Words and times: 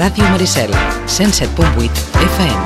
Ràdio 0.00 0.24
Maricel, 0.32 0.70
107.8 1.04 1.90
FM. 2.24 2.62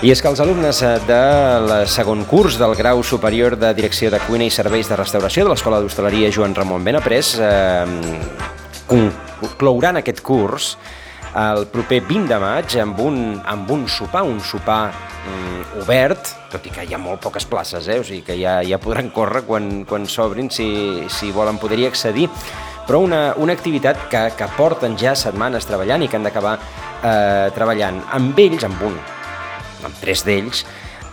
I 0.00 0.08
és 0.08 0.22
que 0.24 0.32
els 0.32 0.40
alumnes 0.40 0.80
eh, 0.80 0.96
del 1.04 1.76
segon 1.84 2.24
curs 2.24 2.56
del 2.56 2.72
grau 2.72 3.04
superior 3.04 3.60
de 3.60 3.74
Direcció 3.76 4.08
de 4.08 4.24
Cuina 4.24 4.48
i 4.48 4.54
Serveis 4.54 4.88
de 4.88 4.96
Restauració 4.96 5.44
de 5.44 5.52
l'Escola 5.52 5.84
d'Hostaleria 5.84 6.32
Joan 6.32 6.56
Ramon 6.56 6.88
Benaprés 6.88 7.36
eh, 7.36 7.84
conclouran 8.88 10.00
aquest 10.00 10.24
curs 10.24 10.78
el 11.34 11.66
proper 11.72 12.00
20 12.06 12.30
de 12.30 12.38
maig 12.40 12.76
amb 12.82 13.00
un, 13.02 13.18
amb 13.44 13.70
un 13.74 13.86
sopar, 13.88 14.22
un 14.28 14.38
sopar 14.40 14.92
mm, 14.92 15.82
obert, 15.82 16.30
tot 16.52 16.64
i 16.66 16.72
que 16.72 16.86
hi 16.86 16.94
ha 16.94 17.00
molt 17.02 17.20
poques 17.24 17.48
places, 17.48 17.88
eh? 17.88 17.98
o 18.00 18.06
sigui 18.06 18.22
que 18.26 18.38
ja, 18.40 18.60
ja 18.64 18.80
podran 18.82 19.10
córrer 19.14 19.44
quan, 19.48 19.84
quan 19.88 20.06
s'obrin 20.06 20.50
si, 20.50 20.68
si 21.12 21.32
volen 21.34 21.60
poder-hi 21.62 21.88
accedir, 21.90 22.30
però 22.86 23.02
una, 23.02 23.34
una 23.42 23.52
activitat 23.56 24.06
que, 24.12 24.22
que 24.38 24.48
porten 24.56 24.94
ja 25.00 25.16
setmanes 25.18 25.66
treballant 25.66 26.06
i 26.06 26.08
que 26.08 26.18
han 26.18 26.26
d'acabar 26.26 26.56
eh, 26.56 27.48
treballant 27.56 28.00
amb 28.14 28.38
ells, 28.38 28.66
amb 28.68 28.84
un, 28.86 28.98
amb 29.86 30.02
tres 30.02 30.22
d'ells, 30.26 30.62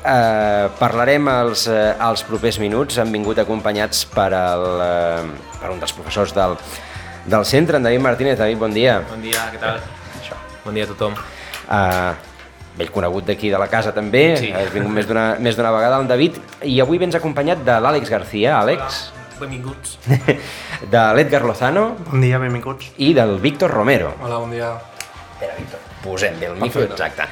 eh, 0.03 0.69
parlarem 0.79 1.27
als, 1.27 1.67
eh, 1.67 1.95
als 1.97 2.23
propers 2.23 2.59
minuts. 2.59 2.97
Han 2.97 3.11
vingut 3.11 3.39
acompanyats 3.39 4.05
per, 4.05 4.29
el, 4.33 4.67
eh, 4.85 5.57
per 5.59 5.73
un 5.73 5.81
dels 5.81 5.97
professors 5.97 6.35
del, 6.35 6.55
del 7.25 7.45
centre, 7.45 7.77
en 7.77 7.83
David 7.83 8.01
Martínez. 8.01 8.37
David, 8.37 8.57
bon 8.57 8.73
dia. 8.73 9.01
Bon 9.09 9.21
dia, 9.21 9.49
què 9.51 9.61
tal? 9.61 10.02
Bon 10.63 10.73
dia 10.73 10.85
a 10.85 10.87
tothom. 10.87 11.13
Eh, 11.13 12.13
vell 12.77 12.89
conegut 12.91 13.25
d'aquí 13.27 13.49
de 13.53 13.59
la 13.59 13.67
casa 13.69 13.93
també, 13.93 14.37
Sí. 14.37 14.51
has 14.51 14.71
vingut 14.73 14.91
més 14.91 15.07
d'una 15.07 15.35
més 15.39 15.55
d'una 15.55 15.71
vegada 15.71 15.99
el 16.01 16.07
David, 16.07 16.37
i 16.63 16.79
avui 16.81 16.97
vens 16.97 17.15
acompanyat 17.15 17.63
de 17.63 17.75
l'Àlex 17.79 18.09
García, 18.09 18.59
Àlex, 18.59 19.11
Benvinguts. 19.39 19.97
de 20.93 21.01
l'Edgar 21.15 21.41
Lozano 21.43 21.95
Bon 22.09 22.21
dia, 22.21 22.37
benvinguts. 22.39 22.91
i 22.97 23.13
del 23.13 23.39
Víctor 23.39 23.71
Romero. 23.71 24.13
Hola, 24.21 24.37
bon 24.37 24.51
dia. 24.51 24.69
Espera, 25.33 25.55
Víctor, 25.57 25.79
posem 26.03 26.39
bé 26.39 26.45
el 26.47 26.55
micro, 26.61 26.83
exacte. 26.83 27.23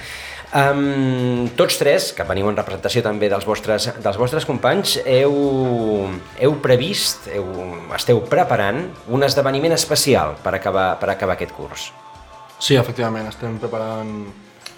Um, 0.54 1.48
tots 1.56 1.78
tres, 1.80 2.10
que 2.12 2.26
veniu 2.28 2.50
en 2.50 2.58
representació 2.58 3.02
també 3.06 3.30
dels 3.32 3.46
vostres, 3.48 3.86
dels 4.04 4.18
vostres 4.20 4.44
companys, 4.46 4.98
heu, 5.06 6.10
heu 6.42 6.56
previst, 6.62 7.30
heu, 7.32 7.48
esteu 7.96 8.20
preparant 8.28 8.82
un 9.08 9.24
esdeveniment 9.24 9.72
especial 9.78 10.36
per 10.44 10.56
acabar, 10.58 11.00
per 11.00 11.10
acabar 11.14 11.38
aquest 11.38 11.54
curs. 11.56 11.94
Sí, 12.62 12.78
efectivament, 12.78 13.26
estem 13.32 13.58
preparant 13.58 14.10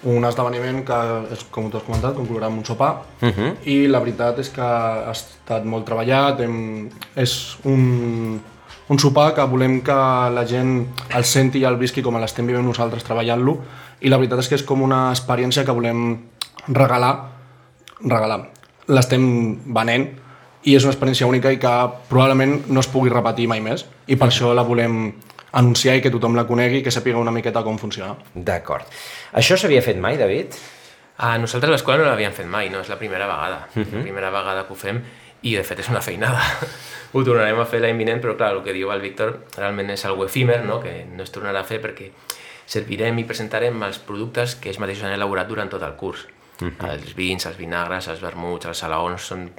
un 0.08 0.24
esdeveniment 0.24 0.82
que, 0.84 0.96
és, 1.34 1.44
com 1.52 1.68
tu 1.68 1.78
has 1.78 1.84
comentat, 1.84 2.16
conclourà 2.16 2.48
amb 2.48 2.60
un 2.60 2.64
sopar. 2.64 2.92
Uh 3.20 3.28
-huh. 3.28 3.50
i 3.64 3.86
la 3.86 4.00
veritat 4.00 4.38
és 4.38 4.48
que 4.48 4.62
ha 4.62 5.10
estat 5.10 5.64
molt 5.64 5.84
treballat, 5.84 6.40
hem, 6.40 6.88
és 7.16 7.58
un, 7.64 8.40
un 8.88 8.98
sopar 8.98 9.34
que 9.34 9.44
volem 9.44 9.80
que 9.82 9.92
la 10.34 10.44
gent 10.46 10.86
el 11.14 11.24
senti 11.24 11.58
i 11.58 11.64
el 11.64 11.76
visqui 11.76 12.02
com 12.02 12.16
l'estem 12.16 12.46
vivint 12.46 12.64
nosaltres 12.64 13.04
treballant-lo. 13.04 13.58
I 14.00 14.08
la 14.08 14.16
veritat 14.16 14.38
és 14.38 14.48
que 14.48 14.54
és 14.54 14.62
com 14.62 14.82
una 14.82 15.10
experiència 15.10 15.64
que 15.64 15.72
volem 15.72 16.18
regalar, 16.68 17.30
regalar. 18.00 18.50
L'estem 18.88 19.58
venent 19.66 20.08
i 20.62 20.74
és 20.74 20.84
una 20.84 20.92
experiència 20.92 21.26
única 21.26 21.52
i 21.52 21.58
que 21.58 21.90
probablement 22.08 22.66
no 22.68 22.80
es 22.80 22.88
pugui 22.88 23.10
repetir 23.10 23.48
mai 23.48 23.60
més. 23.60 23.86
I 24.06 24.16
per 24.16 24.28
això 24.28 24.54
la 24.54 24.62
volem 24.62 25.12
anunciar 25.60 25.96
i 25.96 26.02
que 26.02 26.10
tothom 26.10 26.36
la 26.36 26.46
conegui 26.48 26.80
i 26.80 26.84
que 26.84 26.92
sàpiga 26.94 27.20
una 27.20 27.32
miqueta 27.34 27.62
com 27.66 27.78
funciona. 27.78 28.14
D'acord. 28.34 28.88
Això 29.38 29.58
s'havia 29.58 29.82
fet 29.82 30.00
mai, 30.02 30.18
David? 30.20 30.56
A 31.24 31.36
nosaltres 31.38 31.70
a 31.70 31.74
l'escola 31.76 32.00
no 32.02 32.08
l'havíem 32.08 32.34
fet 32.34 32.48
mai, 32.50 32.70
no? 32.72 32.80
És 32.82 32.90
la 32.90 32.98
primera 32.98 33.28
vegada. 33.30 33.68
Uh 33.74 33.82
-huh. 33.82 33.98
La 33.98 34.02
primera 34.02 34.30
vegada 34.30 34.66
que 34.66 34.72
ho 34.72 34.76
fem 34.76 35.02
i 35.42 35.54
de 35.56 35.62
fet 35.62 35.78
és 35.78 35.88
una 35.88 36.00
feinada. 36.00 36.40
ho 37.12 37.22
tornarem 37.22 37.60
a 37.60 37.66
fer 37.66 37.80
l'any 37.80 37.96
vinent, 37.96 38.22
però 38.22 38.36
clar, 38.36 38.54
el 38.56 38.62
que 38.64 38.72
diu 38.72 38.90
el 38.90 39.00
Víctor 39.00 39.44
realment 39.56 39.90
és 39.90 40.04
algo 40.04 40.24
efímer, 40.24 40.64
no? 40.64 40.80
que 40.80 41.04
no 41.04 41.22
es 41.22 41.32
tornarà 41.32 41.60
a 41.60 41.64
fer 41.64 41.80
perquè 41.80 42.10
servirem 42.66 43.18
i 43.18 43.24
presentarem 43.24 43.82
els 43.82 43.98
productes 43.98 44.56
que 44.56 44.70
ells 44.70 44.80
mateixos 44.80 45.04
han 45.04 45.12
elaborat 45.12 45.48
durant 45.48 45.70
tot 45.70 45.82
el 45.82 45.94
curs. 45.94 46.26
Uh 46.60 46.68
-huh. 46.68 46.90
Els 46.90 47.14
vins, 47.14 47.46
els 47.46 47.56
vinagres, 47.56 48.08
els 48.08 48.20
vermuts, 48.20 48.66
els 48.66 48.78
salaons, 48.78 49.22
són 49.22 49.50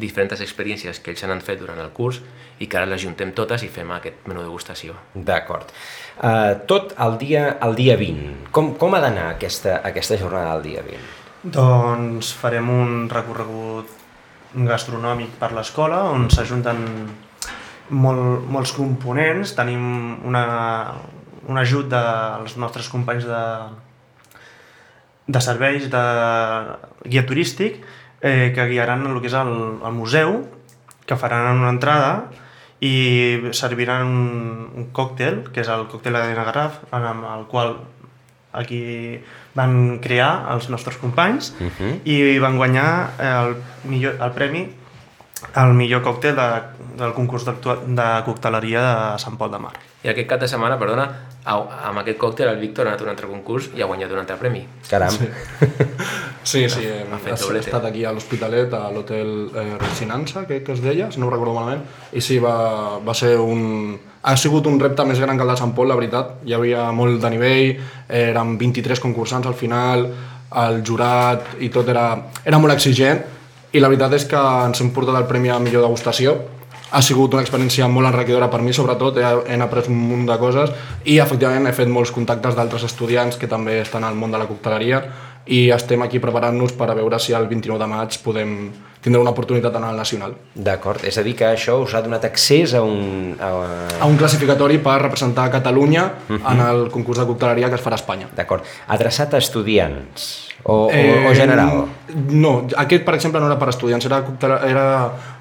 diferents 0.00 0.40
experiències 0.40 1.00
que 1.00 1.12
ells 1.12 1.24
han 1.24 1.42
fet 1.44 1.60
durant 1.60 1.80
el 1.80 1.90
curs 1.96 2.20
i 2.58 2.68
que 2.70 2.78
ara 2.78 2.88
les 2.90 3.02
juntem 3.02 3.32
totes 3.36 3.64
i 3.66 3.70
fem 3.72 3.90
aquest 3.94 4.26
menú 4.30 4.42
degustació. 4.42 4.94
D'acord. 5.14 5.72
Uh, 6.18 6.54
tot 6.70 6.94
el 7.02 7.18
dia, 7.18 7.44
el 7.66 7.74
dia 7.78 7.96
20. 8.00 8.48
Com, 8.54 8.74
com 8.80 8.94
ha 8.94 9.02
d'anar 9.02 9.30
aquesta, 9.34 9.80
aquesta 9.84 10.18
jornada 10.20 10.54
del 10.54 10.70
dia 10.70 10.84
20? 10.86 11.12
Doncs 11.54 12.32
farem 12.40 12.70
un 12.72 12.94
recorregut 13.12 13.90
gastronòmic 14.54 15.34
per 15.40 15.50
l'escola 15.52 16.04
on 16.14 16.28
s'ajunten 16.30 16.84
molt, 17.90 18.46
molts 18.48 18.72
components. 18.76 19.56
Tenim 19.58 19.82
una, 20.24 20.44
un 21.48 21.58
ajut 21.60 21.90
dels 21.90 22.56
nostres 22.60 22.88
companys 22.92 23.26
de, 23.28 23.42
de 25.26 25.42
serveis 25.44 25.90
de 25.92 26.04
guia 27.04 27.26
turístic 27.26 27.82
eh, 28.24 28.52
que 28.56 28.66
guiaran 28.66 29.04
el 29.06 29.20
que 29.20 29.28
és 29.28 29.36
el, 29.36 29.52
el 29.84 29.92
museu, 29.92 30.40
que 31.04 31.16
faran 31.20 31.60
una 31.60 31.70
entrada 31.74 32.32
i 32.80 33.52
serviran 33.52 34.08
un, 34.08 34.68
un 34.74 34.86
còctel, 34.96 35.44
que 35.52 35.60
és 35.60 35.68
el 35.72 35.84
còctel 35.92 36.16
de 36.16 36.32
Garraf, 36.36 36.80
amb 36.90 37.28
el 37.28 37.44
qual 37.52 37.76
aquí 38.54 39.20
van 39.54 39.98
crear 40.02 40.46
els 40.54 40.70
nostres 40.72 40.96
companys 41.02 41.52
Uh 41.60 41.68
-huh. 41.68 42.00
i 42.04 42.38
van 42.38 42.56
guanyar 42.56 43.10
el, 43.18 43.56
millor, 43.84 44.14
el 44.20 44.32
premi 44.32 44.70
al 45.52 45.74
millor 45.74 46.02
còctel 46.02 46.34
de, 46.36 46.48
del 46.96 47.12
concurs 47.12 47.44
de 47.44 48.08
cocteleria 48.24 48.80
de 48.80 49.18
Sant 49.18 49.36
Pol 49.36 49.50
de 49.50 49.58
Mar. 49.58 49.72
I 50.02 50.08
aquest 50.08 50.28
cap 50.28 50.40
de 50.40 50.48
setmana, 50.48 50.78
perdona, 50.78 51.10
amb 51.44 51.98
aquest 51.98 52.18
còctel 52.18 52.48
el 52.48 52.60
Víctor 52.60 52.86
ha 52.86 52.90
anat 52.90 53.00
a 53.00 53.04
un 53.04 53.10
altre 53.10 53.26
concurs 53.26 53.70
i 53.74 53.82
ha 53.82 53.86
guanyat 53.86 54.10
un 54.12 54.18
altre 54.18 54.36
premi. 54.36 54.66
Caram. 54.88 55.10
Sí. 55.10 55.28
Sí, 56.44 56.68
sí, 56.68 56.84
hem, 56.84 57.12
Ha 57.12 57.18
fet 57.18 57.40
doblete. 57.40 57.70
estat 57.70 57.84
aquí 57.88 58.04
a 58.04 58.12
l'Hospitalet, 58.12 58.72
a 58.76 58.90
l'hotel 58.92 59.30
eh, 59.56 59.78
Resinança, 59.80 60.44
que, 60.46 60.62
que 60.62 60.72
es 60.76 60.82
deia, 60.84 61.10
si 61.10 61.18
no 61.20 61.26
ho 61.26 61.32
recordo 61.32 61.54
malament, 61.56 61.82
i 62.12 62.20
sí, 62.20 62.38
va, 62.38 62.98
va 63.00 63.14
ser 63.16 63.38
un... 63.40 63.98
Ha 64.24 64.36
sigut 64.40 64.66
un 64.68 64.78
repte 64.80 65.04
més 65.04 65.20
gran 65.20 65.36
que 65.36 65.44
el 65.44 65.50
de 65.52 65.56
Sant 65.60 65.74
Pol, 65.76 65.88
la 65.88 65.96
veritat. 65.98 66.38
Hi 66.48 66.54
havia 66.56 66.86
molt 66.96 67.20
de 67.20 67.30
nivell, 67.32 67.74
eren 68.08 68.56
23 68.60 69.00
concursants 69.00 69.48
al 69.48 69.56
final, 69.56 70.06
el 70.64 70.82
jurat 70.86 71.56
i 71.60 71.68
tot 71.72 71.88
era, 71.88 72.06
era 72.44 72.60
molt 72.60 72.72
exigent, 72.76 73.24
i 73.74 73.80
la 73.82 73.88
veritat 73.90 74.12
és 74.20 74.24
que 74.30 74.38
ens 74.68 74.80
hem 74.80 74.92
portat 74.94 75.16
el 75.18 75.26
premi 75.28 75.50
a 75.50 75.58
millor 75.58 75.82
degustació, 75.88 76.36
ha 76.94 77.00
sigut 77.02 77.32
una 77.34 77.42
experiència 77.42 77.88
molt 77.90 78.06
enriquidora 78.06 78.46
per 78.52 78.60
mi, 78.62 78.72
sobretot, 78.72 79.16
he, 79.18 79.30
he 79.50 79.56
après 79.60 79.88
un 79.90 79.96
munt 79.98 80.28
de 80.28 80.36
coses 80.38 80.70
i 81.10 81.18
efectivament 81.18 81.66
he 81.66 81.72
fet 81.74 81.90
molts 81.90 82.12
contactes 82.14 82.54
d'altres 82.54 82.84
estudiants 82.86 83.36
que 83.40 83.48
també 83.50 83.80
estan 83.80 84.04
al 84.06 84.14
món 84.14 84.30
de 84.30 84.38
la 84.38 84.46
cocteleria 84.46 85.00
i 85.46 85.68
estem 85.74 86.02
aquí 86.02 86.20
preparant-nos 86.22 86.72
per 86.78 86.88
a 86.90 86.96
veure 86.96 87.18
si 87.20 87.34
el 87.36 87.46
29 87.50 87.80
de 87.80 87.88
maig 87.90 88.18
podem 88.24 88.52
tindre 89.04 89.20
una 89.20 89.34
oportunitat 89.34 89.74
en 89.76 89.84
el 89.84 89.98
nacional. 90.00 90.32
D'acord, 90.54 91.02
és 91.04 91.18
a 91.20 91.22
dir 91.26 91.34
que 91.36 91.44
això 91.44 91.76
us 91.82 91.92
ha 91.92 92.00
donat 92.00 92.24
accés 92.24 92.72
a 92.72 92.80
un... 92.80 93.34
A... 93.36 93.50
A 94.00 94.08
un 94.08 94.16
classificatori 94.16 94.78
per 94.80 94.96
representar 95.02 95.50
Catalunya 95.52 96.06
en 96.32 96.62
el 96.64 96.88
concurs 96.94 97.20
de 97.20 97.26
cocteleria 97.28 97.68
que 97.68 97.76
es 97.76 97.84
farà 97.84 97.98
a 97.98 98.00
Espanya. 98.00 98.30
D'acord, 98.36 98.64
adreçat 98.88 99.36
a 99.36 99.42
estudiants 99.44 100.30
o, 100.62 100.86
o, 100.88 101.04
o 101.28 101.34
general? 101.36 101.84
No, 102.32 102.54
aquest 102.80 103.04
per 103.04 103.18
exemple 103.18 103.44
no 103.44 103.50
era 103.52 103.60
per 103.60 103.68
estudiants, 103.74 104.08
era, 104.08 104.22
era 104.64 104.86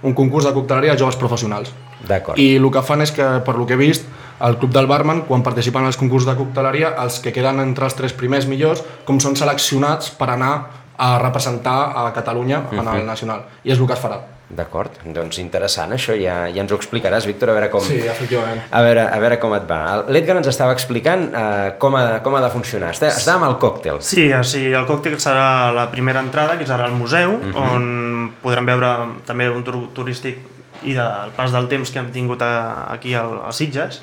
un 0.04 0.12
concurs 0.18 0.50
de 0.50 0.52
cocteleria 0.52 0.98
a 0.98 1.00
joves 1.00 1.16
professionals. 1.16 1.72
D'acord. 2.04 2.36
I 2.36 2.58
el 2.60 2.68
que 2.68 2.84
fan 2.84 3.08
és 3.08 3.16
que, 3.16 3.30
per 3.48 3.56
lo 3.56 3.64
que 3.70 3.78
he 3.78 3.80
vist, 3.80 4.12
el 4.42 4.58
Club 4.58 4.74
del 4.74 4.88
Barman, 4.88 5.24
quan 5.28 5.44
participen 5.44 5.86
als 5.86 5.98
concursos 5.98 6.30
de 6.30 6.38
cocteleria, 6.38 6.96
els 7.04 7.20
que 7.20 7.34
queden 7.34 7.60
entre 7.60 7.86
els 7.86 7.96
tres 7.96 8.14
primers 8.14 8.48
millors, 8.50 8.84
com 9.06 9.20
són 9.20 9.36
seleccionats 9.40 10.12
per 10.18 10.30
anar 10.34 10.54
a 10.98 11.18
representar 11.20 11.94
a 11.98 12.12
Catalunya 12.14 12.64
en 12.72 12.88
el 12.88 13.06
nacional. 13.06 13.46
I 13.64 13.74
és 13.74 13.80
el 13.80 13.88
que 13.88 13.98
es 13.98 14.02
farà. 14.02 14.22
D'acord, 14.54 15.00
doncs 15.16 15.40
interessant, 15.42 15.96
això 15.96 16.14
ja, 16.20 16.36
ja 16.54 16.62
ens 16.62 16.72
ho 16.72 16.78
explicaràs, 16.78 17.26
Víctor, 17.26 17.50
a 17.50 17.56
veure 17.58 17.70
com... 17.74 17.82
Sí, 17.86 17.98
efectivament. 18.06 18.60
A 18.70 18.82
veure, 18.86 19.06
a 19.10 19.20
veure 19.24 19.40
com 19.42 19.56
et 19.58 19.66
va. 19.70 19.80
L'Edgar 20.14 20.36
ens 20.38 20.50
estava 20.52 20.76
explicant 20.76 21.26
eh, 21.32 21.72
com, 21.82 21.96
ha, 21.98 22.20
com 22.26 22.38
ha 22.38 22.42
de 22.44 22.52
funcionar. 22.54 22.92
Està, 22.94 23.10
està 23.16 23.38
amb 23.40 23.48
el 23.48 23.58
còctel. 23.62 24.02
Sí, 24.06 24.28
o 24.36 24.44
sigui, 24.46 24.76
el 24.78 24.86
còctel 24.90 25.18
serà 25.24 25.72
la 25.74 25.88
primera 25.94 26.22
entrada, 26.22 26.60
que 26.60 26.68
serà 26.70 26.86
al 26.86 26.98
museu, 26.98 27.38
uh 27.40 27.48
-huh. 27.48 27.70
on 27.72 28.34
podran 28.44 28.68
veure 28.70 28.92
també 29.26 29.50
un 29.50 29.64
tour 29.64 29.80
turístic 29.96 30.38
i 30.84 30.94
del 30.94 31.32
pas 31.36 31.52
del 31.52 31.68
temps 31.72 31.90
que 31.90 32.00
hem 32.00 32.12
tingut 32.12 32.42
a, 32.42 32.92
aquí 32.94 33.16
al, 33.16 33.40
a 33.48 33.52
Sitges. 33.52 34.02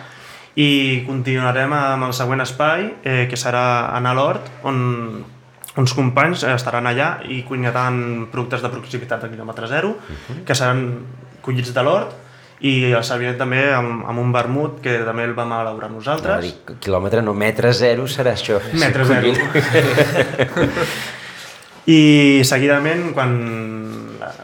I 0.58 1.04
continuarem 1.06 1.70
amb 1.76 2.08
el 2.08 2.14
següent 2.16 2.42
espai, 2.42 2.88
eh, 3.04 3.26
que 3.30 3.38
serà 3.38 3.92
anar 3.94 4.16
a 4.16 4.18
l'hort, 4.18 4.48
on 4.66 4.80
uns 5.78 5.94
companys 5.94 6.42
estaran 6.50 6.88
allà 6.90 7.20
i 7.30 7.44
cuinaran 7.46 8.26
productes 8.32 8.64
de 8.64 8.72
proximitat 8.72 9.22
de 9.22 9.30
quilòmetre 9.30 9.68
zero, 9.70 9.94
que 10.46 10.56
seran 10.58 10.82
collits 11.44 11.70
de 11.74 11.84
l'hort, 11.86 12.16
i 12.60 12.92
el 12.92 13.04
servirem 13.06 13.38
també 13.40 13.62
amb, 13.72 14.02
amb 14.10 14.20
un 14.20 14.32
vermut 14.34 14.82
que 14.84 14.98
també 15.06 15.24
el 15.24 15.32
vam 15.36 15.52
elaborar 15.56 15.88
nosaltres. 15.92 16.42
dir, 16.44 16.76
quilòmetre, 16.82 17.22
no, 17.24 17.32
metre 17.32 17.72
zero 17.72 18.04
serà 18.10 18.34
això. 18.36 18.58
Metre 18.76 19.06
zero. 19.08 19.32
I 21.90 22.42
seguidament, 22.44 23.14
quan 23.16 23.32
eh, 24.20 24.34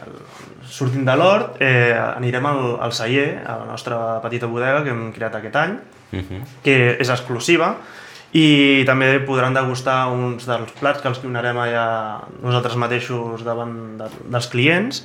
sortim 0.65 1.05
de 1.05 1.13
l'hort, 1.19 1.61
eh, 1.61 1.93
anirem 1.93 2.49
al, 2.49 2.63
al 2.87 2.95
celler, 2.97 3.43
a 3.45 3.59
la 3.61 3.69
nostra 3.69 3.99
petita 4.23 4.49
bodega 4.49 4.81
que 4.83 4.95
hem 4.95 5.11
creat 5.13 5.37
aquest 5.37 5.61
any, 5.61 5.77
que 6.63 6.97
és 6.99 7.09
exclusiva, 7.09 7.75
i 8.33 8.83
també 8.85 9.19
podran 9.25 9.53
degustar 9.55 10.07
uns 10.11 10.45
dels 10.45 10.71
plats 10.79 11.01
que 11.01 11.07
els 11.09 11.21
donarem 11.23 11.57
allà 11.57 11.85
nosaltres 12.43 12.75
mateixos 12.75 13.43
davant 13.47 13.97
de, 13.97 14.09
dels 14.27 14.47
clients 14.51 15.03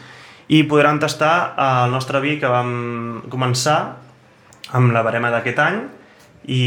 i 0.48 0.64
podran 0.68 0.98
tastar 1.00 1.54
el 1.56 1.92
nostre 1.94 2.20
vi 2.20 2.38
que 2.42 2.50
vam 2.50 3.22
començar 3.30 3.96
amb 4.74 4.92
la 4.92 5.02
barema 5.06 5.30
d'aquest 5.30 5.58
any 5.62 5.78
i 6.50 6.62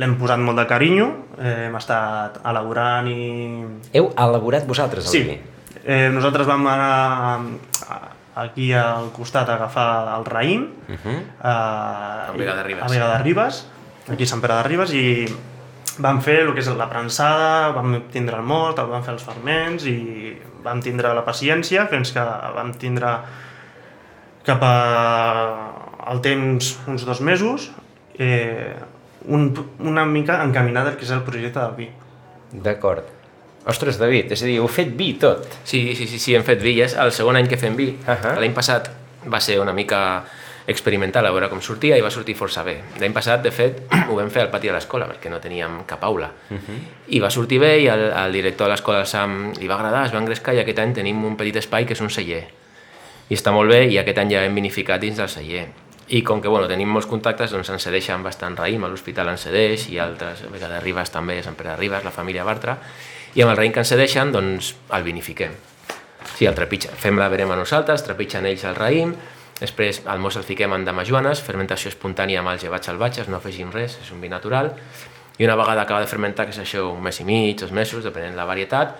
l'hem 0.00 0.14
posat 0.16 0.40
molt 0.40 0.56
de 0.56 0.64
carinyo, 0.66 1.08
eh, 1.36 1.66
hem 1.68 1.76
estat 1.76 2.40
elaborant 2.48 3.06
i... 3.12 3.64
Heu 3.92 4.08
elaborat 4.16 4.64
vosaltres 4.66 5.04
el 5.04 5.12
Sí, 5.12 5.20
vi? 5.28 5.36
eh, 5.84 6.08
nosaltres 6.10 6.48
vam 6.48 6.64
anar 6.66 6.94
a, 7.92 7.98
aquí 8.44 8.72
al 8.72 9.10
costat 9.16 9.48
a 9.48 9.54
agafar 9.58 10.16
el 10.18 10.24
raïm 10.24 10.62
Uh 10.88 10.94
-huh. 11.04 11.18
a, 11.42 12.28
A 12.28 12.32
Vega 12.36 12.54
de 12.56 12.62
Ribes. 12.62 12.82
a 12.84 12.88
Vega 12.88 13.08
de 13.16 13.22
Ribes, 13.24 13.66
aquí 14.12 14.22
a 14.22 14.26
Sant 14.26 14.40
Pere 14.40 14.54
de 14.54 14.62
Ribes, 14.62 14.92
i 14.94 15.26
vam 15.98 16.20
fer 16.22 16.40
el 16.46 16.52
que 16.54 16.60
és 16.60 16.68
la 16.68 16.88
prensada, 16.88 17.70
vam 17.72 18.02
tindre 18.12 18.36
el 18.36 18.42
mort, 18.42 18.78
el 18.78 18.86
vam 18.86 19.02
fer 19.02 19.14
els 19.14 19.24
ferments 19.24 19.84
i 19.86 20.38
vam 20.62 20.80
tindre 20.80 21.12
la 21.14 21.24
paciència 21.24 21.86
fins 21.88 22.12
que 22.12 22.20
vam 22.54 22.72
tindre 22.74 23.18
cap 24.44 24.62
a 24.62 26.12
el 26.12 26.20
temps 26.20 26.78
uns 26.86 27.04
dos 27.04 27.20
mesos 27.20 27.70
eh, 28.18 28.74
un, 29.26 29.52
una 29.80 30.04
mica 30.06 30.42
encaminat 30.42 30.86
al 30.86 30.96
que 30.96 31.04
és 31.04 31.10
el 31.10 31.22
projecte 31.22 31.60
del 31.60 31.74
vi. 31.76 31.90
D'acord. 32.52 33.04
Ostres, 33.66 33.98
David, 34.00 34.32
és 34.32 34.42
a 34.42 34.46
dir, 34.46 34.58
heu 34.62 34.68
fet 34.70 34.94
vi 34.96 35.12
tot. 35.20 35.44
Sí, 35.64 35.94
sí, 35.96 36.06
sí, 36.06 36.18
sí, 36.18 36.34
hem 36.36 36.44
fet 36.46 36.62
vi, 36.62 36.76
ja 36.78 36.86
és 36.88 36.94
el 36.96 37.12
segon 37.12 37.36
any 37.36 37.48
que 37.50 37.58
fem 37.60 37.76
vi. 37.76 37.90
Ahà. 38.06 38.38
L'any 38.38 38.54
passat 38.56 38.90
va 39.28 39.40
ser 39.44 39.58
una 39.60 39.74
mica 39.76 40.00
experimental 40.68 41.24
a 41.24 41.30
veure 41.32 41.48
com 41.48 41.62
sortia 41.64 41.96
i 41.96 42.02
va 42.04 42.10
sortir 42.12 42.34
força 42.36 42.60
bé. 42.62 42.76
L'any 43.00 43.14
passat, 43.16 43.40
de 43.42 43.50
fet, 43.50 43.80
ho 44.08 44.16
vam 44.18 44.28
fer 44.30 44.44
al 44.44 44.52
pati 44.52 44.68
de 44.68 44.76
l'escola 44.76 45.08
perquè 45.08 45.32
no 45.32 45.40
teníem 45.40 45.80
cap 45.88 46.04
aula. 46.04 46.28
I 47.08 47.20
va 47.24 47.32
sortir 47.32 47.58
bé 47.62 47.72
i 47.80 47.88
el, 47.88 48.04
el 48.12 48.36
director 48.36 48.68
de 48.68 48.76
l'escola 48.76 49.00
del 49.00 49.08
SAM 49.08 49.54
li 49.56 49.68
va 49.68 49.78
agradar, 49.80 50.04
es 50.06 50.14
va 50.14 50.20
engrescar 50.20 50.54
i 50.54 50.62
aquest 50.62 50.84
any 50.84 50.94
tenim 51.00 51.24
un 51.24 51.40
petit 51.40 51.56
espai 51.56 51.88
que 51.88 51.96
és 51.96 52.04
un 52.04 52.12
celler. 52.12 52.44
I 53.28 53.36
està 53.36 53.52
molt 53.52 53.72
bé 53.72 53.86
i 53.88 53.96
aquest 54.00 54.20
any 54.20 54.36
ja 54.36 54.44
hem 54.44 54.56
vinificat 54.60 55.00
dins 55.00 55.16
del 55.16 55.32
celler. 55.32 55.66
I 56.08 56.22
com 56.24 56.40
que 56.40 56.48
bueno, 56.48 56.68
tenim 56.68 56.88
molts 56.88 57.08
contactes, 57.08 57.52
doncs 57.52 57.68
ens 57.72 57.84
cedeixen 57.84 58.22
bastant 58.24 58.54
raïm, 58.56 58.84
a 58.84 58.88
l'Hospital 58.88 59.28
ens 59.32 59.44
cedeix 59.44 59.88
i 59.92 59.98
altres, 60.00 60.44
a 60.44 60.52
Vega 60.52 60.68
de 60.68 60.80
Ribes 60.80 61.12
també, 61.12 61.36
a 61.40 61.44
Sant 61.44 61.56
Pere 61.56 61.74
de 61.74 61.80
Ribes, 61.80 62.04
la 62.04 62.12
família 62.12 62.44
Bartra, 62.48 62.78
i 63.34 63.42
amb 63.42 63.52
el 63.52 63.58
raïm 63.58 63.74
que 63.74 63.82
ens 63.84 63.92
cedeixen, 63.92 64.32
doncs 64.32 64.74
el 64.94 65.04
vinifiquem. 65.06 65.52
Sí, 66.36 66.46
el 66.46 66.54
trepitja. 66.54 66.94
Fem 66.94 67.18
la 67.18 67.28
verema 67.32 67.56
nosaltres, 67.58 68.04
trepitgen 68.06 68.46
ells 68.46 68.64
el 68.68 68.76
raïm, 68.78 69.14
després 69.58 70.02
al 70.06 70.22
mos 70.22 70.38
el 70.38 70.46
fiquem 70.46 70.72
en 70.76 70.84
damajuanes, 70.86 71.42
fermentació 71.42 71.90
espontània 71.92 72.40
amb 72.42 72.52
els 72.52 72.64
llevats 72.64 72.86
salvatges, 72.90 73.28
no 73.28 73.40
afegim 73.40 73.72
res, 73.74 73.98
és 74.04 74.10
un 74.14 74.22
vi 74.22 74.30
natural, 74.30 74.72
i 75.38 75.46
una 75.46 75.56
vegada 75.58 75.82
acaba 75.82 76.00
de 76.00 76.10
fermentar, 76.10 76.46
que 76.46 76.54
és 76.54 76.62
això 76.62 76.88
un 76.92 77.02
mes 77.02 77.20
i 77.20 77.26
mig, 77.26 77.58
dos 77.60 77.72
mesos, 77.74 78.04
depenent 78.06 78.34
de 78.34 78.40
la 78.40 78.46
varietat, 78.48 78.96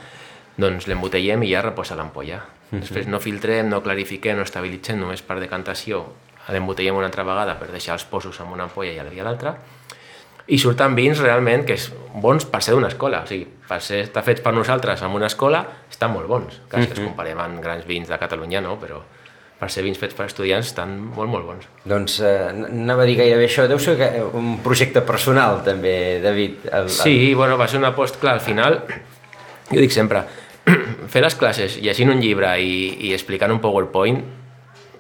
doncs 0.58 0.88
l'embotellem 0.90 1.44
i 1.46 1.52
ja 1.52 1.62
reposa 1.62 1.96
l'ampolla. 1.98 2.42
Després 2.70 3.06
no 3.08 3.20
filtrem, 3.22 3.68
no 3.70 3.80
clarifiquem, 3.80 4.36
no 4.36 4.44
estabilitzem, 4.44 4.98
només 5.00 5.22
per 5.24 5.38
decantació 5.40 6.02
l'embotellem 6.52 6.96
una 6.96 7.08
altra 7.08 7.24
vegada 7.28 7.54
per 7.60 7.70
deixar 7.72 7.94
els 7.96 8.04
posos 8.08 8.40
en 8.40 8.50
una 8.52 8.66
ampolla 8.68 8.92
i 8.92 8.98
a 8.98 9.24
l'altra, 9.24 9.54
i 10.48 10.58
surten 10.58 10.94
vins 10.96 11.18
realment 11.20 11.66
que 11.68 11.74
és 11.76 11.90
bons 12.18 12.46
per 12.48 12.62
ser 12.64 12.72
d'una 12.74 12.88
escola, 12.88 13.22
o 13.24 13.28
sigui, 13.28 13.44
per 13.68 13.80
ser 13.84 14.00
estar 14.06 14.22
fets 14.24 14.40
per 14.40 14.54
nosaltres 14.56 15.02
en 15.04 15.12
una 15.14 15.28
escola, 15.28 15.60
estan 15.90 16.12
molt 16.14 16.26
bons. 16.30 16.60
Clar, 16.70 16.82
si 16.86 16.94
els 16.94 17.02
comparem 17.04 17.38
amb 17.44 17.60
grans 17.62 17.84
vins 17.86 18.08
de 18.08 18.16
Catalunya, 18.18 18.62
no, 18.64 18.78
però 18.80 19.02
per 19.58 19.68
ser 19.74 19.82
vins 19.84 19.98
fets 19.98 20.14
per 20.14 20.28
estudiants 20.30 20.70
estan 20.70 20.94
molt, 21.02 21.28
molt 21.30 21.44
bons. 21.44 21.68
Doncs 21.90 22.20
eh, 22.24 22.48
anava 22.70 23.02
a 23.02 23.06
dir 23.10 23.16
gairebé 23.18 23.44
això. 23.48 23.66
Deu 23.68 23.78
ser 23.82 23.96
que- 23.98 24.22
un 24.38 24.60
projecte 24.64 25.02
personal, 25.02 25.60
també, 25.66 26.20
David. 26.22 26.64
El, 26.70 26.84
el... 26.86 26.90
Sí, 26.94 27.34
bueno, 27.34 27.58
va 27.58 27.66
ser 27.68 27.80
una 27.82 27.94
post, 27.94 28.20
clar, 28.22 28.34
al 28.38 28.40
final, 28.44 28.80
jo 29.68 29.80
dic 29.82 29.92
sempre, 29.92 30.22
fer 31.12 31.22
les 31.26 31.34
classes 31.36 31.76
llegint 31.82 32.10
un 32.14 32.20
llibre 32.22 32.54
i, 32.62 33.08
i 33.10 33.12
explicant 33.16 33.52
un 33.52 33.60
PowerPoint 33.60 34.22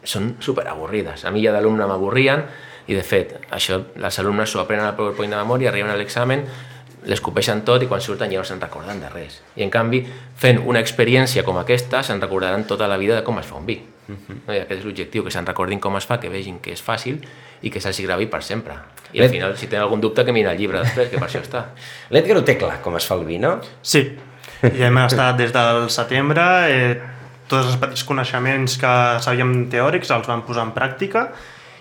són 0.04 0.34
super 0.44 0.66
avorrides. 0.68 1.24
A 1.24 1.30
mi 1.32 1.40
ja 1.44 1.52
d'alumne 1.54 1.86
m'avorrien 1.88 2.44
i, 2.88 2.96
de 2.96 3.04
fet, 3.04 3.36
això, 3.52 3.82
les 4.00 4.18
alumnes 4.18 4.48
s'ho 4.48 4.62
aprenen 4.62 4.86
al 4.86 4.96
PowerPoint 4.96 5.34
de 5.34 5.36
memòria, 5.36 5.68
arriben 5.68 5.92
a 5.92 5.96
l'examen, 5.98 6.46
l'escopeixen 7.08 7.60
tot 7.66 7.84
i 7.84 7.88
quan 7.88 8.00
surten 8.02 8.32
ja 8.32 8.40
no 8.40 8.46
se'n 8.48 8.60
recorden 8.62 9.00
de 9.02 9.10
res. 9.12 9.38
I, 9.56 9.62
en 9.66 9.72
canvi, 9.72 10.00
fent 10.40 10.62
una 10.64 10.80
experiència 10.80 11.44
com 11.44 11.60
aquesta, 11.60 12.00
se'n 12.02 12.22
recordaran 12.24 12.64
tota 12.68 12.88
la 12.88 12.96
vida 13.00 13.18
de 13.18 13.24
com 13.26 13.38
es 13.40 13.46
fa 13.46 13.58
un 13.60 13.66
vi. 13.68 13.76
no? 14.08 14.54
I 14.54 14.62
aquest 14.62 14.80
és 14.80 14.86
l'objectiu, 14.88 15.26
que 15.26 15.34
se'n 15.34 15.46
recordin 15.46 15.82
com 15.84 16.00
es 16.00 16.08
fa, 16.08 16.16
que 16.20 16.32
vegin 16.32 16.62
que 16.64 16.72
és 16.72 16.82
fàcil 16.84 17.20
i 17.60 17.72
que 17.74 17.82
se'ls 17.84 18.00
gravi 18.06 18.26
per 18.32 18.40
sempre. 18.46 18.78
I 19.12 19.20
al 19.24 19.28
final, 19.32 19.56
si 19.60 19.68
tenen 19.68 19.84
algun 19.84 20.00
dubte, 20.00 20.24
que 20.24 20.32
mirin 20.32 20.50
el 20.54 20.58
llibre 20.58 20.80
després, 20.80 21.10
que 21.12 21.20
per 21.20 21.28
això 21.28 21.44
està. 21.44 21.66
L'Edgar 22.14 22.40
ho 22.40 22.44
té 22.48 22.56
clar, 22.56 22.80
com 22.84 22.96
es 22.96 23.06
fa 23.08 23.20
el 23.20 23.28
vi, 23.28 23.36
no? 23.42 23.58
Sí, 23.82 24.06
ja 24.64 24.88
hem 24.88 25.04
estat 25.04 25.36
des 25.36 25.52
del 25.52 25.90
setembre, 25.92 26.48
eh, 26.72 26.98
tots 27.48 27.68
els 27.68 27.78
petits 27.80 28.04
coneixements 28.08 28.80
que 28.80 28.96
sabíem 29.24 29.54
teòrics 29.72 30.10
els 30.16 30.28
vam 30.28 30.42
posar 30.48 30.66
en 30.68 30.74
pràctica 30.76 31.28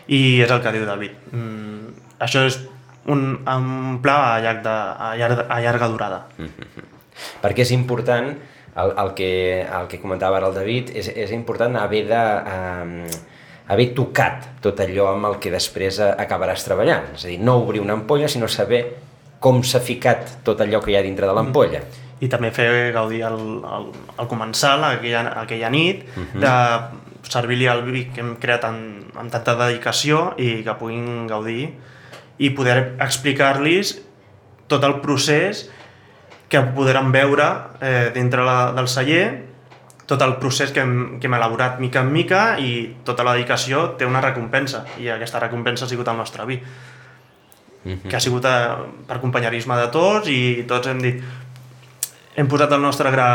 i 0.08 0.42
és 0.44 0.52
el 0.52 0.62
que 0.64 0.74
diu 0.76 0.86
David. 0.88 1.16
Mm, 1.32 1.96
això 2.24 2.44
és 2.48 2.60
un, 3.12 3.24
un 3.44 3.98
pla 4.04 4.18
a, 4.34 4.36
llarg 4.44 4.62
de, 4.66 4.76
a, 4.76 5.14
llarg, 5.20 5.46
a 5.48 5.62
llarga 5.64 5.90
durada. 5.92 6.22
Perquè 7.44 7.66
és 7.66 7.74
important, 7.76 8.30
el, 8.78 8.94
el, 8.94 9.16
que, 9.18 9.32
el 9.64 9.90
que 9.92 10.02
comentava 10.02 10.38
ara 10.40 10.52
el 10.52 10.58
David, 10.58 10.94
és, 10.96 11.12
és 11.16 11.34
important 11.36 11.80
haver 11.82 12.06
de... 12.12 12.22
Um, 12.54 13.02
haver 13.68 13.90
tocat 13.92 14.46
tot 14.64 14.80
allò 14.80 15.10
amb 15.12 15.28
el 15.28 15.34
que 15.44 15.52
després 15.52 16.00
acabaràs 16.00 16.64
treballant. 16.64 17.10
És 17.18 17.26
a 17.26 17.32
dir, 17.32 17.40
no 17.44 17.58
obrir 17.64 17.82
una 17.84 17.98
ampolla, 17.98 18.30
sinó 18.32 18.48
saber 18.48 18.84
com 19.44 19.60
s'ha 19.64 19.82
ficat 19.84 20.38
tot 20.48 20.62
allò 20.64 20.80
que 20.84 20.94
hi 20.94 20.98
ha 20.98 21.04
dintre 21.06 21.28
de 21.28 21.36
l'ampolla. 21.36 21.82
I 22.24 22.30
també 22.32 22.50
fer 22.56 22.70
gaudir 22.96 23.22
el, 23.28 23.42
el, 23.62 23.90
el 24.18 24.30
comensal 24.32 24.86
aquella, 24.88 25.26
aquella 25.44 25.70
nit 25.70 26.08
de 26.16 26.54
servir-li 27.32 27.68
el 27.72 27.84
vi 27.86 28.06
que 28.14 28.24
hem 28.24 28.36
creat 28.42 28.66
amb, 28.68 29.12
amb 29.18 29.32
tanta 29.34 29.56
dedicació 29.60 30.34
i 30.42 30.62
que 30.66 30.76
puguin 30.80 31.28
gaudir 31.30 31.72
i 32.38 32.52
poder 32.54 32.98
explicar-los 33.04 33.96
tot 34.68 34.84
el 34.84 35.00
procés 35.04 35.68
que 36.48 36.62
podran 36.76 37.12
veure 37.12 37.48
eh, 37.82 38.10
dintre 38.16 38.46
la, 38.46 38.72
del 38.76 38.88
celler 38.88 39.26
tot 40.08 40.22
el 40.24 40.38
procés 40.40 40.72
que 40.72 40.80
hem, 40.80 41.18
que 41.20 41.28
hem 41.28 41.36
elaborat 41.36 41.82
mica 41.84 42.04
en 42.06 42.14
mica 42.14 42.44
i 42.64 42.72
tota 43.08 43.26
la 43.28 43.36
dedicació 43.36 43.98
té 44.00 44.08
una 44.08 44.22
recompensa 44.24 44.86
i 45.04 45.10
aquesta 45.12 45.42
recompensa 45.44 45.86
ha 45.86 45.92
sigut 45.92 46.08
el 46.08 46.22
nostre 46.22 46.46
vi 46.48 46.62
que 47.88 48.16
ha 48.16 48.20
sigut 48.20 48.46
eh, 48.48 48.88
per 49.08 49.20
companyerisme 49.24 49.78
de 49.80 49.90
tots 49.94 50.32
i 50.32 50.64
tots 50.68 50.88
hem 50.92 51.04
dit 51.04 51.22
hem 52.38 52.46
posat 52.46 52.70
el 52.76 52.84
nostre 52.84 53.10
gra 53.10 53.28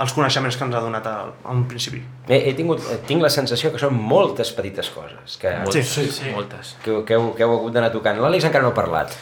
als 0.00 0.14
coneixements 0.16 0.56
que 0.56 0.64
ens 0.64 0.76
ha 0.78 0.80
donat 0.80 1.04
al, 1.10 1.32
a 1.44 1.52
un 1.52 1.66
principi. 1.68 1.98
He, 2.30 2.38
he 2.48 2.54
tingut, 2.56 2.80
tinc 3.08 3.20
la 3.20 3.28
sensació 3.28 3.68
que 3.74 3.80
són 3.82 3.92
moltes 3.92 4.54
petites 4.56 4.88
coses 4.94 5.36
que, 5.40 5.52
Moltes, 5.66 5.90
sí, 5.92 6.06
sí. 6.14 6.30
moltes. 6.32 6.70
que, 6.84 6.94
que, 7.04 7.18
heu, 7.18 7.34
que 7.36 7.44
heu 7.44 7.52
hagut 7.58 7.74
d'anar 7.76 7.90
tocant. 7.92 8.16
L'Àlex 8.22 8.46
encara 8.48 8.64
no 8.64 8.70
ha 8.72 8.76
parlat. 8.78 9.12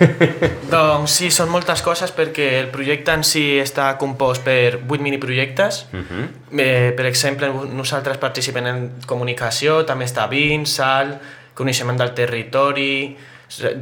Doncs 0.74 1.16
sí, 1.18 1.32
són 1.34 1.50
moltes 1.50 1.82
coses 1.82 2.14
perquè 2.14 2.46
el 2.60 2.70
projecte 2.70 3.16
en 3.18 3.26
si 3.26 3.42
està 3.58 3.88
compost 3.98 4.46
per 4.46 4.78
8 4.78 5.02
miniprojectes. 5.02 5.80
Uh 5.90 6.04
-huh. 6.06 6.28
eh, 6.54 6.94
per 6.96 7.06
exemple, 7.10 7.50
nosaltres 7.74 8.22
participem 8.22 8.66
en 8.66 8.88
comunicació, 9.04 9.82
també 9.84 10.06
està 10.06 10.28
vins, 10.30 10.70
sal, 10.70 11.18
coneixement 11.54 11.98
del 11.98 12.14
territori... 12.14 13.16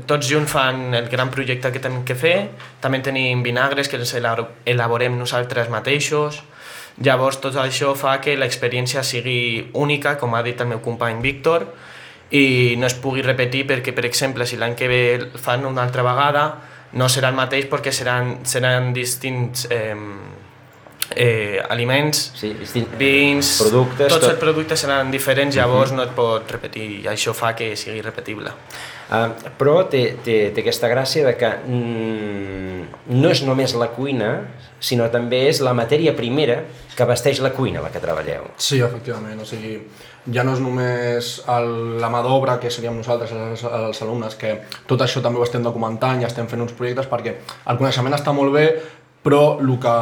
Tots 0.09 0.29
junts 0.31 0.51
fan 0.51 0.95
el 0.97 1.09
gran 1.13 1.29
projecte 1.31 1.71
que 1.75 1.81
tenim 1.85 2.05
que 2.09 2.15
fer. 2.17 2.49
També 2.81 3.01
tenim 3.05 3.43
vinagres 3.45 3.89
que 3.89 3.99
els 4.01 4.15
elabo- 4.17 4.49
elaborem 4.65 5.19
nosaltres 5.19 5.69
mateixos. 5.69 6.41
Llavors 7.05 7.39
tot 7.41 7.55
això 7.61 7.93
fa 7.95 8.17
que 8.21 8.37
l'experiència 8.37 9.05
sigui 9.05 9.69
única, 9.75 10.17
com 10.19 10.35
ha 10.35 10.43
dit 10.43 10.59
el 10.61 10.67
meu 10.73 10.81
company 10.81 11.21
Víctor, 11.23 11.67
i 12.31 12.75
no 12.79 12.87
es 12.89 12.95
pugui 12.95 13.23
repetir 13.23 13.67
perquè, 13.69 13.93
per 13.95 14.05
exemple, 14.09 14.47
si 14.47 14.57
l'any 14.57 14.75
que 14.75 14.89
ve 14.89 15.15
el 15.15 15.31
fan 15.39 15.65
una 15.65 15.83
altra 15.85 16.03
vegada, 16.03 16.43
no 16.93 17.07
serà 17.09 17.29
el 17.29 17.37
mateix 17.37 17.69
perquè 17.69 17.93
seran, 17.93 18.39
seran 18.49 18.93
distints 18.97 19.67
eh, 19.71 19.95
eh, 21.15 21.63
aliments, 21.69 22.33
Sí, 22.37 22.55
vins, 22.99 23.55
productes, 23.63 24.13
tots 24.13 24.21
tot. 24.21 24.31
els 24.33 24.41
productes 24.41 24.81
seran 24.85 25.11
diferents, 25.11 25.57
llavors 25.57 25.93
no 25.93 26.05
et 26.05 26.15
pot 26.17 26.51
repetir 26.53 26.87
i 27.01 27.09
això 27.09 27.35
fa 27.35 27.55
que 27.57 27.75
sigui 27.77 28.03
repetible. 28.05 28.53
Uh, 29.09 29.31
però 29.57 29.87
té, 29.89 30.19
té, 30.21 30.51
té 30.53 30.61
aquesta 30.61 30.89
gràcia 30.93 31.25
de 31.25 31.33
que 31.41 31.49
mm, 31.49 32.83
no 33.17 33.31
és 33.33 33.41
només 33.47 33.73
la 33.81 33.89
cuina, 33.95 34.35
sinó 34.79 35.07
també 35.11 35.47
és 35.49 35.63
la 35.65 35.73
matèria 35.73 36.13
primera 36.15 36.61
que 36.95 37.07
vesteix 37.09 37.41
la 37.41 37.55
cuina, 37.57 37.81
la 37.81 37.89
que 37.95 38.03
treballeu. 38.03 38.51
Sí, 38.61 38.83
efectivament, 38.85 39.41
o 39.41 39.47
sigui, 39.49 39.79
ja 40.35 40.45
no 40.45 40.53
és 40.53 40.61
només 40.61 41.31
el, 41.49 41.71
la 42.03 42.11
mà 42.13 42.21
d'obra 42.27 42.59
que 42.61 42.71
seríem 42.71 42.99
nosaltres, 43.01 43.33
els, 43.33 43.65
els 43.65 44.03
alumnes, 44.05 44.37
que 44.37 44.59
tot 44.87 45.01
això 45.01 45.23
també 45.25 45.41
ho 45.41 45.47
estem 45.47 45.65
documentant 45.65 46.21
i 46.21 46.29
estem 46.29 46.51
fent 46.51 46.67
uns 46.67 46.77
projectes 46.77 47.09
perquè 47.09 47.39
el 47.65 47.81
coneixement 47.81 48.19
està 48.19 48.35
molt 48.37 48.53
bé, 48.53 48.67
però 49.29 49.59
el 49.61 49.75
que 49.77 49.95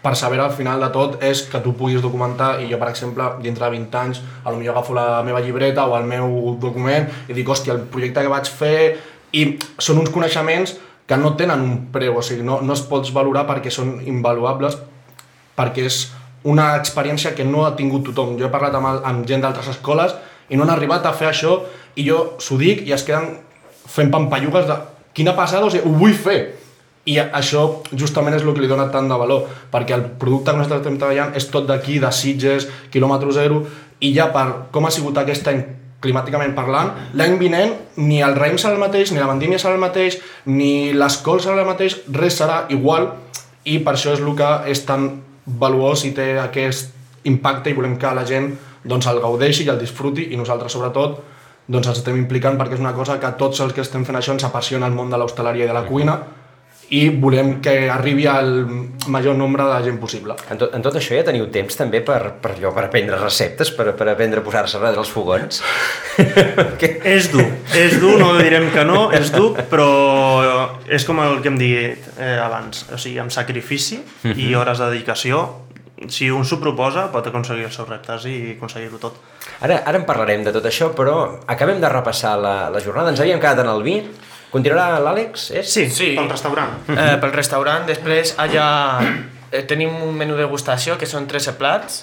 persevera 0.00 0.46
al 0.48 0.54
final 0.56 0.80
de 0.80 0.88
tot 0.94 1.18
és 1.22 1.42
que 1.52 1.60
tu 1.60 1.74
puguis 1.76 2.00
documentar 2.00 2.54
i 2.62 2.70
jo, 2.70 2.78
per 2.80 2.88
exemple, 2.88 3.26
dintre 3.44 3.66
de 3.66 3.76
20 3.76 3.98
anys, 4.00 4.22
a 4.44 4.50
lo 4.50 4.56
millor 4.56 4.78
agafo 4.78 4.96
la 4.96 5.20
meva 5.22 5.42
llibreta 5.44 5.84
o 5.84 5.92
el 5.98 6.08
meu 6.08 6.56
document 6.58 7.10
i 7.28 7.36
dic, 7.36 7.48
hòstia, 7.52 7.76
el 7.76 7.84
projecte 7.92 8.24
que 8.24 8.32
vaig 8.32 8.48
fer... 8.48 8.78
I 9.32 9.46
són 9.80 9.96
uns 9.96 10.10
coneixements 10.12 10.74
que 11.08 11.16
no 11.16 11.30
tenen 11.40 11.60
un 11.64 11.76
preu, 11.92 12.18
o 12.20 12.22
sigui, 12.24 12.42
no, 12.44 12.58
no 12.60 12.74
es 12.76 12.82
pots 12.84 13.08
valorar 13.16 13.46
perquè 13.48 13.70
són 13.72 13.94
invaluables, 14.04 14.76
perquè 15.56 15.86
és 15.88 16.02
una 16.44 16.74
experiència 16.76 17.32
que 17.36 17.46
no 17.48 17.64
ha 17.64 17.72
tingut 17.78 18.04
tothom. 18.10 18.34
Jo 18.36 18.48
he 18.48 18.52
parlat 18.52 18.76
amb, 18.76 18.90
amb 19.08 19.24
gent 19.28 19.40
d'altres 19.44 19.70
escoles 19.72 20.12
i 20.50 20.58
no 20.58 20.66
han 20.66 20.74
arribat 20.74 21.08
a 21.08 21.14
fer 21.16 21.30
això 21.30 21.62
i 21.96 22.04
jo 22.08 22.34
s'ho 22.44 22.58
dic 22.60 22.84
i 22.84 22.92
es 22.92 23.06
queden 23.08 23.38
fent 23.88 24.12
pampallugues 24.12 24.68
de 24.68 24.76
quina 25.16 25.32
passada, 25.36 25.64
o 25.64 25.72
sigui, 25.72 25.88
ho 25.88 25.96
vull 25.96 26.16
fer. 26.16 26.40
I 27.10 27.18
això 27.18 27.82
justament 27.98 28.36
és 28.36 28.44
el 28.44 28.54
que 28.54 28.62
li 28.62 28.70
dona 28.70 28.86
tant 28.92 29.08
de 29.10 29.18
valor, 29.18 29.48
perquè 29.72 29.96
el 29.96 30.04
producte 30.20 30.52
que 30.52 30.60
nosaltres 30.60 30.84
estem 30.84 30.98
treballant 31.00 31.34
és 31.38 31.48
tot 31.50 31.66
d'aquí, 31.66 31.98
de 31.98 32.10
Sitges, 32.14 32.68
quilòmetre 32.94 33.34
zero, 33.34 33.64
i 34.02 34.12
ja 34.14 34.28
per 34.34 34.70
com 34.74 34.86
ha 34.86 34.92
sigut 34.94 35.18
aquest 35.18 35.48
any 35.50 35.62
climàticament 36.02 36.54
parlant, 36.54 36.90
l'any 37.14 37.36
vinent 37.38 37.74
ni 38.02 38.20
el 38.22 38.34
raïm 38.34 38.58
serà 38.58 38.74
el 38.74 38.82
mateix, 38.82 39.12
ni 39.12 39.22
la 39.22 39.28
vendímia 39.30 39.58
serà 39.62 39.76
el 39.78 39.82
mateix, 39.82 40.18
ni 40.46 40.92
l'escol 40.94 41.42
serà 41.42 41.60
el 41.62 41.68
mateix, 41.68 42.00
res 42.10 42.38
serà 42.40 42.64
igual, 42.74 43.12
i 43.64 43.78
per 43.82 43.94
això 43.94 44.14
és 44.14 44.22
el 44.22 44.34
que 44.38 44.50
és 44.70 44.82
tan 44.86 45.08
valuós 45.46 46.04
i 46.06 46.12
té 46.14 46.34
aquest 46.42 46.90
impacte 47.30 47.70
i 47.70 47.76
volem 47.78 47.96
que 47.98 48.14
la 48.14 48.26
gent 48.26 48.50
doncs, 48.82 49.06
el 49.06 49.20
gaudeixi 49.22 49.66
i 49.66 49.70
el 49.70 49.78
disfruti 49.78 50.28
i 50.32 50.38
nosaltres 50.38 50.74
sobretot 50.74 51.20
doncs, 51.68 51.86
ens 51.86 51.98
estem 52.00 52.18
implicant 52.18 52.58
perquè 52.58 52.78
és 52.78 52.82
una 52.82 52.94
cosa 52.94 53.18
que 53.22 53.30
tots 53.38 53.62
els 53.62 53.74
que 53.74 53.82
estem 53.84 54.06
fent 54.06 54.18
això 54.18 54.34
ens 54.34 54.46
apassiona 54.46 54.88
el 54.90 54.96
món 54.96 55.10
de 55.10 55.18
l'hostaleria 55.18 55.68
i 55.68 55.70
de 55.70 55.76
la 55.76 55.86
cuina 55.86 56.18
i 56.92 57.06
volem 57.08 57.54
que 57.64 57.88
arribi 57.88 58.26
al 58.28 58.50
major 59.08 59.36
nombre 59.36 59.64
de 59.64 59.78
gent 59.86 59.98
possible. 60.00 60.34
En 60.52 60.58
tot, 60.60 60.74
en 60.76 60.82
tot 60.84 60.96
això 60.98 61.16
ja 61.16 61.24
teniu 61.24 61.46
temps 61.52 61.78
també 61.78 62.02
per, 62.04 62.18
per, 62.42 62.50
allò, 62.58 62.72
per 62.76 62.84
aprendre 62.84 63.16
receptes, 63.16 63.70
per, 63.72 63.94
per 63.96 64.10
aprendre 64.12 64.42
a 64.42 64.44
posar-se 64.44 64.80
darrere 64.80 65.00
els 65.00 65.12
fogons? 65.12 65.62
És 67.12 67.30
dur, 67.32 67.46
és 67.76 67.96
dur, 68.00 68.14
no 68.20 68.34
direm 68.36 68.68
que 68.74 68.84
no, 68.86 69.06
és 69.14 69.30
dur, 69.32 69.56
però 69.70 69.88
és 70.86 71.04
com 71.08 71.18
el 71.22 71.40
que 71.42 71.50
hem 71.50 71.58
dit 71.60 72.06
eh, 72.18 72.36
abans, 72.40 72.84
o 72.92 72.98
sigui, 73.00 73.18
amb 73.22 73.32
sacrifici 73.32 73.98
uh 73.98 74.04
-huh. 74.04 74.36
i 74.36 74.46
mhm. 74.50 74.60
hores 74.60 74.78
de 74.78 74.90
dedicació, 74.90 75.42
si 76.08 76.30
un 76.30 76.44
s'ho 76.44 76.58
proposa 76.60 77.10
pot 77.12 77.26
aconseguir 77.26 77.64
els 77.64 77.74
seus 77.74 77.88
reptes 77.88 78.24
i 78.26 78.56
aconseguir-ho 78.56 78.98
tot. 78.98 79.16
Ara, 79.60 79.82
ara 79.86 79.98
en 79.98 80.04
parlarem 80.04 80.44
de 80.44 80.52
tot 80.52 80.64
això, 80.64 80.92
però 80.94 81.40
acabem 81.46 81.80
de 81.80 81.88
repassar 81.88 82.38
la, 82.38 82.70
la 82.70 82.80
jornada, 82.80 83.10
ens 83.10 83.20
havíem 83.20 83.40
quedat 83.40 83.58
en 83.64 83.68
el 83.68 83.82
vi, 83.82 84.02
Continuarà 84.52 85.00
l'Àlex? 85.00 85.50
Eh? 85.56 85.62
Sí, 85.64 85.86
sí, 85.88 86.12
pel 86.18 86.28
restaurant. 86.28 86.74
Eh, 86.92 87.16
pel 87.22 87.32
restaurant. 87.32 87.86
Després 87.88 88.34
allà 88.42 88.66
eh, 89.00 89.62
tenim 89.68 89.94
un 90.04 90.12
menú 90.16 90.36
de 90.36 90.44
degustació 90.44 90.98
que 91.00 91.08
són 91.08 91.26
13 91.30 91.56
plats 91.60 92.02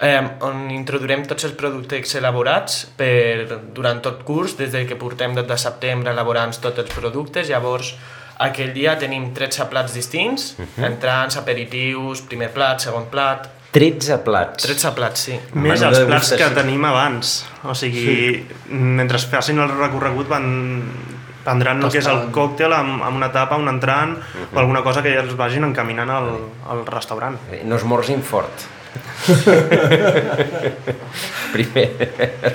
eh, 0.00 0.22
on 0.46 0.68
introduirem 0.70 1.26
tots 1.26 1.48
els 1.48 1.56
productes 1.58 2.14
elaborats 2.20 2.84
per, 2.98 3.58
durant 3.74 3.98
tot 4.04 4.22
curs, 4.28 4.54
des 4.60 4.70
de 4.74 4.84
que 4.86 4.98
portem 5.00 5.34
des 5.34 5.46
de 5.48 5.58
setembre 5.58 6.14
elaborant 6.14 6.54
tots 6.62 6.84
els 6.84 6.94
productes. 6.94 7.50
Llavors, 7.50 7.94
aquell 8.46 8.70
dia 8.76 8.94
tenim 9.00 9.32
13 9.34 9.66
plats 9.72 9.94
distints, 9.98 10.52
uh 10.54 10.64
-huh. 10.64 10.86
entrants, 10.92 11.36
aperitius, 11.36 12.22
primer 12.22 12.52
plat, 12.54 12.80
segon 12.80 13.10
plat, 13.10 13.50
13 13.70 14.18
plats. 14.24 14.64
13 14.64 14.94
plats, 14.96 15.20
sí. 15.20 15.34
Més 15.52 15.82
els 15.82 15.98
plats 16.08 16.32
que 16.40 16.50
tenim 16.56 16.84
abans. 16.88 17.44
O 17.68 17.74
sigui, 17.74 18.04
sí. 18.06 18.46
mentre 18.70 19.18
facin 19.18 19.58
el 19.58 19.68
recorregut 19.68 20.26
van 20.26 20.46
prendran 21.48 21.82
el 21.82 21.92
que 21.92 21.98
és 22.02 22.08
el 22.10 22.28
còctel 22.34 22.72
amb, 22.76 23.02
amb 23.08 23.16
una 23.16 23.30
tapa, 23.32 23.56
un 23.56 23.68
entrant 23.72 24.16
uh 24.16 24.22
-huh. 24.22 24.54
o 24.54 24.58
alguna 24.58 24.82
cosa 24.82 25.02
que 25.02 25.14
ja 25.14 25.22
els 25.22 25.36
vagin 25.36 25.64
encaminant 25.64 26.10
al, 26.10 26.28
al 26.68 26.86
restaurant. 26.86 27.38
Eh, 27.50 27.62
no 27.64 27.76
esmorsin 27.76 28.22
fort. 28.22 28.52
Primer, 31.52 31.88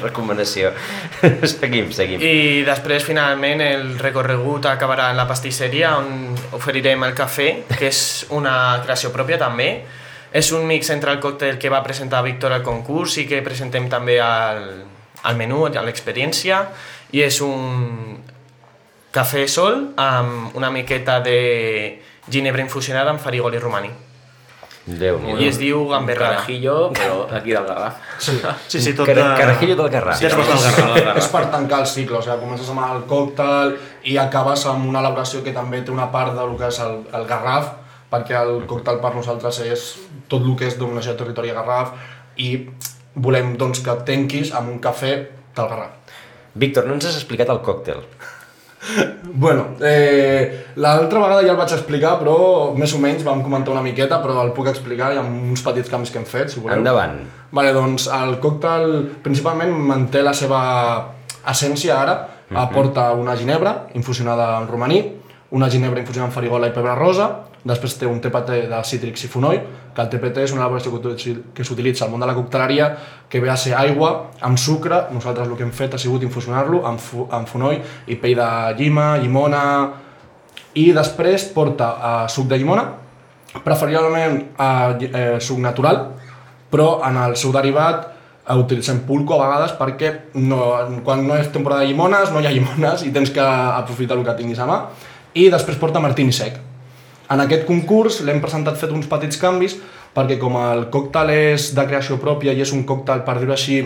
recomanació. 0.02 0.72
seguim, 1.60 1.92
seguim. 1.92 2.22
I 2.22 2.64
després, 2.66 3.04
finalment, 3.04 3.62
el 3.62 4.00
recorregut 4.00 4.66
acabarà 4.66 5.12
en 5.12 5.18
la 5.18 5.28
pastisseria, 5.28 5.98
on 5.98 6.36
oferirem 6.58 7.04
el 7.04 7.14
cafè, 7.14 7.64
que 7.78 7.88
és 7.88 8.26
una 8.30 8.82
creació 8.84 9.12
pròpia 9.12 9.38
també. 9.38 9.84
És 10.34 10.52
un 10.52 10.66
mix 10.66 10.90
entre 10.90 11.12
el 11.12 11.20
còctel 11.22 11.60
que 11.62 11.70
va 11.70 11.84
presentar 11.84 12.24
Víctor 12.24 12.52
al 12.52 12.64
concurs 12.64 13.18
i 13.18 13.28
que 13.30 13.46
presentem 13.46 13.90
també 13.90 14.20
al, 14.20 14.86
al 15.24 15.36
menú, 15.36 15.68
a 15.68 15.82
l'experiència, 15.86 16.68
i 17.12 17.22
és 17.22 17.42
un, 17.46 18.18
cafè 19.14 19.46
sol 19.48 19.94
amb 20.02 20.56
una 20.58 20.72
miqueta 20.74 21.20
de 21.22 22.02
ginebra 22.30 22.64
infusionada 22.64 23.14
amb 23.14 23.22
farigol 23.22 23.54
i 23.54 23.62
romaní. 23.62 23.92
déu 24.86 25.20
I 25.40 25.46
es 25.48 25.58
diu 25.62 25.86
gamberrada. 25.88 26.42
Carajillo, 26.42 26.90
però 26.92 27.20
d'aquí 27.30 27.54
del 27.56 27.68
Garraf. 27.68 28.00
Sí, 28.20 28.34
sí, 28.68 28.82
sí 28.82 28.94
tot 28.98 29.08
de... 29.08 29.16
Carajillo 29.16 29.78
del 29.80 29.90
Garraf. 29.90 30.18
Sí, 30.20 30.28
del 30.28 30.96
Garraf. 30.98 31.20
És 31.22 31.30
per 31.32 31.46
tancar 31.54 31.80
el 31.86 31.88
cicle, 31.88 32.18
o 32.18 32.22
sigui, 32.26 32.40
comences 32.42 32.72
amb 32.74 32.84
el 32.90 33.06
còctel 33.08 33.78
i 34.12 34.18
acabes 34.20 34.66
amb 34.68 34.90
una 34.90 35.00
elaboració 35.00 35.44
que 35.46 35.54
també 35.56 35.84
té 35.86 35.94
una 35.94 36.10
part 36.12 36.36
del 36.36 36.58
que 36.60 36.68
és 36.68 36.82
el, 36.84 37.00
el 37.16 37.30
Garraf, 37.30 37.72
perquè 38.12 38.36
el 38.42 38.66
còctel 38.68 39.00
per 39.00 39.14
nosaltres 39.16 39.62
és 39.64 39.88
tot 40.28 40.44
el 40.44 40.58
que 40.60 40.68
és 40.68 40.78
dominació 40.82 41.14
de 41.14 41.22
territori 41.24 41.56
Garraf 41.56 41.96
i 42.44 42.52
volem 43.16 43.56
doncs, 43.62 43.80
que 43.86 43.96
tenquis 44.04 44.52
amb 44.58 44.74
un 44.74 44.84
cafè 44.84 45.16
del 45.56 45.70
Garraf. 45.70 46.18
Víctor, 46.54 46.86
no 46.86 46.98
ens 46.98 47.08
has 47.08 47.16
explicat 47.22 47.50
el 47.50 47.64
còctel. 47.66 48.04
Bueno, 49.34 49.64
eh, 49.82 50.68
l'altra 50.76 51.18
vegada 51.18 51.42
ja 51.42 51.56
el 51.56 51.58
vaig 51.58 51.72
explicar, 51.74 52.12
però 52.20 52.36
més 52.78 52.92
o 52.94 53.00
menys 53.02 53.24
vam 53.26 53.42
comentar 53.42 53.74
una 53.74 53.82
miqueta, 53.82 54.20
però 54.22 54.44
el 54.44 54.52
puc 54.54 54.68
explicar, 54.70 55.08
hi 55.10 55.18
ha 55.18 55.24
uns 55.26 55.64
petits 55.66 55.90
canvis 55.90 56.12
que 56.14 56.20
hem 56.22 56.28
fet, 56.30 56.52
si 56.54 56.62
voleu. 56.62 56.78
Endavant. 56.78 57.16
Vale, 57.50 57.72
doncs 57.74 58.06
el 58.14 58.36
còctel 58.44 58.94
principalment 59.26 59.74
manté 59.90 60.22
la 60.22 60.36
seva 60.38 60.62
essència 61.50 61.98
ara, 61.98 62.16
-huh. 62.54 62.62
aporta 62.62 63.12
una 63.12 63.36
ginebra 63.36 63.88
infusionada 63.94 64.60
en 64.62 64.68
romaní, 64.68 65.16
una 65.52 65.70
ginebra 65.70 66.00
infusionada 66.00 66.30
en 66.30 66.36
farigola 66.36 66.68
i 66.68 66.72
pebre 66.72 66.96
rosa, 66.96 67.30
després 67.64 67.96
té 67.96 68.08
un 68.10 68.20
TPT 68.20 68.66
de 68.68 68.80
cítrics 68.84 69.24
i 69.24 69.30
fonoll, 69.32 69.60
que 69.96 70.04
el 70.04 70.10
TPT 70.12 70.44
és 70.44 70.54
una 70.56 70.66
elaboració 70.66 71.00
que 71.56 71.64
s'utilitza 71.64 72.06
al 72.06 72.12
món 72.12 72.24
de 72.24 72.28
la 72.28 72.36
cocteleria, 72.36 72.90
que 73.30 73.40
ve 73.40 73.50
a 73.50 73.58
ser 73.58 73.76
aigua 73.80 74.32
amb 74.44 74.60
sucre, 74.60 75.06
nosaltres 75.16 75.48
el 75.48 75.56
que 75.56 75.64
hem 75.64 75.72
fet 75.76 75.96
ha 75.96 76.02
sigut 76.02 76.26
infusionar-lo 76.28 76.84
amb, 76.90 77.00
fu 77.00 77.28
amb 77.32 77.48
fonoll 77.48 77.80
i 78.08 78.18
pell 78.20 78.36
de 78.40 78.50
llima, 78.80 79.14
llimona, 79.22 79.64
i 80.76 80.90
després 80.96 81.48
porta 81.56 81.94
eh, 81.94 82.26
suc 82.34 82.50
de 82.52 82.60
llimona, 82.60 82.84
preferiblement 83.64 84.42
eh, 84.42 85.08
eh, 85.08 85.40
suc 85.40 85.62
natural, 85.64 86.04
però 86.74 86.98
en 87.08 87.22
el 87.22 87.38
seu 87.40 87.54
derivat 87.56 88.10
eh, 88.10 88.58
utilitzem 88.58 89.06
pulco 89.08 89.38
a 89.38 89.46
vegades 89.46 89.78
perquè 89.80 90.12
no, 90.42 90.60
quan 91.06 91.24
no 91.30 91.40
és 91.40 91.48
temporada 91.54 91.86
de 91.86 91.94
llimones 91.94 92.34
no 92.34 92.42
hi 92.42 92.50
ha 92.50 92.54
llimones 92.56 93.08
i 93.08 93.14
tens 93.16 93.32
que 93.32 93.46
aprofitar 93.46 94.18
el 94.18 94.28
que 94.28 94.36
tinguis 94.42 94.60
a 94.60 94.68
mà. 94.68 94.80
I 95.34 95.48
després 95.54 95.80
porta 95.82 96.02
martini 96.02 96.34
sec 96.36 96.60
en 97.32 97.44
aquest 97.44 97.66
concurs 97.68 98.22
l'hem 98.26 98.42
presentat 98.44 98.80
fet 98.80 98.92
uns 98.92 99.08
petits 99.08 99.40
canvis 99.40 99.78
perquè 100.14 100.38
com 100.42 100.58
el 100.60 100.88
còctel 100.94 101.32
és 101.34 101.72
de 101.76 101.86
creació 101.88 102.20
pròpia 102.22 102.54
i 102.54 102.62
és 102.62 102.74
un 102.76 102.84
còctel, 102.86 103.24
per 103.26 103.40
dir-ho 103.40 103.56
així, 103.56 103.80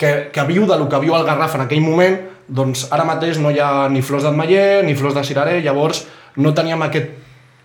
que, 0.00 0.30
que 0.32 0.44
viu 0.48 0.66
de 0.68 0.76
lo 0.76 0.88
que 0.88 1.00
viu 1.00 1.14
el 1.16 1.24
Garraf 1.24 1.56
en 1.56 1.64
aquell 1.64 1.84
moment, 1.84 2.18
doncs 2.48 2.86
ara 2.92 3.06
mateix 3.08 3.38
no 3.40 3.52
hi 3.52 3.60
ha 3.62 3.88
ni 3.92 4.02
flors 4.02 4.26
d'ametller 4.26 4.82
ni 4.84 4.96
flors 4.98 5.16
de 5.16 5.24
cirerer, 5.24 5.60
llavors 5.64 6.04
no 6.36 6.52
teníem 6.56 6.82
aquest 6.84 7.14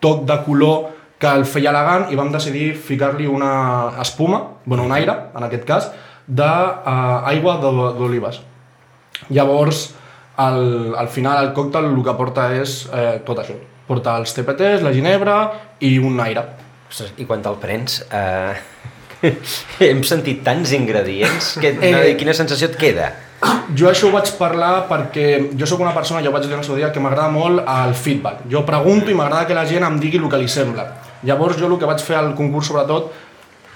toc 0.04 0.24
de 0.30 0.38
color 0.46 0.92
que 1.20 1.32
el 1.32 1.46
feia 1.48 1.72
elegant 1.72 2.10
i 2.12 2.20
vam 2.20 2.32
decidir 2.32 2.74
ficar-li 2.76 3.28
una 3.28 3.96
espuma, 4.04 4.42
bueno, 4.66 4.84
un 4.84 4.92
aire, 4.96 5.16
en 5.36 5.48
aquest 5.48 5.64
cas, 5.68 5.92
d'aigua 6.28 7.56
uh, 7.60 7.94
d'olives. 7.98 8.42
Llavors, 9.30 9.88
al, 10.38 10.94
al 11.00 11.08
final 11.08 11.46
el 11.46 11.54
còctel 11.56 11.88
el 11.88 12.04
que 12.04 12.18
porta 12.20 12.50
és 12.60 12.84
eh, 12.92 13.22
tot 13.26 13.40
això, 13.40 13.56
portar 13.88 14.20
els 14.22 14.34
TPTs, 14.36 14.84
la 14.86 14.94
ginebra 14.96 15.36
i 15.86 15.98
un 16.00 16.20
aire. 16.24 16.46
Ostres, 16.90 17.14
I 17.18 17.28
quan 17.28 17.44
te'l 17.46 17.60
prens, 17.62 18.02
eh... 18.12 18.56
hem 19.82 20.04
sentit 20.06 20.44
tants 20.46 20.74
ingredients, 20.76 21.56
que, 21.62 21.72
eh... 21.82 22.16
quina 22.20 22.36
sensació 22.38 22.70
et 22.72 22.76
queda? 22.80 23.12
Jo 23.78 23.90
això 23.90 24.10
ho 24.10 24.14
vaig 24.14 24.30
parlar 24.40 24.86
perquè 24.90 25.26
jo 25.58 25.68
sóc 25.70 25.82
una 25.84 25.94
persona, 25.96 26.22
ja 26.24 26.30
ho 26.30 26.34
vaig 26.34 26.46
dir 26.46 26.54
en 26.54 26.62
el 26.62 26.68
seu 26.68 26.78
dia, 26.78 26.92
que 26.94 27.02
m'agrada 27.04 27.30
molt 27.34 27.62
el 27.62 27.96
feedback. 27.98 28.46
Jo 28.52 28.64
pregunto 28.68 29.12
i 29.12 29.18
m'agrada 29.18 29.48
que 29.50 29.58
la 29.58 29.66
gent 29.70 29.86
em 29.86 30.00
digui 30.02 30.22
el 30.22 30.30
que 30.32 30.40
li 30.42 30.50
sembla. 30.52 30.88
Llavors 31.26 31.58
jo 31.60 31.70
el 31.70 31.80
que 31.82 31.90
vaig 31.90 32.04
fer 32.06 32.20
al 32.20 32.34
concurs 32.38 32.70
sobretot 32.70 33.12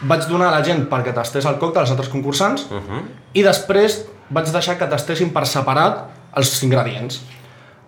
vaig 0.07 0.27
donar 0.29 0.49
a 0.49 0.59
la 0.59 0.63
gent 0.63 0.85
perquè 0.91 1.11
tastés 1.15 1.47
el 1.49 1.57
còctel 1.59 1.83
als 1.83 1.91
altres 1.91 2.09
concursants 2.11 2.67
uh 2.69 2.77
-huh. 2.77 3.01
i 3.33 3.43
després 3.43 4.05
vaig 4.29 4.47
deixar 4.51 4.77
que 4.77 4.87
tastessin 4.87 5.33
per 5.33 5.45
separat 5.45 6.05
els 6.35 6.63
ingredients. 6.63 7.21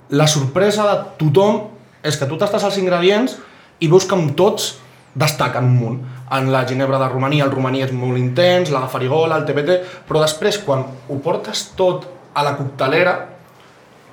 La 0.09 0.27
sorpresa 0.27 0.83
de 0.83 0.97
tothom 1.17 1.69
és 2.03 2.17
que 2.17 2.27
tu 2.29 2.37
tastes 2.37 2.63
els 2.67 2.77
ingredients 2.81 3.37
i 3.81 3.89
veus 3.89 4.05
que 4.05 4.17
amb 4.17 4.33
tots 4.37 4.75
destaquen 5.13 5.67
un 5.67 5.75
munt. 5.77 5.99
En 6.31 6.47
la 6.51 6.63
ginebra 6.67 6.99
de 7.01 7.09
romaní, 7.11 7.41
el 7.43 7.51
romaní 7.51 7.83
és 7.83 7.91
molt 7.91 8.17
intens, 8.19 8.71
la 8.71 8.87
farigola, 8.87 9.37
el 9.37 9.45
TPT, 9.47 9.81
però 10.07 10.21
després 10.23 10.61
quan 10.63 10.85
ho 10.85 11.19
portes 11.23 11.71
tot 11.75 12.07
a 12.33 12.45
la 12.47 12.55
coctelera 12.55 13.17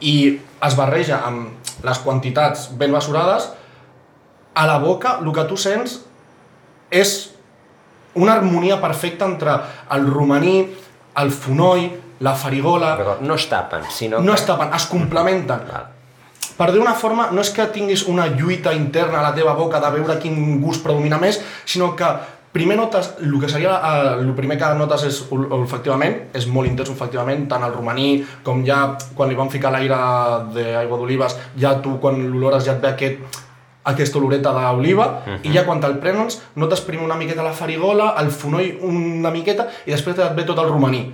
i 0.02 0.38
es 0.66 0.76
barreja 0.78 1.22
amb 1.26 1.84
les 1.86 2.00
quantitats 2.02 2.68
ben 2.78 2.90
mesurades, 2.90 3.52
a 4.58 4.66
la 4.66 4.78
boca 4.82 5.18
el 5.22 5.30
que 5.34 5.44
tu 5.46 5.56
sents 5.56 6.00
és 6.90 7.30
una 8.18 8.34
harmonia 8.34 8.80
perfecta 8.82 9.28
entre 9.28 9.54
el 9.94 10.08
romaní, 10.10 10.56
el 11.22 11.30
fonoll, 11.30 11.86
la 12.26 12.34
farigola... 12.34 12.96
D'acord, 12.98 13.22
no 13.22 13.36
es 13.38 13.46
tapen, 13.46 13.84
sinó 13.94 14.18
No 14.18 14.32
que... 14.32 14.40
es 14.40 14.46
tapen, 14.46 14.74
es 14.74 14.86
complementen. 14.90 15.62
Val. 15.68 15.86
Per 16.58 16.72
dir 16.74 16.80
una 16.82 16.94
forma, 16.98 17.28
no 17.30 17.40
és 17.44 17.50
que 17.54 17.68
tinguis 17.70 18.02
una 18.10 18.26
lluita 18.26 18.72
interna 18.74 19.20
a 19.20 19.28
la 19.28 19.34
teva 19.36 19.52
boca 19.54 19.78
de 19.80 19.90
veure 19.94 20.18
quin 20.18 20.58
gust 20.60 20.82
predomina 20.82 21.16
més, 21.22 21.38
sinó 21.64 21.92
que 21.94 22.08
primer 22.50 22.76
notes, 22.80 23.12
el 23.22 23.36
que 23.38 23.48
seria, 23.48 23.76
eh, 23.78 24.14
el 24.24 24.32
primer 24.34 24.56
que 24.58 24.72
notes 24.74 25.04
és 25.06 25.18
ol- 25.30 25.46
olfactivament, 25.52 26.16
és 26.34 26.46
molt 26.50 26.66
intens 26.66 26.90
olfactivament, 26.90 27.46
tant 27.48 27.62
el 27.62 27.72
romaní 27.76 28.24
com 28.42 28.64
ja 28.66 28.96
quan 29.14 29.28
li 29.30 29.36
van 29.38 29.50
ficar 29.52 29.70
l'aire 29.70 29.94
d'aigua 30.54 30.98
d'olives, 30.98 31.36
ja 31.56 31.76
tu 31.80 31.98
quan 32.00 32.18
l'olores 32.32 32.64
ja 32.64 32.72
et 32.72 32.80
ve 32.82 32.88
aquest, 32.88 33.38
aquesta 33.84 34.18
oloreta 34.18 34.50
d'oliva 34.52 35.22
i 35.44 35.52
ja 35.54 35.62
quan 35.64 35.78
te'l 35.80 35.98
prens 36.02 36.40
notes 36.56 36.80
primer 36.84 37.04
una 37.04 37.14
miqueta 37.14 37.42
la 37.42 37.52
farigola, 37.52 38.14
el 38.18 38.30
fonoll 38.30 38.78
una 38.82 39.30
miqueta 39.30 39.68
i 39.86 39.92
després 39.94 40.18
et 40.18 40.34
ve 40.34 40.42
tot 40.44 40.58
el 40.58 40.68
romaní 40.68 41.06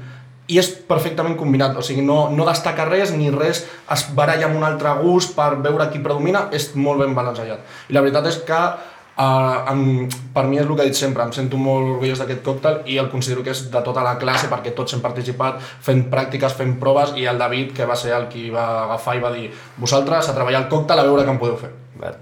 i 0.48 0.58
és 0.60 0.68
perfectament 0.88 1.38
combinat, 1.40 1.76
o 1.76 1.82
sigui, 1.84 2.02
no, 2.04 2.28
no 2.30 2.44
destaca 2.44 2.84
res 2.88 3.14
ni 3.16 3.30
res 3.32 3.62
es 3.64 4.02
baralla 4.16 4.50
amb 4.50 4.58
un 4.58 4.66
altre 4.66 4.92
gust 5.00 5.32
per 5.36 5.54
veure 5.64 5.88
qui 5.92 6.02
predomina, 6.04 6.48
és 6.52 6.74
molt 6.76 7.00
ben 7.00 7.14
balancejat. 7.16 7.64
I 7.88 7.96
la 7.96 8.02
veritat 8.04 8.28
és 8.28 8.42
que 8.44 8.60
uh, 8.60 9.72
em, 9.72 10.04
per 10.34 10.44
mi 10.50 10.60
és 10.60 10.66
el 10.66 10.74
que 10.74 10.84
he 10.84 10.92
dit 10.92 11.00
sempre, 11.00 11.24
em 11.24 11.32
sento 11.32 11.60
molt 11.60 11.94
orgullós 11.94 12.20
d'aquest 12.20 12.44
còctel 12.44 12.80
i 12.92 12.98
el 13.00 13.08
considero 13.12 13.44
que 13.46 13.54
és 13.56 13.64
de 13.72 13.84
tota 13.86 14.04
la 14.04 14.18
classe 14.20 14.52
perquè 14.52 14.74
tots 14.76 14.96
hem 14.96 15.04
participat 15.04 15.64
fent 15.88 16.06
pràctiques, 16.12 16.56
fent 16.60 16.76
proves 16.82 17.16
i 17.16 17.24
el 17.30 17.40
David, 17.40 17.72
que 17.76 17.88
va 17.88 17.96
ser 17.96 18.12
el 18.16 18.28
qui 18.28 18.50
va 18.52 18.84
agafar 18.84 19.16
i 19.16 19.24
va 19.24 19.32
dir 19.32 19.50
vosaltres 19.80 20.28
a 20.28 20.36
treballar 20.36 20.66
el 20.66 20.72
còctel 20.72 21.00
a 21.00 21.08
veure 21.08 21.24
què 21.24 21.36
em 21.36 21.40
podeu 21.40 21.60
fer. 21.64 21.72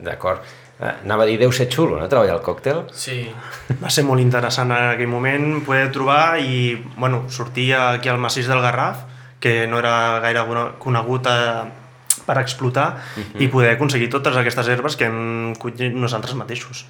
D'acord. 0.03 0.62
Anava 0.83 1.23
a 1.23 1.29
dir, 1.31 1.37
deu 1.39 1.53
ser 1.55 1.69
xulo, 1.71 1.99
no?, 2.01 2.09
treballar 2.11 2.35
el 2.39 2.43
còctel. 2.43 2.83
Sí. 2.97 3.21
Va 3.83 3.91
ser 3.93 4.03
molt 4.09 4.23
interessant 4.23 4.73
en 4.75 4.93
aquell 4.97 5.11
moment 5.11 5.61
poder 5.67 5.91
trobar 5.95 6.41
i 6.43 6.75
bueno, 6.97 7.25
sortir 7.31 7.71
aquí 7.79 8.11
al 8.11 8.19
massís 8.23 8.51
del 8.51 8.63
Garraf, 8.65 9.05
que 9.43 9.67
no 9.71 9.79
era 9.79 10.19
gaire 10.23 10.43
conegut 10.83 11.27
eh, 11.31 11.63
per 12.27 12.37
explotar, 12.43 12.89
i 13.39 13.49
poder 13.51 13.77
aconseguir 13.77 14.11
totes 14.11 14.37
aquestes 14.39 14.69
herbes 14.71 14.99
que 14.99 15.09
hem 15.11 15.55
collit 15.63 15.95
nosaltres 15.95 16.37
mateixos. 16.39 16.85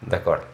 D'acord. 0.00 0.44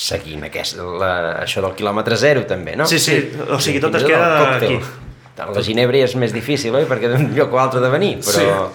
Seguint 0.00 0.46
aquest, 0.46 0.78
la, 0.80 1.12
això 1.42 1.62
del 1.62 1.74
quilòmetre 1.78 2.16
zero, 2.18 2.46
també, 2.48 2.74
no? 2.78 2.86
Sí, 2.88 2.98
sí, 3.02 3.18
o 3.46 3.58
sigui, 3.60 3.82
tot 3.82 3.94
Fins 3.94 4.06
es 4.06 4.10
queda 4.10 4.56
aquí. 4.56 4.80
La 5.40 5.62
ginebra 5.64 6.02
és 6.04 6.14
més 6.20 6.34
difícil, 6.34 6.74
oi? 6.76 6.86
Perquè 6.88 7.10
d'un 7.12 7.30
lloc 7.36 7.54
o 7.54 7.60
altre 7.62 7.80
de 7.82 7.90
venir, 7.92 8.16
però... 8.24 8.66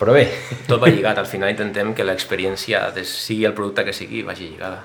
Però 0.00 0.14
bé, 0.16 0.24
Tot 0.66 0.80
va 0.80 0.88
lligat, 0.88 1.18
al 1.20 1.26
final 1.28 1.50
intentem 1.52 1.92
que 1.94 2.04
l'experiència, 2.08 2.86
de- 2.96 3.04
sigui 3.04 3.44
el 3.44 3.52
producte 3.52 3.84
que 3.84 3.92
sigui, 3.92 4.22
vagi 4.24 4.48
lligada. 4.54 4.80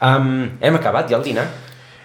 um, 0.00 0.48
hem 0.60 0.74
acabat 0.78 1.10
ja 1.10 1.16
el 1.18 1.24
dinar? 1.26 1.46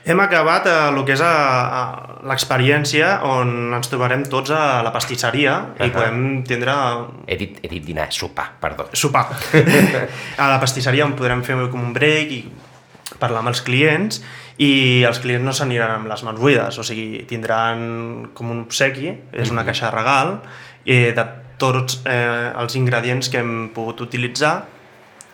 Hem 0.06 0.20
acabat 0.22 0.68
eh, 0.70 0.74
el 0.92 1.00
que 1.06 1.15
és 1.15 1.22
a, 1.25 1.30
a 1.30 1.82
l'experiència 2.30 3.08
on 3.25 3.72
ens 3.74 3.89
trobarem 3.89 4.22
tots 4.30 4.51
a 4.54 4.84
la 4.86 4.92
pastisseria 4.94 5.56
i 5.80 5.88
Ahà. 5.88 5.94
podem 5.96 6.44
tindre 6.46 6.75
He 7.25 7.38
dit, 7.39 7.56
he 7.63 7.68
dit 7.72 7.86
dinar, 7.88 8.12
sopar, 8.13 8.51
perdó. 8.62 8.86
sopar. 8.94 9.24
a 10.42 10.50
la 10.51 10.60
pastisseria 10.62 11.08
on 11.08 11.15
podrem 11.18 11.42
fer 11.44 11.58
com 11.74 11.82
un 11.82 11.94
break 11.96 12.36
i 12.38 12.42
parlar 13.18 13.42
amb 13.42 13.50
els 13.50 13.63
clients 13.65 14.22
i 14.62 15.01
els 15.08 15.18
clients 15.24 15.44
no 15.46 15.54
s'aniran 15.58 15.96
amb 15.98 16.08
les 16.10 16.22
mans 16.24 16.39
buides, 16.39 16.77
o 16.77 16.84
sigui, 16.86 17.25
tindran 17.27 18.29
com 18.38 18.51
un 18.53 18.62
obsequi, 18.68 19.10
és 19.33 19.50
una 19.51 19.66
caixa 19.66 19.90
de 19.90 19.96
regal, 19.98 20.38
eh, 20.86 21.12
de 21.18 21.25
tots 21.61 22.01
eh, 22.05 22.51
els 22.59 22.75
ingredients 22.75 23.29
que 23.31 23.39
hem 23.41 23.53
pogut 23.75 24.01
utilitzar 24.05 24.55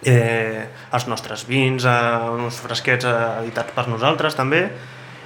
eh, 0.04 0.68
els 0.94 1.08
nostres 1.08 1.46
vins, 1.48 1.86
eh, 1.86 2.30
uns 2.46 2.62
fresquets 2.64 3.06
eh, 3.06 3.18
editats 3.44 3.74
per 3.76 3.88
nosaltres 3.90 4.38
també. 4.38 4.66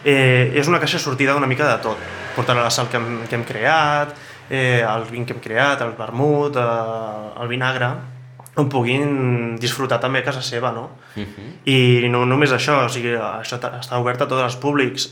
Eh, 0.05 0.51
és 0.53 0.67
una 0.69 0.79
caixa 0.79 0.99
sortida 1.01 1.35
una 1.35 1.49
mica 1.49 1.67
de 1.67 1.77
tot. 1.83 2.01
Portarà 2.35 2.63
la 2.63 2.73
sal 2.73 2.89
que 2.91 2.99
hem, 2.99 3.23
que 3.29 3.35
hem 3.35 3.45
creat, 3.47 4.13
eh, 4.49 4.83
el 4.83 5.07
vin 5.09 5.25
que 5.25 5.33
hem 5.33 5.41
creat, 5.41 5.81
el 5.81 5.95
vermut, 5.97 6.59
eh, 6.59 7.41
el 7.41 7.49
vinagre, 7.49 7.89
on 8.55 8.69
puguin 8.71 9.55
disfrutar 9.59 9.99
també 9.99 10.21
a 10.21 10.27
casa 10.29 10.43
seva, 10.45 10.71
no? 10.71 10.89
I 11.67 12.07
no 12.11 12.23
només 12.25 12.53
això, 12.55 12.85
o 12.85 12.91
sigui, 12.91 13.15
això 13.17 13.57
està 13.59 13.99
obert 13.99 14.21
a 14.21 14.27
tots 14.31 14.45
els 14.45 14.55
públics, 14.55 15.09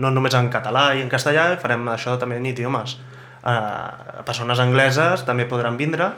no 0.00 0.10
només 0.10 0.34
en 0.34 0.48
català 0.48 0.94
i 0.96 1.02
en 1.02 1.10
castellà, 1.12 1.58
farem 1.60 1.84
això 1.92 2.16
també 2.18 2.38
en 2.40 2.46
idiomes. 2.46 2.96
Uh, 2.96 3.13
persones 4.24 4.60
angleses 4.62 5.24
també 5.28 5.44
podran 5.44 5.76
vindre 5.76 6.14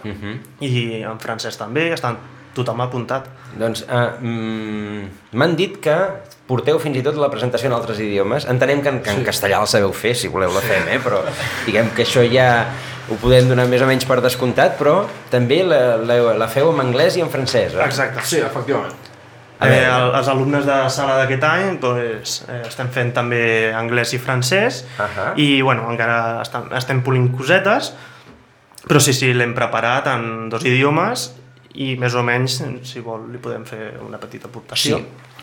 i 0.62 1.02
en 1.02 1.18
francès 1.22 1.58
també, 1.58 1.88
estan 1.94 2.20
tothom 2.56 2.80
apuntat. 2.80 3.28
Doncs 3.58 3.84
uh, 3.84 4.16
mm, 4.22 5.32
m'han 5.36 5.56
dit 5.58 5.76
que 5.82 5.96
porteu 6.46 6.78
fins 6.80 6.96
i 7.00 7.02
tot 7.04 7.18
la 7.20 7.28
presentació 7.32 7.68
en 7.68 7.76
altres 7.76 8.00
idiomes. 8.00 8.46
Entenem 8.48 8.82
que 8.84 8.92
en, 8.94 9.00
que 9.04 9.12
en 9.12 9.24
castellà 9.26 9.60
la 9.62 9.70
sabeu 9.70 9.92
fer, 9.96 10.14
si 10.16 10.30
voleu 10.32 10.54
la 10.54 10.62
fem, 10.64 10.86
eh? 10.94 11.00
però 11.02 11.20
diguem 11.66 11.90
que 11.96 12.06
això 12.06 12.24
ja 12.30 12.48
ho 13.10 13.18
podem 13.22 13.50
donar 13.50 13.66
més 13.70 13.82
o 13.82 13.90
menys 13.90 14.06
per 14.08 14.18
descomptat, 14.22 14.78
però 14.78 15.00
també 15.30 15.60
la, 15.66 15.98
la, 15.98 16.20
la 16.38 16.48
feu 16.50 16.72
en 16.72 16.86
anglès 16.86 17.18
i 17.18 17.26
en 17.26 17.30
francès, 17.32 17.76
eh? 17.76 17.84
Exacte. 17.86 18.24
Sí, 18.26 18.40
efectivament. 18.42 19.05
A 19.58 19.66
Eh, 19.66 19.70
veure. 19.70 19.86
el, 19.96 20.10
els 20.18 20.28
alumnes 20.28 20.66
de 20.68 20.74
sala 20.92 21.14
d'aquest 21.16 21.44
any 21.48 21.78
doncs, 21.80 22.44
eh, 22.48 22.60
estem 22.68 22.90
fent 22.92 23.12
també 23.16 23.72
anglès 23.72 24.12
i 24.12 24.18
francès 24.20 24.82
Ahà. 25.00 25.30
i 25.40 25.62
bueno, 25.62 25.86
encara 25.90 26.42
estem, 26.42 26.66
estem 26.76 27.00
polint 27.02 27.30
cosetes 27.36 27.94
però 28.86 29.00
sí, 29.00 29.14
sí, 29.16 29.32
l'hem 29.34 29.54
preparat 29.56 30.06
en 30.12 30.48
dos 30.52 30.62
idiomes 30.64 31.30
i 31.74 31.96
més 32.00 32.14
o 32.14 32.22
menys, 32.22 32.60
si 32.88 33.00
vol, 33.00 33.26
li 33.32 33.38
podem 33.42 33.64
fer 33.68 33.94
una 34.06 34.16
petita 34.20 34.46
Sí, 34.46 34.50
aportació. 34.52 35.00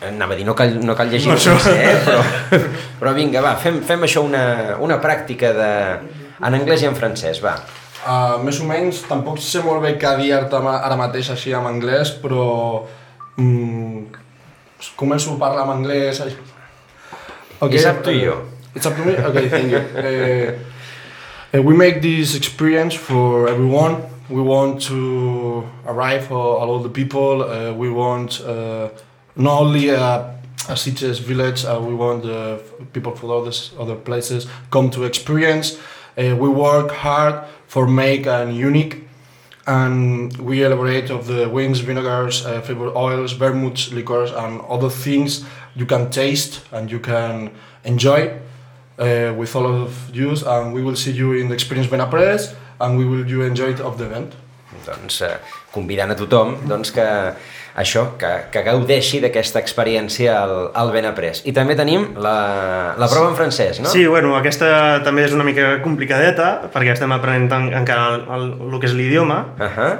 anava 0.07 0.33
a 0.33 0.37
dir, 0.37 0.45
no 0.45 0.55
cal, 0.55 0.77
no 0.85 0.95
cal 0.95 1.09
llegir 1.09 1.29
Per 1.33 1.37
això. 1.37 1.57
eh? 1.73 1.99
però, 2.05 2.61
però 3.01 3.13
vinga, 3.13 3.41
va, 3.41 3.55
fem, 3.57 3.81
fem 3.85 4.01
això 4.07 4.23
una, 4.25 4.77
una 4.79 4.97
pràctica 5.01 5.51
de, 5.53 5.73
en 6.41 6.53
anglès 6.57 6.81
i 6.83 6.87
en 6.89 6.95
francès, 6.95 7.41
va. 7.43 7.57
Uh, 8.03 8.41
més 8.43 8.57
o 8.61 8.65
menys, 8.65 9.03
tampoc 9.09 9.37
sé 9.39 9.61
molt 9.63 9.81
bé 9.83 9.97
què 9.97 10.07
ma- 10.61 10.79
ara 10.83 10.95
mateix 10.95 11.29
així 11.31 11.53
en 11.53 11.65
anglès, 11.65 12.11
però 12.21 12.83
mm, 13.37 14.05
començo 14.95 15.37
a 15.41 15.63
en 15.63 15.69
anglès. 15.69 16.19
Okay, 17.59 17.75
It's 17.75 17.85
up 17.85 18.03
to 18.03 18.11
you. 18.11 18.33
It's 18.75 18.85
up 18.85 18.95
to 18.95 19.05
me? 19.05 19.13
Okay, 19.17 19.49
thank 19.49 19.71
you. 19.71 19.77
Uh, 21.53 21.61
we 21.67 21.75
make 21.75 22.01
this 22.01 22.35
experience 22.35 22.95
for 22.95 23.47
everyone. 23.47 23.97
We 24.29 24.41
want 24.41 24.81
to 24.87 25.63
arrive 25.85 26.25
for 26.27 26.57
all 26.59 26.79
the 26.79 26.89
people. 26.89 27.43
Uh, 27.43 27.73
we 27.73 27.89
want 27.89 28.41
uh, 28.41 28.89
not 29.35 29.61
only 29.61 29.91
uh, 29.91 30.23
a 30.69 30.73
Sitges 30.73 31.19
village, 31.19 31.65
uh, 31.65 31.79
we 31.81 31.93
want 31.93 32.25
uh, 32.25 32.57
people 32.93 33.15
from 33.15 33.31
other, 33.31 33.51
other 33.79 33.95
places 33.95 34.47
come 34.71 34.89
to 34.91 35.03
experience. 35.03 35.77
Uh, 36.17 36.35
we 36.35 36.47
work 36.49 36.91
hard 36.91 37.43
for 37.67 37.87
make 37.87 38.25
and 38.27 38.55
unique 38.55 39.07
and 39.65 40.35
we 40.37 40.63
elaborate 40.63 41.09
of 41.09 41.27
the 41.27 41.47
wines, 41.49 41.79
vinegars, 41.79 42.45
uh, 42.45 42.61
flavored 42.61 42.95
oils, 42.95 43.33
vermouths, 43.33 43.93
liqueurs, 43.93 44.31
and 44.31 44.61
other 44.61 44.89
things 44.89 45.45
you 45.75 45.85
can 45.85 46.09
taste 46.09 46.61
and 46.71 46.91
you 46.91 46.99
can 46.99 47.51
enjoy 47.83 48.37
uh, 48.99 49.33
with 49.37 49.55
all 49.55 49.65
of 49.65 50.13
you. 50.13 50.35
And 50.45 50.73
we 50.73 50.81
will 50.83 50.95
see 50.95 51.11
you 51.11 51.33
in 51.33 51.47
the 51.47 51.53
Experience 51.53 51.89
Benapress, 51.89 52.55
and 52.79 52.97
we 52.97 53.05
will 53.05 53.27
you 53.27 53.41
enjoy 53.43 53.71
it 53.71 53.79
of 53.79 53.97
the 53.97 54.05
event. 54.05 54.33
doncs, 54.85 55.21
eh, 55.21 55.39
convidant 55.71 56.11
a 56.11 56.15
tothom 56.15 56.57
doncs, 56.67 56.91
que 56.91 57.33
això, 57.75 58.03
que, 58.21 58.29
que 58.53 58.61
gaudeixi 58.65 59.19
d'aquesta 59.23 59.61
experiència 59.63 60.35
al, 60.37 60.53
al 60.77 60.91
Benaprés. 60.93 61.41
I 61.49 61.53
també 61.55 61.75
tenim 61.77 62.11
la, 62.21 62.93
la 63.01 63.09
prova 63.09 63.31
en 63.31 63.37
francès, 63.37 63.81
no? 63.81 63.89
Sí, 63.89 64.05
bueno, 64.05 64.35
aquesta 64.37 65.01
també 65.05 65.25
és 65.25 65.33
una 65.33 65.45
mica 65.47 65.79
complicadeta 65.85 66.69
perquè 66.73 66.93
estem 66.93 67.13
aprenent 67.15 67.49
en, 67.57 67.71
encara 67.81 68.11
el, 68.13 68.27
el, 68.37 68.49
el 68.69 68.79
que 68.79 68.91
és 68.91 68.97
l'idioma 68.97 69.41
Uh 69.53 69.65
-huh. 69.65 69.97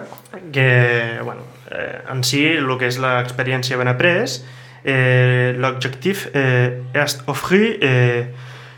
que, 0.52 1.20
bueno, 1.24 1.42
eh, 1.72 2.12
en 2.12 2.24
si, 2.24 2.46
el 2.46 2.78
que 2.78 2.88
és 2.88 3.00
l'experiència 3.00 3.78
ben 3.78 3.88
après, 3.88 4.42
eh, 4.84 5.56
l'objectif 5.58 6.28
eh, 6.34 6.82
és 6.94 7.22
offrir 7.26 7.78
eh, 7.82 8.28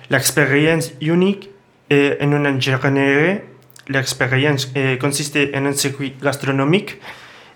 l'expérience 0.10 0.94
unique 1.02 1.50
eh, 1.90 2.18
en 2.20 2.34
un 2.34 2.46
ingénierie. 2.46 3.44
L'expérience 3.88 4.70
eh, 4.74 4.98
consiste 4.98 5.52
en 5.54 5.68
un 5.68 5.74
circuit 5.74 6.20
gastronomique 6.22 7.00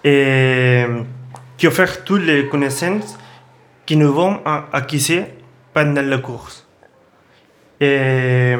eh, 0.04 0.88
qui 1.59 1.67
offre 1.67 2.03
toutes 2.03 2.23
les 2.23 2.47
connaissances 2.47 3.17
qui 3.85 3.95
nous 3.97 4.11
vont 4.13 4.39
acquises 4.73 5.23
pendant 5.73 6.01
le 6.01 6.17
cours. 6.17 6.49
Et 7.81 8.55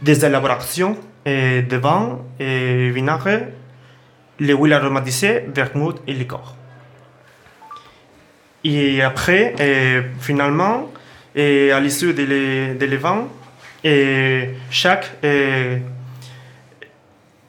des 0.00 0.24
élaborations 0.24 0.96
de 1.24 1.76
vin 1.76 2.18
et 2.40 2.90
vinaigre 2.90 3.48
les 4.40 4.54
huiles 4.54 4.72
aromatisées, 4.72 5.44
vermouth 5.54 6.02
et 6.06 6.14
liqueur. 6.14 6.56
Et 8.64 9.02
après, 9.02 9.54
finalement, 10.18 10.90
à 11.36 11.80
l'issue 11.80 12.14
de 12.14 12.74
et 13.84 14.50
chaque 14.70 15.10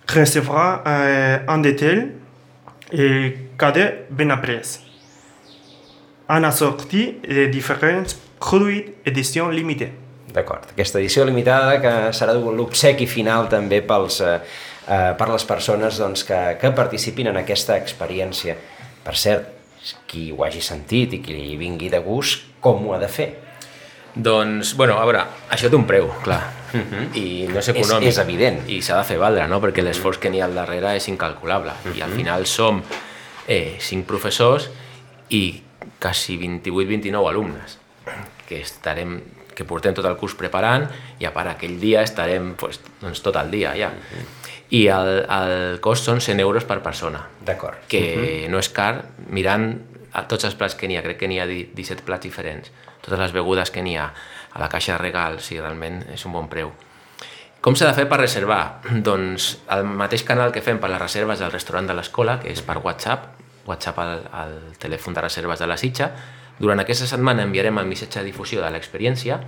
recevra 0.08 0.84
euh, 0.86 1.40
un 1.48 1.58
détail 1.60 2.10
cadet 3.58 4.06
ben 4.10 4.32
après. 4.32 4.80
Han 6.28 6.46
assortit 6.46 7.26
de 7.28 7.48
diferents 7.52 8.16
produits 8.40 9.10
edició 9.10 9.50
limitada. 9.52 9.92
D'acord. 10.34 10.66
Aquesta 10.74 10.98
edició 10.98 11.26
limitada 11.28 11.78
que 11.82 11.94
serà 12.16 12.34
l'obsequi 12.34 13.06
final 13.06 13.50
també 13.52 13.84
pels, 13.86 14.20
eh, 14.22 14.40
eh, 14.88 15.12
per 15.18 15.28
les 15.30 15.46
persones 15.46 16.00
doncs, 16.02 16.24
que, 16.26 16.40
que 16.62 16.72
participin 16.74 17.30
en 17.30 17.38
aquesta 17.44 17.78
experiència. 17.78 18.56
Per 19.04 19.16
cert, 19.20 19.52
qui 20.08 20.32
ho 20.32 20.44
hagi 20.46 20.62
sentit 20.64 21.14
i 21.14 21.22
qui 21.22 21.36
li 21.36 21.58
vingui 21.60 21.92
de 21.92 22.00
gust, 22.02 22.48
com 22.64 22.88
ho 22.88 22.96
ha 22.96 23.02
de 23.02 23.10
fer? 23.12 23.30
Doncs, 24.16 24.76
bueno, 24.78 25.00
a 25.02 25.06
veure, 25.06 25.24
això 25.50 25.70
té 25.70 25.76
un 25.76 25.88
preu, 25.90 26.10
clar, 26.24 26.42
uh 26.74 26.80
-huh. 26.80 27.16
i 27.18 27.48
no 27.48 27.60
és 27.60 27.70
econòmic. 27.70 28.08
És, 28.08 28.18
és 28.18 28.24
evident. 28.24 28.70
I 28.70 28.82
s'ha 28.82 28.98
de 28.98 29.04
fer 29.04 29.18
valdre, 29.18 29.48
no?, 29.48 29.60
perquè 29.60 29.82
l'esforç 29.82 30.18
que 30.18 30.30
n'hi 30.30 30.42
ha 30.42 30.46
al 30.46 30.54
darrere 30.56 30.96
és 30.96 31.08
incalculable. 31.08 31.72
Uh 31.72 31.92
-huh. 31.92 31.98
I 31.98 32.02
al 32.02 32.12
final 32.12 32.46
som 32.46 32.84
eh, 33.48 33.78
cinc 33.80 34.06
professors 34.06 34.70
i 35.30 35.64
quasi 36.00 36.38
28-29 36.38 37.30
alumnes 37.30 37.80
que 38.48 38.62
estarem 38.62 39.22
que 39.54 39.66
portem 39.66 39.94
tot 39.94 40.06
el 40.06 40.18
curs 40.18 40.34
preparant 40.34 40.88
i 41.20 41.26
a 41.26 41.32
part 41.34 41.52
aquell 41.52 41.80
dia 41.80 42.02
estarem 42.02 42.56
pues, 42.60 42.80
doncs, 43.02 43.22
tot 43.22 43.36
el 43.36 43.52
dia 43.52 43.76
ja. 43.78 43.90
Uh 43.90 43.94
-huh. 43.94 44.26
I 44.70 44.88
el, 44.88 45.26
el 45.30 45.80
cost 45.80 46.06
són 46.06 46.20
100 46.20 46.40
euros 46.40 46.64
per 46.64 46.82
persona. 46.82 47.28
D'acord. 47.46 47.78
Que 47.88 48.16
uh 48.18 48.22
-huh. 48.22 48.50
no 48.50 48.60
és 48.60 48.70
car, 48.70 49.06
mirant 49.30 49.93
a 50.14 50.26
tots 50.30 50.46
els 50.48 50.56
plats 50.56 50.78
que 50.78 50.88
n'hi 50.88 50.98
ha, 50.98 51.04
crec 51.06 51.20
que 51.24 51.30
n'hi 51.30 51.40
ha 51.42 51.48
17 51.50 52.06
plats 52.06 52.24
diferents, 52.26 52.72
totes 53.02 53.20
les 53.20 53.36
begudes 53.36 53.72
que 53.74 53.84
n'hi 53.84 53.98
ha, 53.98 54.10
a 54.54 54.62
la 54.62 54.70
caixa 54.70 54.96
de 54.96 55.02
regal, 55.02 55.40
sí, 55.42 55.60
realment 55.60 56.04
és 56.14 56.26
un 56.30 56.36
bon 56.36 56.50
preu. 56.50 56.72
Com 57.64 57.78
s'ha 57.80 57.88
de 57.88 57.96
fer 57.96 58.06
per 58.12 58.20
reservar? 58.20 58.84
Doncs 59.10 59.50
el 59.74 59.86
mateix 59.88 60.26
canal 60.28 60.52
que 60.52 60.62
fem 60.62 60.82
per 60.84 60.92
les 60.92 61.02
reserves 61.02 61.40
del 61.40 61.52
restaurant 61.54 61.90
de 61.90 61.98
l'escola, 61.98 62.40
que 62.44 62.52
és 62.52 62.62
per 62.66 62.78
WhatsApp, 62.84 63.30
WhatsApp 63.66 64.00
al, 64.04 64.26
al 64.36 64.58
telèfon 64.80 65.16
de 65.16 65.24
reserves 65.24 65.64
de 65.64 65.70
la 65.72 65.78
Sitja, 65.80 66.12
durant 66.60 66.84
aquesta 66.84 67.08
setmana 67.10 67.46
enviarem 67.48 67.80
el 67.80 67.88
missatge 67.90 68.20
de 68.20 68.28
difusió 68.30 68.62
de 68.62 68.70
l'experiència 68.74 69.40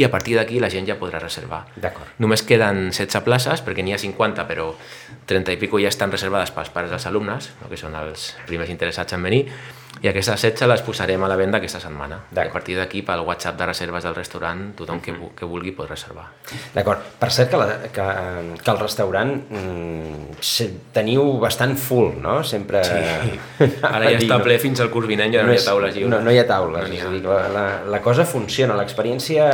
i 0.00 0.06
a 0.06 0.10
partir 0.10 0.36
d'aquí 0.38 0.60
la 0.62 0.70
gent 0.72 0.86
ja 0.88 0.96
podrà 0.98 1.20
reservar. 1.20 1.64
D'acord. 1.76 2.14
Només 2.22 2.42
queden 2.46 2.88
16 2.88 3.20
places, 3.26 3.62
perquè 3.66 3.84
n'hi 3.84 3.92
ha 3.94 4.00
50, 4.00 4.46
però 4.48 4.70
30 5.28 5.54
i 5.54 5.60
pico 5.60 5.80
ja 5.82 5.90
estan 5.92 6.14
reservades 6.14 6.54
pels 6.54 6.72
pares 6.72 6.90
dels 6.94 7.06
alumnes, 7.10 7.50
no? 7.60 7.68
que 7.68 7.78
són 7.78 7.94
els 7.98 8.30
primers 8.48 8.72
interessats 8.72 9.16
en 9.16 9.26
venir, 9.26 9.44
i 10.00 10.08
aquestes 10.08 10.40
16 10.40 10.68
les 10.70 10.82
posarem 10.84 11.22
a 11.24 11.28
la 11.28 11.36
venda 11.36 11.58
aquesta 11.60 11.80
setmana. 11.82 12.22
I 12.32 12.38
a 12.40 12.48
partir 12.52 12.76
d'aquí, 12.78 13.02
pel 13.04 13.20
WhatsApp 13.26 13.58
de 13.58 13.66
reserves 13.68 14.06
del 14.06 14.14
restaurant, 14.16 14.62
tothom 14.78 15.00
que, 15.04 15.12
que 15.36 15.48
vulgui 15.48 15.74
pot 15.76 15.90
reservar. 15.90 16.26
D'acord. 16.74 17.04
Per 17.20 17.30
cert 17.34 17.50
que, 17.52 17.60
la, 17.60 17.76
que, 17.92 18.06
que 18.60 18.70
el 18.72 18.80
restaurant 18.80 19.34
mm, 19.50 20.40
teniu 20.96 21.36
bastant 21.42 21.76
full, 21.76 22.14
no? 22.22 22.40
Sempre... 22.46 22.82
Sí. 22.84 23.36
Ara 23.90 24.12
ja 24.14 24.18
està 24.18 24.40
ple 24.42 24.56
fins 24.62 24.80
al 24.80 24.90
curs 24.92 25.08
vinent, 25.10 25.34
ja 25.34 25.44
no, 25.44 25.50
no 25.50 25.56
hi 25.56 25.60
ha 25.60 25.66
taules 25.66 25.94
lliures. 25.96 26.12
No, 26.14 26.22
no 26.24 26.32
hi 26.32 26.40
ha 26.40 26.46
taules, 26.48 26.86
no 26.88 26.94
hi 26.94 27.00
ha. 27.00 27.02
és 27.02 27.08
a 27.08 27.12
dir, 27.12 27.22
la, 27.26 27.40
la, 27.52 27.64
la 27.96 28.00
cosa 28.04 28.24
funciona, 28.28 28.76
l'experiència... 28.80 29.50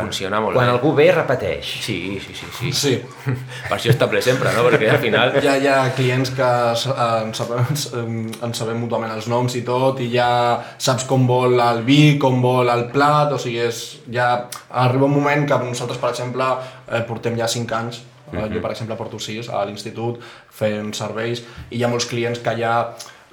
Funciona 0.00 0.40
molt 0.40 0.56
Quan 0.56 0.70
bé. 0.70 0.76
algú 0.78 0.94
ve, 0.96 1.10
repeteix. 1.16 1.74
Sí, 1.84 1.98
sí, 2.24 2.36
sí. 2.38 2.50
sí. 2.58 2.72
Sí. 2.80 2.94
Per 3.68 3.76
això 3.76 3.92
està 3.92 4.08
ple 4.10 4.22
sempre, 4.24 4.52
no? 4.56 4.64
Perquè 4.68 4.90
al 4.94 5.00
final... 5.02 5.36
Ja 5.44 5.58
hi 5.60 5.68
ha 5.68 5.78
clients 5.96 6.32
que 6.36 6.48
eh, 6.48 7.10
ens 7.26 7.42
sabem, 7.42 7.68
ens 8.48 8.64
sabem 8.64 8.80
mútuament 8.80 9.12
els 9.16 9.28
noms 9.30 9.56
i 9.58 9.64
tot, 9.66 9.89
i 9.98 10.06
ja 10.12 10.30
saps 10.78 11.06
com 11.10 11.26
vol 11.26 11.58
el 11.60 11.82
vi, 11.86 12.18
com 12.22 12.38
vol 12.42 12.70
el 12.70 12.86
plat, 12.92 13.32
o 13.34 13.38
sigui, 13.38 13.58
és, 13.66 13.80
ja 14.12 14.30
arriba 14.70 15.08
un 15.08 15.16
moment 15.16 15.46
que 15.48 15.58
nosaltres, 15.64 15.98
per 15.98 16.12
exemple, 16.14 16.46
eh, 16.86 17.02
portem 17.08 17.38
ja 17.38 17.48
5 17.50 17.76
anys, 17.80 18.02
eh, 18.32 18.46
jo 18.52 18.62
per 18.62 18.70
exemple 18.70 18.96
porto 18.96 19.18
6 19.18 19.50
a 19.50 19.64
l'institut 19.66 20.20
fent 20.60 20.92
serveis, 20.94 21.42
i 21.70 21.80
hi 21.80 21.84
ha 21.84 21.90
molts 21.90 22.06
clients 22.06 22.38
que 22.44 22.54
ja 22.60 22.74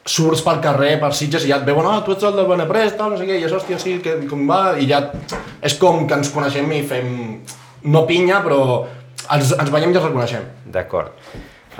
surts 0.07 0.41
pel 0.41 0.61
carrer, 0.63 0.95
per 1.01 1.11
Sitges, 1.13 1.45
i 1.45 1.51
ja 1.51 1.59
et 1.59 1.67
veuen, 1.67 1.85
ah, 1.85 1.99
tu 2.05 2.15
ets 2.15 2.23
el 2.23 2.37
del 2.37 2.47
Beneprest, 2.47 2.97
tal, 2.97 3.11
no 3.11 3.19
sé 3.19 3.27
què, 3.27 3.37
i 3.37 3.45
és, 3.45 3.53
hòstia, 3.53 3.77
sí, 3.81 3.97
que, 4.03 4.15
com 4.29 4.47
va, 4.49 4.77
i 4.79 4.87
ja 4.89 5.03
és 5.61 5.75
com 5.81 6.07
que 6.07 6.17
ens 6.17 6.31
coneixem 6.33 6.71
i 6.71 6.81
fem, 6.87 7.11
no 7.91 8.05
pinya, 8.07 8.39
però 8.45 8.61
ens, 9.35 9.51
ens 9.51 9.71
veiem 9.73 9.91
i 9.91 9.97
ens 9.97 10.07
reconeixem. 10.07 10.47
D'acord. 10.71 11.13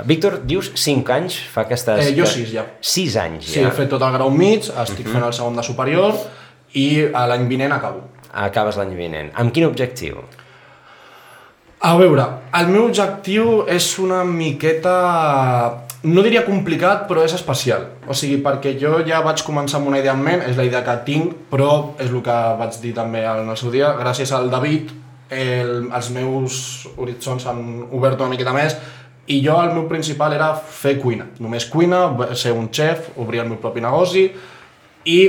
Víctor, 0.06 0.42
dius 0.46 0.72
5 0.76 1.14
anys 1.16 1.38
fa 1.54 1.64
aquestes... 1.66 2.04
Eh, 2.06 2.16
jo 2.18 2.26
sis, 2.30 2.52
ja. 2.54 2.66
6 2.82 3.16
anys, 3.24 3.48
Sí, 3.50 3.62
ja. 3.62 3.70
he 3.70 3.74
fet 3.74 3.90
tot 3.90 4.04
el 4.06 4.14
grau 4.14 4.30
mig, 4.34 4.68
estic 4.84 5.08
fent 5.10 5.24
el 5.26 5.34
segon 5.34 5.58
de 5.58 5.64
superior 5.66 6.14
i 6.78 7.08
a 7.14 7.26
l'any 7.32 7.48
vinent 7.50 7.74
acabo. 7.74 8.04
Acabes 8.38 8.78
l'any 8.78 8.94
vinent. 8.98 9.32
Amb 9.40 9.54
quin 9.56 9.66
objectiu? 9.66 10.20
A 11.80 11.96
veure, 11.98 12.24
el 12.58 12.70
meu 12.74 12.88
objectiu 12.90 13.64
és 13.70 13.90
una 14.02 14.24
miqueta... 14.28 14.94
No 16.08 16.22
diria 16.22 16.44
complicat, 16.46 17.08
però 17.10 17.24
és 17.26 17.34
especial. 17.34 17.88
O 18.08 18.14
sigui, 18.16 18.38
perquè 18.46 18.76
jo 18.80 19.00
ja 19.06 19.24
vaig 19.26 19.42
començar 19.44 19.80
amb 19.80 19.90
una 19.90 19.98
idea 20.00 20.14
en 20.14 20.22
ment, 20.24 20.44
és 20.46 20.56
la 20.58 20.66
idea 20.68 20.84
que 20.86 20.94
tinc, 21.08 21.34
però 21.52 21.96
és 21.98 22.12
el 22.12 22.22
que 22.24 22.38
vaig 22.62 22.78
dir 22.84 22.94
també 22.96 23.26
en 23.26 23.50
el 23.50 23.58
seu 23.60 23.74
dia, 23.74 23.90
gràcies 23.98 24.32
al 24.38 24.52
David, 24.54 24.94
el, 25.34 25.90
els 25.92 26.10
meus 26.16 26.60
horitzons 26.96 27.44
s'han 27.44 27.60
obert 27.92 28.22
una 28.22 28.32
miqueta 28.32 28.54
més 28.56 28.78
i 29.28 29.42
jo 29.44 29.58
el 29.60 29.74
meu 29.76 29.88
principal 29.90 30.34
era 30.34 30.54
fer 30.56 30.96
cuina, 31.02 31.28
només 31.44 31.68
cuina, 31.68 32.06
ser 32.34 32.54
un 32.56 32.70
xef, 32.72 33.12
obrir 33.20 33.44
el 33.44 33.50
meu 33.50 33.60
propi 33.60 33.84
negoci 33.84 34.26
i 35.12 35.20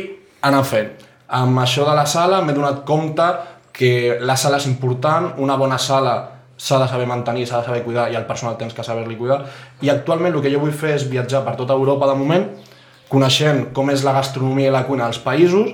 anar 0.46 0.64
fent. 0.64 0.92
Amb 1.34 1.58
això 1.60 1.84
de 1.84 1.94
la 1.98 2.06
sala 2.06 2.40
m'he 2.42 2.54
donat 2.56 2.84
compte 2.86 3.26
que 3.74 4.18
la 4.22 4.36
sala 4.38 4.58
és 4.58 4.66
important, 4.70 5.32
una 5.42 5.56
bona 5.58 5.78
sala 5.78 6.16
s'ha 6.58 6.78
de 6.82 6.88
saber 6.90 7.06
mantenir, 7.06 7.46
s'ha 7.46 7.60
de 7.60 7.66
saber 7.66 7.84
cuidar 7.84 8.08
i 8.10 8.16
el 8.18 8.26
personal 8.26 8.56
tens 8.58 8.74
que 8.74 8.82
saber-li 8.82 9.16
cuidar 9.16 9.44
i 9.80 9.90
actualment 9.92 10.34
el 10.34 10.42
que 10.42 10.50
jo 10.50 10.58
vull 10.58 10.74
fer 10.74 10.96
és 10.96 11.06
viatjar 11.10 11.44
per 11.46 11.54
tota 11.56 11.76
Europa 11.78 12.08
de 12.10 12.16
moment 12.18 12.48
coneixent 13.08 13.68
com 13.74 13.90
és 13.92 14.02
la 14.04 14.16
gastronomia 14.16 14.72
i 14.72 14.74
la 14.74 14.82
cuina 14.88 15.06
als 15.06 15.20
països 15.22 15.70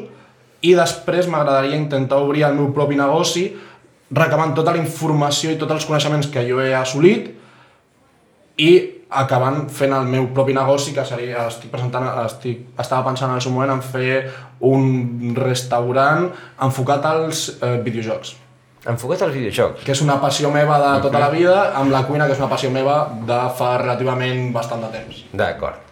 i 0.61 0.75
després 0.77 1.29
m'agradaria 1.29 1.81
intentar 1.81 2.21
obrir 2.21 2.45
el 2.45 2.59
meu 2.59 2.69
propi 2.77 3.01
negoci 3.01 3.47
recabant 4.13 4.53
tota 4.55 4.77
la 4.77 4.83
informació 4.83 5.55
i 5.55 5.59
tots 5.61 5.73
els 5.73 5.89
coneixements 5.89 6.29
que 6.29 6.45
jo 6.45 6.61
he 6.61 6.75
assolit 6.77 7.33
i 8.61 8.71
acabant 9.14 9.69
fent 9.71 9.93
el 9.95 10.09
meu 10.11 10.29
propi 10.35 10.55
negoci 10.57 10.95
que 10.95 11.05
seria, 11.07 11.47
estic 11.49 11.71
presentant, 11.71 12.07
estic, 12.25 12.64
estava 12.79 13.05
pensant 13.07 13.31
en 13.31 13.38
el 13.38 13.45
seu 13.45 13.55
moment 13.55 13.77
en 13.77 13.83
fer 13.85 14.25
un 14.64 15.35
restaurant 15.38 16.31
enfocat 16.67 17.07
als 17.12 17.47
eh, 17.61 17.77
videojocs 17.85 18.35
Enfocat 18.85 19.23
als 19.25 19.33
videojocs. 19.33 19.85
que 19.85 19.95
és 19.95 20.03
una 20.05 20.19
passió 20.21 20.51
meva 20.53 20.77
de 20.83 20.90
tota 21.07 21.23
la 21.23 21.31
vida, 21.33 21.57
amb 21.79 21.95
la 21.95 22.03
cuina, 22.05 22.27
que 22.29 22.37
és 22.37 22.43
una 22.43 22.51
passió 22.51 22.71
meva 22.71 22.99
de 23.25 23.40
fa 23.57 23.79
relativament 23.81 24.53
bastant 24.53 24.85
de 24.85 24.93
temps. 24.99 25.25
D'acord. 25.33 25.84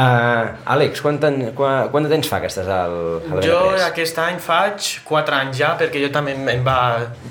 Uh, 0.00 0.54
Àlex, 0.70 1.00
quant, 1.02 1.18
ten, 1.20 1.50
quant, 1.56 1.90
quant 1.92 2.06
de 2.06 2.08
temps 2.12 2.28
fa 2.30 2.38
que 2.40 2.48
estàs 2.48 2.68
al, 2.72 2.94
al 3.26 3.42
Jo 3.44 3.58
aquest 3.84 4.16
any 4.22 4.38
faig 4.40 4.86
4 5.04 5.36
anys 5.36 5.58
ja, 5.58 5.74
perquè 5.80 6.00
jo 6.00 6.08
també 6.14 6.36
em 6.38 6.64
va... 6.64 6.76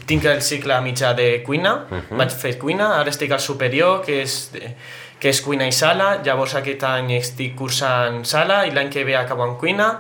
tinc 0.10 0.27
el 0.29 0.43
cicle 0.45 0.77
mitjà 0.86 1.13
de 1.17 1.29
cuina, 1.45 1.73
vaig 2.12 2.36
fer 2.36 2.58
cuina, 2.62 2.91
ara 2.99 3.13
estic 3.13 3.34
al 3.34 3.41
superior, 3.41 4.03
que 4.05 4.19
és, 4.25 4.38
que 5.21 5.34
és 5.34 5.41
cuina 5.45 5.65
i 5.69 5.73
sala, 5.73 6.17
llavors 6.25 6.58
aquest 6.60 6.86
any 6.91 7.15
estic 7.17 7.58
cursant 7.58 8.21
sala 8.27 8.65
i 8.67 8.75
l'any 8.75 8.91
que 8.93 9.08
ve 9.08 9.17
acabo 9.17 9.47
en 9.47 9.58
cuina. 9.62 9.93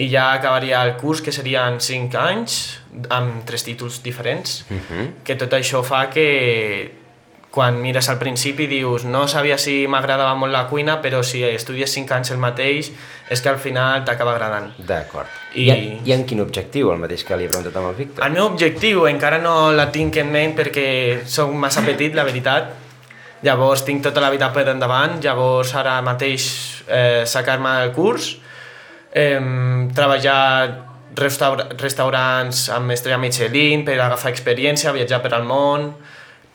I 0.00 0.06
ja 0.08 0.30
acabaria 0.32 0.84
el 0.86 0.94
curs, 0.96 1.20
que 1.20 1.32
serien 1.34 1.80
5 1.82 2.20
anys, 2.20 2.60
amb 3.12 3.42
tres 3.48 3.64
títols 3.66 4.00
diferents, 4.04 4.62
que 5.24 5.36
tot 5.36 5.56
això 5.56 5.82
fa 5.84 6.06
que 6.12 6.28
quan 7.50 7.80
mires 7.82 8.06
al 8.08 8.18
principi 8.20 8.68
dius 8.70 9.02
no 9.04 9.24
sabia 9.28 9.56
si 9.58 9.86
m'agradava 9.90 10.36
molt 10.38 10.52
la 10.54 10.66
cuina, 10.70 11.00
però 11.02 11.22
si 11.26 11.40
estudies 11.42 11.90
5 11.96 12.14
anys 12.14 12.30
el 12.30 12.38
mateix 12.38 12.92
és 13.30 13.40
que 13.42 13.48
al 13.50 13.58
final 13.58 14.04
t'acaba 14.06 14.36
agradant. 14.36 14.68
D'acord. 14.78 15.26
I... 15.54 15.64
I- 15.64 15.70
I, 15.70 15.72
en, 15.74 16.06
I 16.06 16.12
en 16.14 16.22
quin 16.26 16.40
objectiu, 16.44 16.92
el 16.94 16.98
mateix 17.02 17.24
que 17.26 17.36
li 17.36 17.48
he 17.48 17.50
preguntat 17.50 17.74
amb 17.80 17.90
el 17.90 17.96
Víctor? 17.98 18.24
El 18.26 18.36
meu 18.36 18.46
objectiu 18.52 19.06
encara 19.10 19.38
no 19.42 19.72
la 19.74 19.88
tinc 19.90 20.16
en 20.22 20.30
ment 20.30 20.54
perquè 20.58 21.24
sóc 21.26 21.50
massa 21.54 21.82
petit, 21.86 22.14
la 22.14 22.22
veritat. 22.28 22.70
Llavors 23.42 23.82
tinc 23.86 24.02
tota 24.04 24.20
la 24.20 24.28
vida 24.30 24.50
per 24.52 24.66
endavant, 24.68 25.18
llavors 25.24 25.74
ara 25.74 25.96
mateix 26.04 26.46
eh, 26.86 27.22
sacar-me 27.26 27.70
el 27.86 27.92
curs, 27.96 28.34
eh, 29.16 29.40
treballar 29.96 30.86
restaura 31.16 31.66
restaurants 31.80 32.68
amb 32.70 32.92
estrella 32.94 33.18
Michelin 33.18 33.82
per 33.84 33.96
agafar 33.98 34.30
experiència, 34.30 34.92
viatjar 34.94 35.18
per 35.24 35.32
al 35.34 35.42
món, 35.48 35.88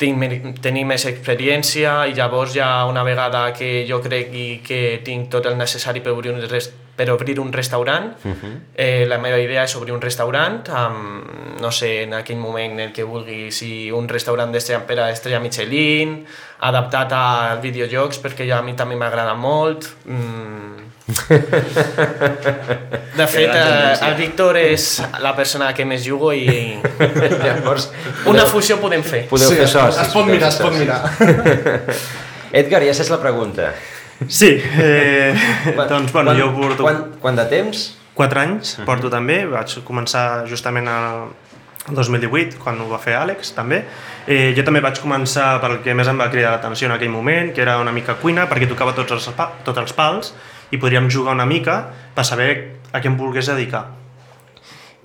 tinc, 0.02 0.60
tenir 0.62 0.86
més 0.88 1.06
experiència 1.08 2.06
i 2.10 2.16
llavors 2.18 2.56
ja 2.56 2.86
una 2.90 3.04
vegada 3.08 3.48
que 3.58 3.86
jo 3.90 4.02
cregui 4.04 4.62
que 4.66 5.00
tinc 5.06 5.30
tot 5.32 5.46
el 5.46 5.58
necessari 5.58 6.04
per 6.04 6.16
obrir 6.16 6.34
un, 6.34 6.42
res 6.52 6.72
per 6.96 7.10
obrir 7.12 7.40
un 7.40 7.52
restaurant, 7.54 8.14
eh, 8.76 9.06
la 9.08 9.18
meva 9.20 9.38
idea 9.42 9.64
és 9.68 9.76
obrir 9.76 9.94
un 9.96 10.02
restaurant 10.02 10.62
amb, 10.72 11.60
no 11.62 11.72
sé, 11.72 12.04
en 12.04 12.14
aquell 12.16 12.40
moment 12.40 12.72
en 12.78 12.80
el 12.88 12.94
que 12.96 13.04
vulgui, 13.04 13.52
si 13.52 13.92
un 13.92 14.08
restaurant 14.10 14.52
d'estrella 14.52 14.86
per 14.88 15.00
a 15.04 15.10
estrella 15.12 15.40
Michelin, 15.44 16.26
adaptat 16.66 17.12
a 17.12 17.26
videojocs 17.62 18.20
perquè 18.24 18.48
ja 18.48 18.60
a 18.60 18.66
mi 18.66 18.74
també 18.80 18.96
m'agrada 18.96 19.36
molt. 19.36 19.90
Mm. 20.06 20.86
De 23.16 23.28
fet, 23.30 23.52
eh, 23.54 24.08
el 24.08 24.16
Víctor 24.18 24.58
és 24.58 25.04
la 25.22 25.36
persona 25.38 25.70
que 25.78 25.86
més 25.86 26.02
jugo 26.04 26.32
i 26.34 26.80
Llavors, 27.44 27.92
una 28.32 28.46
fusió 28.50 28.80
podem 28.82 29.04
fer. 29.06 29.28
podeu 29.30 29.54
fer 29.54 29.68
socis. 29.70 30.02
es 30.02 30.14
pot 30.16 30.26
mirar, 30.26 30.50
es 30.50 30.58
pot 30.64 30.74
mirar. 30.74 31.04
Edgar, 32.60 32.82
ja 32.88 32.94
saps 32.96 33.12
la 33.14 33.20
pregunta. 33.22 33.70
Sí, 34.28 34.56
eh, 34.80 35.36
doncs 35.76 36.12
bueno, 36.14 36.32
quan, 36.32 36.40
jo 36.40 36.52
porto... 36.56 36.84
Quant, 36.88 37.02
quant 37.22 37.40
de 37.40 37.46
temps? 37.52 37.86
4 38.16 38.40
anys 38.40 38.78
porto 38.88 39.10
també, 39.12 39.42
vaig 39.50 39.74
començar 39.84 40.46
justament 40.48 40.88
al 40.88 41.26
2018, 41.90 42.58
quan 42.64 42.80
ho 42.82 42.88
va 42.90 42.98
fer 43.02 43.14
Àlex, 43.20 43.52
també. 43.54 43.84
Eh, 44.26 44.54
jo 44.58 44.64
també 44.66 44.82
vaig 44.82 44.98
començar 45.04 45.60
pel 45.62 45.78
que 45.84 45.94
més 45.94 46.08
em 46.10 46.18
va 46.18 46.30
cridar 46.32 46.56
l'atenció 46.56 46.88
en 46.90 46.96
aquell 46.96 47.12
moment, 47.14 47.52
que 47.54 47.62
era 47.62 47.76
una 47.82 47.94
mica 47.94 48.16
cuina, 48.22 48.48
perquè 48.50 48.70
tocava 48.72 48.96
tots 48.98 49.14
els, 49.14 49.28
pa 49.38 49.52
tots 49.68 49.84
els 49.84 49.94
pals 49.94 50.32
i 50.74 50.80
podríem 50.82 51.12
jugar 51.12 51.36
una 51.36 51.46
mica 51.46 51.84
per 52.16 52.26
saber 52.26 52.50
a 52.92 53.04
què 53.04 53.12
em 53.12 53.20
volgués 53.20 53.52
dedicar. 53.52 53.86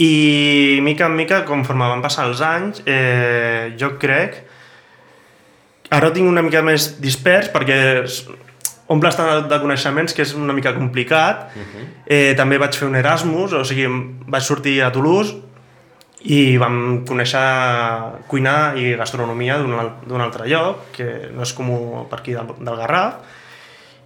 I 0.00 0.80
mica 0.80 1.10
en 1.10 1.18
mica, 1.18 1.42
conforme 1.44 1.90
van 1.90 2.00
passar 2.00 2.30
els 2.30 2.40
anys, 2.40 2.84
eh, 2.86 3.74
jo 3.76 3.96
crec... 4.00 4.46
Ara 5.90 6.06
ho 6.06 6.12
tinc 6.14 6.28
una 6.30 6.40
mica 6.46 6.62
més 6.62 6.84
dispers 7.02 7.48
perquè 7.50 7.76
s- 8.90 8.94
omple 8.94 9.10
tant 9.14 9.48
de 9.48 9.58
coneixements 9.60 10.12
que 10.14 10.22
és 10.22 10.34
una 10.34 10.52
mica 10.52 10.74
complicat. 10.74 11.50
Uh 11.56 11.60
-huh. 11.62 11.84
eh, 12.06 12.34
també 12.36 12.58
vaig 12.58 12.74
fer 12.74 12.88
un 12.88 12.96
Erasmus, 12.96 13.52
o 13.52 13.64
sigui, 13.64 13.86
vaig 14.26 14.42
sortir 14.42 14.82
a 14.82 14.90
Toulouse 14.92 15.34
i 16.22 16.58
vam 16.58 17.04
conèixer 17.06 17.40
cuinar 18.26 18.76
i 18.76 18.94
gastronomia 18.96 19.56
d'un 19.58 20.20
altre 20.20 20.46
lloc, 20.48 20.90
que 20.92 21.30
no 21.32 21.42
és 21.42 21.52
comú 21.54 22.06
per 22.10 22.18
aquí 22.20 22.32
del, 22.32 22.46
del 22.58 22.76
Garraf, 22.76 23.14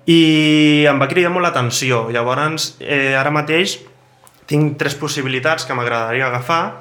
i 0.07 0.85
em 0.89 0.99
va 1.01 1.09
cridar 1.09 1.31
molt 1.33 1.45
l'atenció. 1.47 2.11
Llavors, 2.13 2.77
eh, 2.81 3.17
ara 3.17 3.31
mateix 3.31 3.79
tinc 4.47 4.77
tres 4.79 4.95
possibilitats 4.95 5.65
que 5.65 5.75
m'agradaria 5.75 6.27
agafar. 6.27 6.81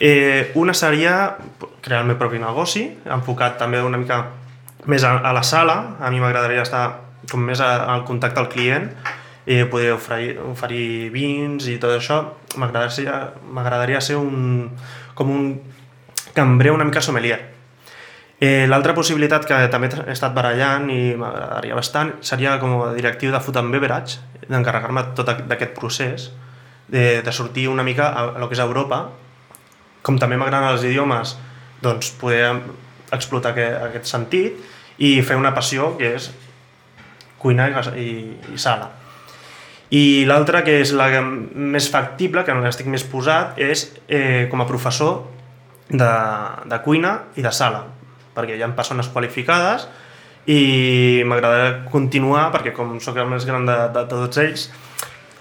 Eh, 0.00 0.50
una 0.54 0.72
seria 0.74 1.36
crear 1.80 2.00
el 2.02 2.06
meu 2.06 2.16
propi 2.16 2.38
negoci, 2.38 2.96
enfocat 3.06 3.58
també 3.58 3.82
una 3.82 3.98
mica 3.98 4.26
més 4.86 5.04
a, 5.04 5.18
a 5.18 5.32
la 5.32 5.42
sala. 5.42 5.96
A 6.00 6.10
mi 6.10 6.20
m'agradaria 6.20 6.62
estar 6.62 7.00
com 7.30 7.40
més 7.44 7.60
al 7.60 8.04
contacte 8.04 8.40
al 8.40 8.48
client, 8.48 8.90
eh, 9.46 9.64
poder 9.66 9.92
oferir, 9.94 10.38
oferir 10.38 11.10
vins 11.14 11.66
i 11.68 11.78
tot 11.78 11.90
això. 11.96 12.20
M'agradaria 12.56 14.00
ser 14.00 14.16
un, 14.16 14.70
com 15.14 15.30
un 15.30 15.48
cambrer 16.34 16.72
una 16.72 16.84
mica 16.84 17.00
sommelier. 17.02 17.40
Eh, 18.42 18.66
L'altra 18.66 18.94
possibilitat 18.94 19.44
que 19.46 19.54
també 19.70 19.88
he 20.06 20.12
estat 20.16 20.34
barallant 20.34 20.88
i 20.90 21.14
m'agradaria 21.14 21.76
bastant 21.78 22.16
seria 22.26 22.56
com 22.58 22.74
a 22.82 22.92
directiu 22.96 23.30
de 23.30 23.38
food 23.40 23.56
and 23.60 23.70
beverage, 23.70 24.18
d'encarregar-me 24.48 25.04
tot 25.14 25.28
aqu- 25.30 25.46
d'aquest 25.46 25.76
procés, 25.78 26.30
de, 26.88 27.22
de 27.22 27.32
sortir 27.32 27.68
una 27.70 27.84
mica 27.86 28.08
a, 28.10 28.24
a 28.34 28.38
lo 28.42 28.48
que 28.50 28.54
és 28.58 28.60
Europa. 28.64 29.04
Com 30.02 30.18
també 30.18 30.36
m'agraden 30.36 30.72
els 30.74 30.82
idiomes, 30.82 31.36
doncs 31.82 32.10
poder 32.18 32.48
explotar 33.14 33.52
aquest, 33.52 33.78
aquest 33.86 34.10
sentit 34.10 34.58
i 34.98 35.20
fer 35.22 35.36
una 35.38 35.54
passió 35.54 35.92
que 35.98 36.14
és 36.16 36.30
cuinar 37.42 37.70
i, 37.98 38.08
i, 38.54 38.58
sala. 38.58 38.88
I 39.92 40.24
l'altra, 40.24 40.62
que 40.64 40.78
és 40.80 40.94
la 40.96 41.08
més 41.20 41.90
factible, 41.92 42.46
que 42.46 42.54
no 42.54 42.64
l'estic 42.64 42.88
més 42.88 43.04
posat, 43.04 43.58
és 43.60 43.90
eh, 44.08 44.46
com 44.50 44.62
a 44.62 44.68
professor 44.68 45.26
de, 45.90 46.12
de 46.70 46.78
cuina 46.84 47.18
i 47.36 47.44
de 47.44 47.52
sala, 47.52 47.84
perquè 48.32 48.56
hi 48.56 48.64
ha 48.64 48.70
persones 48.76 49.10
qualificades 49.12 49.84
i 50.48 51.22
m'agradaria 51.28 51.82
continuar, 51.92 52.48
perquè 52.54 52.72
com 52.74 52.96
sóc 53.04 53.20
el 53.20 53.28
més 53.30 53.44
gran 53.46 53.68
de, 53.68 53.76
de 53.92 54.06
tots 54.10 54.40
ells, 54.42 54.70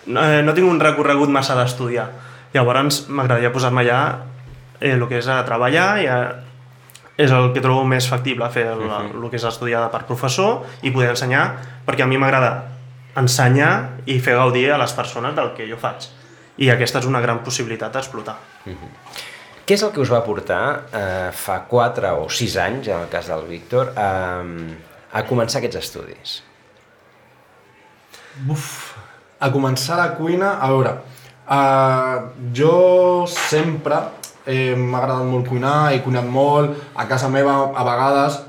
eh, 0.05 0.41
no 0.43 0.53
tinc 0.57 0.67
un 0.67 0.83
recorregut 0.83 1.31
massa 1.31 1.55
d'estudiar. 1.57 2.09
Llavors 2.51 3.05
m'agradaria 3.07 3.53
posar-me 3.55 3.85
ja 3.87 4.01
eh, 4.81 4.91
el 4.91 5.07
que 5.07 5.21
és 5.21 5.29
a 5.31 5.39
treballar 5.47 5.89
i 6.03 6.09
a, 6.11 6.19
és 7.21 7.31
el 7.31 7.51
que 7.55 7.63
trobo 7.63 7.83
més 7.87 8.07
factible, 8.09 8.47
fer 8.53 8.65
el, 8.73 8.83
el 8.89 9.27
que 9.29 9.39
és 9.39 9.47
estudiar 9.47 9.85
per 9.93 10.03
professor 10.09 10.65
i 10.81 10.93
poder 10.93 11.11
ensenyar, 11.13 11.45
perquè 11.87 12.05
a 12.05 12.09
mi 12.09 12.19
m'agrada 12.21 12.51
ensenyar 13.19 13.73
i 14.09 14.19
fer 14.23 14.37
gaudir 14.39 14.69
a 14.71 14.79
les 14.81 14.93
persones 14.95 15.35
del 15.37 15.53
que 15.57 15.67
jo 15.69 15.79
faig. 15.79 16.07
I 16.61 16.71
aquesta 16.73 17.01
és 17.01 17.07
una 17.09 17.21
gran 17.23 17.41
possibilitat 17.45 17.93
d'explotar. 17.95 18.37
Què 19.65 19.77
és 19.77 19.83
el 19.85 19.91
que 19.95 20.01
us 20.03 20.11
va 20.11 20.21
portar 20.25 20.61
eh, 20.91 21.29
fa 21.35 21.61
4 21.69 22.15
o 22.19 22.29
6 22.29 22.57
anys, 22.65 22.89
en 22.91 23.05
el 23.05 23.11
cas 23.11 23.29
del 23.31 23.45
Víctor, 23.49 23.93
a, 23.95 24.09
a 25.13 25.23
començar 25.29 25.61
aquests 25.61 25.79
estudis? 25.79 26.39
Uf, 28.49 28.67
a 29.39 29.49
començar 29.53 29.99
la 29.99 30.09
cuina, 30.17 30.55
a 30.59 30.69
veure, 30.71 30.95
uh, 31.51 32.51
jo 32.55 33.25
sempre 33.27 33.99
eh, 34.45 34.75
m'ha 34.75 34.97
agradat 34.99 35.25
molt 35.25 35.47
cuinar, 35.47 35.93
he 35.93 36.01
cuinat 36.01 36.25
molt, 36.25 36.77
a 36.95 37.07
casa 37.07 37.29
meva 37.29 37.71
a 37.75 37.83
vegades, 37.83 38.39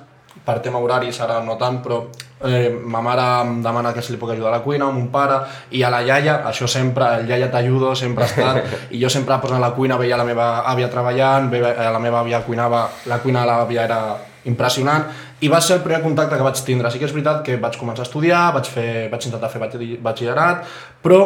per 0.44 0.58
tema 0.60 0.78
horaris 0.82 1.20
ara 1.22 1.40
no 1.44 1.54
tant, 1.60 1.76
però 1.84 2.00
eh, 2.44 2.72
ma 2.84 3.00
mare 3.00 3.22
em 3.44 3.60
demana 3.62 3.92
que 3.94 4.02
si 4.02 4.10
li 4.12 4.18
puc 4.18 4.32
ajudar 4.32 4.48
a 4.50 4.56
la 4.56 4.62
cuina, 4.64 4.88
mon 4.90 5.06
pare, 5.12 5.36
i 5.70 5.82
a 5.86 5.90
la 5.92 6.00
iaia, 6.02 6.40
això 6.48 6.66
sempre, 6.66 7.06
el 7.20 7.28
iaia 7.30 7.50
t'ajudo, 7.52 7.94
sempre 7.94 8.24
ha 8.24 8.26
estat, 8.26 8.90
i 8.90 8.98
jo 9.02 9.08
sempre 9.12 9.34
a 9.34 9.58
la 9.62 9.70
cuina 9.76 9.96
veia 9.96 10.16
la 10.16 10.24
meva 10.26 10.64
àvia 10.66 10.88
treballant, 10.90 11.48
veia, 11.50 11.70
eh, 11.76 11.90
la 11.92 12.00
meva 12.02 12.20
àvia 12.24 12.42
cuinava, 12.42 12.88
la 13.06 13.18
cuina 13.22 13.44
de 13.44 13.46
l'àvia 13.52 13.84
era 13.84 14.00
impressionant, 14.44 15.04
i 15.42 15.48
va 15.48 15.60
ser 15.60 15.76
el 15.76 15.82
primer 15.82 16.02
contacte 16.02 16.34
que 16.36 16.42
vaig 16.42 16.58
tindre. 16.66 16.90
Sí 16.90 16.98
que 16.98 17.04
és 17.06 17.12
veritat 17.14 17.44
que 17.46 17.56
vaig 17.62 17.76
començar 17.78 18.02
a 18.02 18.08
estudiar, 18.08 18.52
vaig, 18.54 18.66
fer, 18.66 19.08
vaig 19.10 19.26
intentar 19.26 19.50
fer 19.50 19.60
batxi- 19.62 19.98
batxillerat, 20.02 20.64
però 21.02 21.20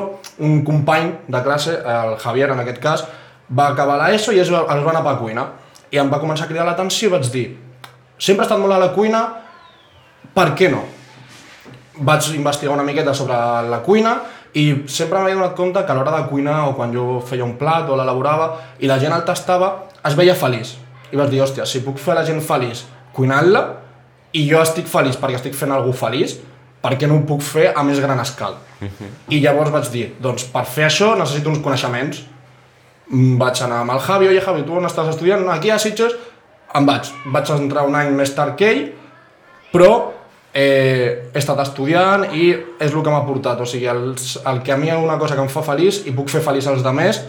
un 0.44 0.62
company 0.64 1.14
de 1.29 1.42
classe, 1.44 1.79
el 1.81 2.18
Javier 2.20 2.50
en 2.52 2.61
aquest 2.61 2.79
cas, 2.83 3.07
va 3.48 3.70
acabar 3.72 3.98
l'ESO 4.00 4.35
i 4.35 4.40
es 4.42 4.50
va, 4.50 4.64
es 4.74 4.85
va 4.85 4.92
anar 4.92 5.04
per 5.04 5.16
cuina. 5.20 5.46
I 5.90 6.00
em 6.02 6.11
va 6.11 6.20
començar 6.22 6.46
a 6.46 6.50
cridar 6.50 6.66
l'atenció 6.66 7.09
i 7.09 7.12
vaig 7.12 7.28
dir, 7.30 7.46
sempre 8.18 8.44
he 8.44 8.48
estat 8.48 8.61
molt 8.61 8.74
a 8.74 8.80
la 8.82 8.92
cuina, 8.94 9.22
per 10.35 10.50
què 10.59 10.70
no? 10.72 10.82
Vaig 12.06 12.32
investigar 12.35 12.74
una 12.74 12.85
miqueta 12.85 13.14
sobre 13.14 13.37
la 13.70 13.78
cuina 13.85 14.16
i 14.56 14.64
sempre 14.88 15.18
m'havia 15.18 15.37
donat 15.38 15.54
compte 15.56 15.85
que 15.85 15.92
a 15.92 15.96
l'hora 15.96 16.16
de 16.16 16.26
cuinar 16.28 16.59
o 16.68 16.74
quan 16.76 16.92
jo 16.92 17.20
feia 17.24 17.44
un 17.44 17.54
plat 17.61 17.88
o 17.88 17.96
l'elaborava 17.96 18.50
i 18.80 18.90
la 18.90 18.98
gent 19.00 19.14
el 19.14 19.24
tastava, 19.24 19.70
es 20.04 20.16
veia 20.16 20.35
feliç. 20.37 20.74
I 21.12 21.16
vaig 21.16 21.30
dir, 21.30 21.40
hòstia, 21.44 21.64
si 21.68 21.85
puc 21.85 22.00
fer 22.02 22.16
la 22.18 22.24
gent 22.26 22.42
feliç 22.44 22.85
cuinant-la 23.16 23.62
i 24.37 24.44
jo 24.48 24.61
estic 24.61 24.88
feliç 24.90 25.16
perquè 25.20 25.38
estic 25.38 25.54
fent 25.56 25.72
algú 25.72 25.94
feliç, 25.96 26.37
per 26.82 26.94
què 27.00 27.09
no 27.09 27.18
ho 27.18 27.24
puc 27.28 27.40
fer 27.42 27.70
a 27.74 27.82
més 27.87 28.00
gran 28.02 28.20
escala? 28.20 28.61
I 29.32 29.40
llavors 29.40 29.72
vaig 29.72 29.88
dir, 29.92 30.06
doncs 30.22 30.44
per 30.52 30.64
fer 30.68 30.87
això 30.90 31.14
necessito 31.18 31.50
uns 31.50 31.62
coneixements. 31.64 32.20
Vaig 33.08 33.60
anar 33.62 33.82
amb 33.84 33.92
el 33.94 34.00
Javi, 34.02 34.28
oye 34.32 34.40
Javi, 34.42 34.64
tu 34.66 34.74
on 34.74 34.86
estàs 34.88 35.08
estudiant? 35.12 35.44
No, 35.46 35.52
aquí 35.54 35.70
a 35.70 35.78
Sitges. 35.78 36.16
Em 36.74 36.86
vaig. 36.88 37.06
Vaig 37.32 37.50
entrar 37.54 37.84
un 37.86 37.94
any 37.94 38.10
més 38.18 38.32
tard 38.34 38.56
que 38.58 38.66
ell, 38.72 38.82
però 39.72 39.90
eh, 40.52 41.30
he 41.32 41.38
estat 41.38 41.60
estudiant 41.62 42.26
i 42.34 42.50
és 42.80 42.90
el 42.92 43.02
que 43.04 43.12
m'ha 43.12 43.22
portat. 43.26 43.60
O 43.62 43.66
sigui, 43.68 43.86
el, 43.92 44.08
el 44.16 44.62
que 44.66 44.74
a 44.74 44.76
mi 44.80 44.90
és 44.90 44.98
una 44.98 45.18
cosa 45.22 45.36
que 45.38 45.44
em 45.46 45.52
fa 45.52 45.62
feliç 45.62 46.02
i 46.10 46.14
puc 46.16 46.32
fer 46.32 46.42
feliç 46.42 46.66
als 46.66 46.82
altres 46.84 47.22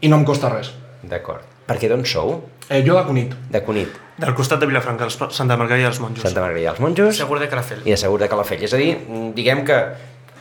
i 0.00 0.08
no 0.12 0.20
em 0.20 0.24
costa 0.28 0.48
res. 0.52 0.70
D'acord. 1.02 1.42
Perquè 1.66 1.88
d'on 1.90 2.04
sou? 2.06 2.36
Eh, 2.70 2.84
jo 2.86 2.94
de 2.94 3.02
Cunit. 3.06 3.32
De 3.50 3.62
Cunit, 3.66 4.02
Del 4.16 4.32
costat 4.34 4.60
de 4.62 4.66
Vilafranca, 4.70 5.04
els- 5.04 5.18
Santa 5.34 5.56
Margarida 5.58 5.88
dels 5.90 5.98
Monjos. 6.00 6.22
Santa 6.22 6.40
Margarida 6.40 6.70
dels 6.70 6.80
Monjos 6.80 7.16
Segur 7.18 7.38
de 7.40 7.48
Calafell. 7.50 7.82
i 7.84 7.90
de 7.90 7.96
Segur 8.00 8.20
de 8.20 8.28
Calafell. 8.30 8.62
És 8.64 8.72
a 8.72 8.78
dir, 8.80 8.94
diguem 9.34 9.64
que 9.66 9.74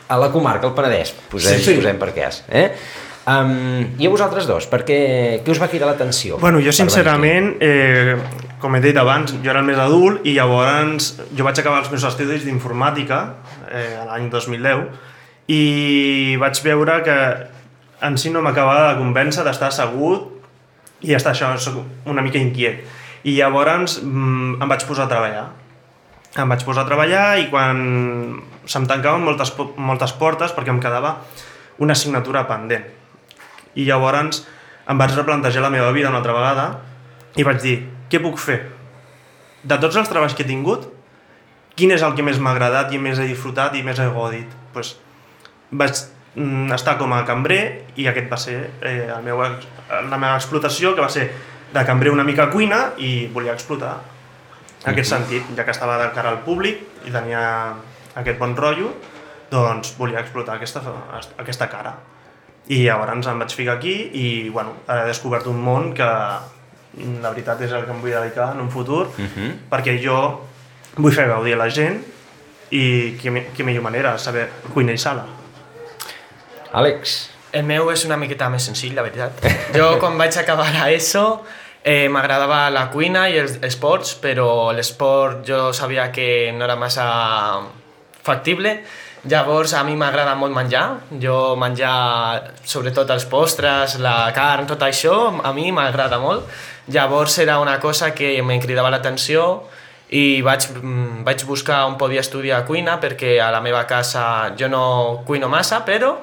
a 0.08 0.18
la 0.22 0.30
comarca, 0.32 0.68
el 0.68 0.74
Penedès, 0.78 1.12
posem, 1.32 1.58
Sí, 1.58 1.64
sí, 1.64 1.72
sí. 1.74 1.78
posem 1.82 1.98
per 2.00 2.14
què 2.14 2.28
és. 2.28 2.44
Eh? 2.48 2.72
Um, 3.26 3.98
I 3.98 4.06
a 4.06 4.10
vosaltres 4.14 4.46
dos, 4.46 4.68
per 4.70 4.84
què, 4.86 4.98
què 5.42 5.50
us 5.50 5.58
va 5.58 5.66
cridar 5.72 5.88
l'atenció? 5.90 6.38
Bueno, 6.38 6.60
jo 6.62 6.70
sincerament, 6.76 7.56
eh, 7.58 8.14
com 8.62 8.76
he 8.78 8.82
dit 8.84 8.98
abans, 9.02 9.34
jo 9.42 9.50
era 9.50 9.64
el 9.64 9.66
més 9.66 9.80
adult 9.82 10.28
i 10.30 10.36
llavors 10.36 11.08
jo 11.34 11.48
vaig 11.48 11.58
acabar 11.58 11.80
els 11.82 11.90
meus 11.90 12.06
estudis 12.06 12.46
d'informàtica 12.46 13.22
eh, 13.72 13.98
l'any 14.06 14.28
2010 14.30 14.86
i 15.50 16.38
vaig 16.42 16.62
veure 16.68 17.00
que 17.06 17.16
en 18.06 18.20
si 18.22 18.30
no 18.30 18.44
m'acabava 18.46 18.92
de 18.92 19.00
convèncer 19.00 19.46
d'estar 19.48 19.72
assegut 19.72 20.30
i 21.02 21.16
estar 21.18 21.34
això, 21.34 21.50
soc 21.58 21.82
una 22.06 22.22
mica 22.26 22.38
inquiet. 22.38 22.84
I 23.26 23.40
llavors 23.40 24.00
mm, 24.04 24.60
em 24.62 24.70
vaig 24.70 24.86
posar 24.86 25.08
a 25.08 25.12
treballar. 25.12 25.48
Em 26.38 26.52
vaig 26.52 26.66
posar 26.68 26.84
a 26.86 26.90
treballar 26.90 27.26
i 27.42 27.50
quan 27.50 27.82
se'm 28.70 28.86
tancaven 28.90 29.26
moltes, 29.26 29.54
moltes 29.78 30.14
portes 30.20 30.54
perquè 30.54 30.74
em 30.74 30.82
quedava 30.84 31.16
una 31.82 31.98
assignatura 31.98 32.46
pendent. 32.46 32.86
I 33.76 33.86
llavors 33.88 34.44
em 34.90 35.00
vaig 35.02 35.16
replantejar 35.16 35.64
la 35.66 35.72
meva 35.74 35.92
vida 35.96 36.12
una 36.12 36.22
altra 36.22 36.36
vegada 36.36 36.68
i 37.36 37.44
vaig 37.44 37.62
dir, 37.64 37.78
què 38.10 38.22
puc 38.24 38.38
fer? 38.40 38.60
De 39.66 39.78
tots 39.82 39.98
els 39.98 40.10
treballs 40.12 40.36
que 40.38 40.46
he 40.46 40.50
tingut, 40.50 40.86
quin 41.76 41.92
és 41.92 42.04
el 42.06 42.14
que 42.16 42.24
més 42.24 42.40
m'ha 42.40 42.54
agradat 42.56 42.94
i 42.94 43.02
més 43.02 43.20
he 43.20 43.28
disfrutat 43.28 43.76
i 43.76 43.84
més 43.84 44.00
he 44.00 44.06
godit? 44.14 44.52
Pues, 44.76 44.94
vaig 45.72 45.98
mm, 46.36 46.72
estar 46.78 46.96
com 47.02 47.12
a 47.14 47.24
cambrer 47.28 47.62
i 48.00 48.08
aquest 48.08 48.32
va 48.32 48.40
ser 48.40 48.58
eh, 48.82 49.10
el 49.10 49.26
meu, 49.26 49.42
la 49.42 50.18
meva 50.20 50.36
explotació, 50.38 50.94
que 50.96 51.04
va 51.04 51.12
ser 51.12 51.30
de 51.74 51.84
cambrer 51.86 52.14
una 52.14 52.24
mica 52.24 52.46
a 52.46 52.54
cuina 52.54 52.82
i 53.02 53.28
volia 53.34 53.56
explotar 53.58 53.98
aquest 54.86 55.10
sentit, 55.10 55.48
ja 55.58 55.66
que 55.66 55.74
estava 55.74 55.98
de 56.00 56.12
cara 56.16 56.32
al 56.32 56.44
públic 56.46 57.08
i 57.10 57.12
tenia 57.12 57.42
aquest 58.16 58.38
bon 58.40 58.54
rotllo, 58.56 58.94
doncs 59.52 59.96
volia 59.98 60.22
explotar 60.22 60.60
aquesta, 60.60 60.84
aquesta 61.42 61.68
cara. 61.72 61.96
I 62.68 62.84
llavors 62.88 63.28
em 63.28 63.40
vaig 63.40 63.54
ficar 63.54 63.76
aquí 63.78 63.94
i 64.14 64.50
bueno, 64.50 64.72
he 64.90 65.06
descobert 65.08 65.46
un 65.48 65.60
món 65.62 65.94
que 65.94 66.08
mm, 66.98 67.22
la 67.22 67.30
veritat 67.30 67.62
és 67.62 67.72
el 67.72 67.86
que 67.86 67.92
em 67.92 68.02
vull 68.02 68.12
dedicar 68.16 68.52
en 68.56 68.62
un 68.62 68.72
futur, 68.72 69.08
Mhm. 69.18 69.70
perquè 69.70 70.00
jo 70.04 70.42
vull 70.98 71.14
fer 71.14 71.28
gaudir 71.28 71.54
a 71.54 71.58
la 71.58 71.70
gent 71.70 72.02
i 72.72 73.16
què, 73.22 73.30
me- 73.32 73.48
què 73.56 73.64
millor 73.64 73.84
manera, 73.84 74.18
saber 74.18 74.50
cuina 74.74 74.92
i 74.94 74.98
sala. 74.98 75.26
Àlex, 76.74 77.30
El 77.56 77.64
meu 77.64 77.88
és 77.94 78.02
una 78.04 78.18
miqueta 78.20 78.50
més 78.52 78.66
senzill, 78.68 78.96
la 78.98 79.02
veritat. 79.06 79.32
Jo, 79.72 79.94
quan 80.02 80.18
vaig 80.20 80.36
acabar 80.38 80.66
a 80.76 80.90
ESO, 80.92 81.46
eh, 81.88 82.10
m'agradava 82.12 82.66
la 82.70 82.90
cuina 82.92 83.30
i 83.30 83.38
els 83.40 83.60
esports, 83.64 84.16
però 84.20 84.74
l'esport 84.76 85.46
jo 85.48 85.72
sabia 85.72 86.12
que 86.12 86.52
no 86.52 86.66
era 86.66 86.76
massa 86.76 87.62
factible. 88.24 88.82
Llavors, 89.28 89.74
a 89.74 89.84
mi 89.84 89.96
m'agrada 89.98 90.36
molt 90.38 90.54
menjar. 90.54 91.00
Jo 91.22 91.56
menjar, 91.58 92.52
sobretot 92.64 93.10
els 93.10 93.26
postres, 93.26 93.98
la 94.00 94.32
carn, 94.36 94.68
tot 94.70 94.82
això, 94.86 95.16
a 95.44 95.54
mi 95.54 95.72
m'agrada 95.74 96.20
molt. 96.22 96.46
Llavors 96.94 97.40
era 97.42 97.58
una 97.60 97.80
cosa 97.80 98.12
que 98.14 98.38
em 98.38 98.60
cridava 98.62 98.92
l'atenció 98.94 99.64
i 100.14 100.42
vaig, 100.46 100.68
mm, 100.70 101.24
vaig 101.26 101.44
buscar 101.46 101.86
on 101.88 101.98
podia 101.98 102.22
estudiar 102.22 102.64
cuina 102.66 103.00
perquè 103.02 103.40
a 103.42 103.50
la 103.52 103.62
meva 103.62 103.86
casa 103.88 104.54
jo 104.56 104.68
no 104.70 105.24
cuino 105.26 105.50
massa, 105.50 105.84
però 105.84 106.14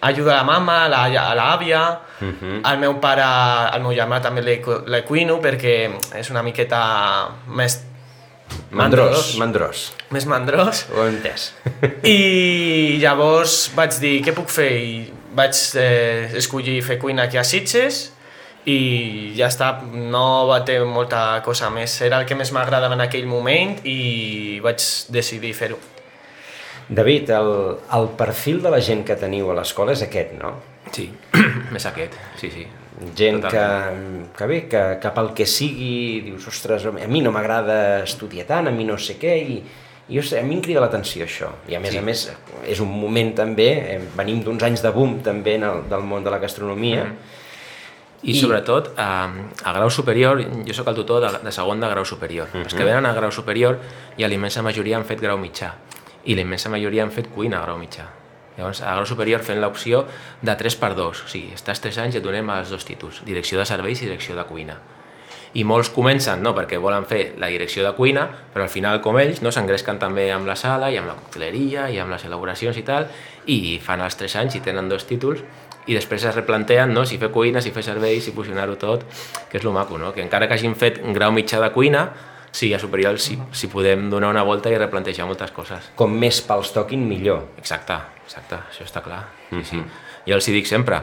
ajuda 0.00 0.32
a 0.32 0.36
la 0.36 0.44
mama, 0.44 0.84
a 0.84 0.88
la- 0.88 1.30
a 1.30 1.34
l'àvia, 1.34 1.98
uh 2.22 2.24
-huh. 2.24 2.60
al 2.62 2.78
meu 2.78 3.00
pare, 3.00 3.22
al 3.22 3.80
meu 3.82 3.90
germà 3.92 4.20
també 4.22 4.40
le 4.42 5.02
cuino 5.04 5.40
perquè 5.40 5.90
és 6.14 6.30
una 6.30 6.42
miqueta 6.42 7.28
més 7.48 7.82
mandrós, 8.70 9.34
mandrós. 9.40 9.84
més 10.14 10.26
mandrós. 10.26 10.84
Ho 10.94 11.04
he 11.04 11.10
entès. 11.12 11.50
I 12.06 12.98
llavors 13.02 13.70
vaig 13.76 13.98
dir, 14.02 14.16
què 14.26 14.34
puc 14.36 14.50
fer? 14.52 14.70
I 14.70 14.96
vaig 15.36 15.54
eh, 15.78 16.30
escollir 16.40 16.80
fer 16.86 16.98
cuina 17.02 17.28
aquí 17.28 17.38
a 17.38 17.44
Sitges 17.46 18.08
i 18.68 19.32
ja 19.38 19.48
està, 19.48 19.70
no 19.82 20.46
va 20.50 20.60
ter 20.66 20.80
molta 20.84 21.40
cosa 21.46 21.70
més. 21.72 21.94
Era 22.04 22.20
el 22.20 22.26
que 22.28 22.36
més 22.38 22.52
m'agradava 22.52 22.98
en 22.98 23.06
aquell 23.06 23.26
moment 23.30 23.78
i 23.88 24.58
vaig 24.64 24.84
decidir 25.08 25.54
fer-ho. 25.56 25.78
David, 26.90 27.30
el, 27.30 27.52
el 27.94 28.10
perfil 28.18 28.60
de 28.64 28.74
la 28.74 28.80
gent 28.82 29.04
que 29.06 29.14
teniu 29.16 29.52
a 29.52 29.56
l'escola 29.60 29.94
és 29.94 30.02
aquest, 30.02 30.34
no? 30.40 30.56
Sí, 30.90 31.06
més 31.74 31.86
aquest, 31.86 32.18
sí, 32.40 32.50
sí. 32.50 32.66
Gent 33.16 33.40
que, 33.40 33.48
Totalment. 33.48 34.32
que 34.36 34.46
bé, 34.46 34.68
que, 34.68 34.98
que 35.00 35.10
pel 35.16 35.32
que 35.34 35.46
sigui 35.46 36.20
dius, 36.20 36.46
ostres, 36.48 36.84
a 36.86 36.92
mi 37.08 37.20
no 37.22 37.30
m'agrada 37.32 38.02
estudiar 38.04 38.46
tant, 38.46 38.68
a 38.68 38.70
mi 38.70 38.84
no 38.84 38.98
sé 38.98 39.16
què, 39.18 39.36
i, 39.40 39.62
i 40.10 40.22
sé, 40.22 40.40
a 40.40 40.42
mi 40.42 40.56
em 40.56 40.60
crida 40.60 40.80
l'atenció 40.80 41.24
això. 41.24 41.48
I 41.68 41.76
a 41.76 41.80
més 41.80 41.92
Sí. 41.92 41.98
a 41.98 42.02
més 42.02 42.24
és 42.66 42.80
un 42.80 42.88
moment 43.00 43.34
també, 43.34 43.68
eh, 43.94 44.00
venim 44.16 44.42
d'uns 44.44 44.62
anys 44.62 44.82
de 44.82 44.90
boom 44.90 45.20
també 45.22 45.54
en 45.54 45.62
el, 45.64 45.82
del 45.88 46.02
món 46.02 46.24
de 46.24 46.30
la 46.30 46.38
gastronomia, 46.38 47.06
I, 48.22 48.32
I- 48.32 48.40
sobretot, 48.40 48.92
a, 48.98 49.30
a 49.64 49.72
grau 49.72 49.88
superior, 49.88 50.42
jo 50.66 50.74
sóc 50.74 50.88
el 50.88 50.94
tutor 50.94 51.22
de, 51.24 51.38
de 51.44 51.50
segon 51.52 51.80
de 51.80 51.88
grau 51.88 52.04
superior. 52.04 52.48
Uh 52.52 52.58
-huh. 52.58 52.64
Els 52.64 52.74
que 52.74 52.84
venen 52.84 53.06
a 53.06 53.14
grau 53.14 53.30
superior 53.32 53.78
i 54.18 54.24
a 54.24 54.28
la 54.28 54.34
immensa 54.34 54.60
majoria 54.62 54.96
han 54.98 55.04
fet 55.06 55.20
grau 55.20 55.38
mitjà. 55.38 55.72
I 56.26 56.34
la 56.34 56.42
immensa 56.42 56.68
majoria 56.68 57.02
han 57.02 57.10
fet 57.10 57.28
cuina 57.28 57.58
a 57.58 57.62
grau 57.62 57.78
mitjà. 57.78 58.04
Llavors, 58.60 58.82
a 58.84 58.92
grau 58.92 59.08
superior 59.08 59.40
fent 59.40 59.60
l'opció 59.62 60.04
de 60.44 60.54
3 60.54 60.76
per 60.76 60.92
2. 60.98 61.24
O 61.24 61.28
sigui, 61.32 61.54
estàs 61.56 61.80
3 61.80 62.04
anys 62.04 62.16
i 62.16 62.20
et 62.20 62.24
donem 62.24 62.52
els 62.52 62.72
dos 62.72 62.84
títols, 62.84 63.22
direcció 63.24 63.58
de 63.60 63.64
serveis 63.68 64.02
i 64.02 64.08
direcció 64.10 64.36
de 64.36 64.44
cuina. 64.44 64.76
I 65.56 65.64
molts 65.66 65.88
comencen 65.90 66.44
no, 66.44 66.52
perquè 66.54 66.78
volen 66.78 67.08
fer 67.10 67.32
la 67.42 67.48
direcció 67.50 67.82
de 67.82 67.90
cuina, 67.96 68.28
però 68.52 68.68
al 68.68 68.70
final, 68.70 69.00
com 69.02 69.18
ells, 69.18 69.40
no 69.42 69.50
s'engresquen 69.50 69.98
també 69.98 70.28
amb 70.30 70.46
la 70.46 70.54
sala 70.54 70.92
i 70.92 70.98
amb 71.00 71.10
la 71.10 71.16
cocteleria 71.18 71.88
i 71.90 71.98
amb 71.98 72.12
les 72.14 72.26
elaboracions 72.28 72.76
i 72.78 72.84
tal, 72.86 73.08
i 73.50 73.80
fan 73.82 74.04
els 74.04 74.20
3 74.20 74.36
anys 74.44 74.60
i 74.60 74.62
tenen 74.68 74.92
dos 74.92 75.08
títols, 75.08 75.42
i 75.88 75.96
després 75.96 76.22
es 76.28 76.36
replanteen 76.36 76.92
no, 76.94 77.02
si 77.08 77.18
fer 77.18 77.32
cuina, 77.34 77.62
si 77.64 77.72
fer 77.74 77.82
serveis, 77.82 78.22
si 78.28 78.34
fusionar-ho 78.36 78.76
tot, 78.78 79.02
que 79.50 79.58
és 79.58 79.64
lo 79.66 79.72
maco, 79.74 79.98
no? 79.98 80.12
que 80.14 80.22
encara 80.22 80.46
que 80.46 80.54
hagin 80.54 80.76
fet 80.78 81.00
grau 81.16 81.32
mitjà 81.34 81.58
de 81.64 81.72
cuina, 81.74 82.04
sí, 82.52 82.72
a 82.74 82.78
superior 82.78 83.18
si, 83.18 83.38
si 83.52 83.70
podem 83.72 84.08
donar 84.10 84.30
una 84.34 84.44
volta 84.46 84.70
i 84.70 84.78
replantejar 84.78 85.26
moltes 85.26 85.50
coses. 85.56 85.90
com 85.96 86.12
més 86.12 86.42
pals 86.46 86.72
toquin, 86.74 87.06
millor. 87.08 87.50
Exacte, 87.58 87.98
exacte, 88.24 88.62
això 88.70 88.86
està 88.86 89.02
clar. 89.04 89.24
Sí, 89.50 89.64
sí. 89.74 89.82
Jo 90.26 90.36
els 90.36 90.48
hi 90.48 90.52
dic 90.52 90.68
sempre, 90.68 91.00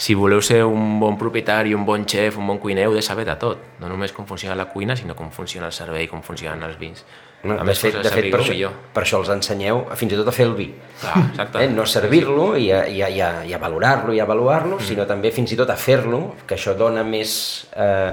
si 0.00 0.14
voleu 0.14 0.40
ser 0.40 0.62
un 0.64 1.00
bon 1.00 1.18
propietari, 1.18 1.74
un 1.74 1.82
bon 1.84 2.06
xef, 2.08 2.38
un 2.38 2.46
bon 2.48 2.60
cuiner, 2.62 2.86
heu 2.86 2.94
de 2.94 3.02
saber 3.02 3.26
de 3.28 3.34
tot. 3.40 3.66
No 3.82 3.90
només 3.90 4.14
com 4.16 4.28
funciona 4.28 4.54
la 4.56 4.70
cuina, 4.70 4.96
sinó 4.96 5.16
com 5.18 5.32
funciona 5.34 5.68
el 5.68 5.74
servei, 5.76 6.06
com 6.08 6.22
funcionen 6.24 6.62
els 6.68 6.78
vins. 6.80 7.04
No, 7.42 7.54
a 7.54 7.62
de 7.64 7.70
més, 7.70 7.80
fet, 7.80 7.96
de 7.96 8.10
fet 8.12 8.26
per, 8.28 8.42
això, 8.42 8.52
millor. 8.52 8.72
per 8.92 9.02
això 9.02 9.18
els 9.22 9.30
ensenyeu 9.32 9.82
fins 9.96 10.12
i 10.12 10.18
tot 10.20 10.28
a 10.28 10.34
fer 10.36 10.44
el 10.48 10.54
vi. 10.56 10.68
Clar, 11.00 11.14
exacte. 11.30 11.62
Eh? 11.64 11.70
No 11.72 11.86
servir-lo 11.88 12.50
i, 12.60 12.68
a, 12.72 12.82
i, 12.88 13.00
a, 13.00 13.08
i, 13.08 13.20
a, 13.24 13.30
i 13.48 13.54
a 13.56 13.60
valorar-lo 13.60 14.12
i 14.16 14.20
a 14.20 14.26
avaluar-lo, 14.28 14.76
mm. 14.76 14.88
sinó 14.90 15.06
també 15.08 15.32
fins 15.32 15.52
i 15.56 15.58
tot 15.60 15.72
a 15.72 15.76
fer-lo, 15.80 16.20
que 16.46 16.58
això 16.58 16.76
dona 16.76 17.04
més 17.04 17.32
eh, 17.72 18.12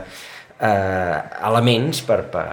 eh, 0.60 1.18
elements 1.52 2.02
per, 2.08 2.22
per, 2.32 2.48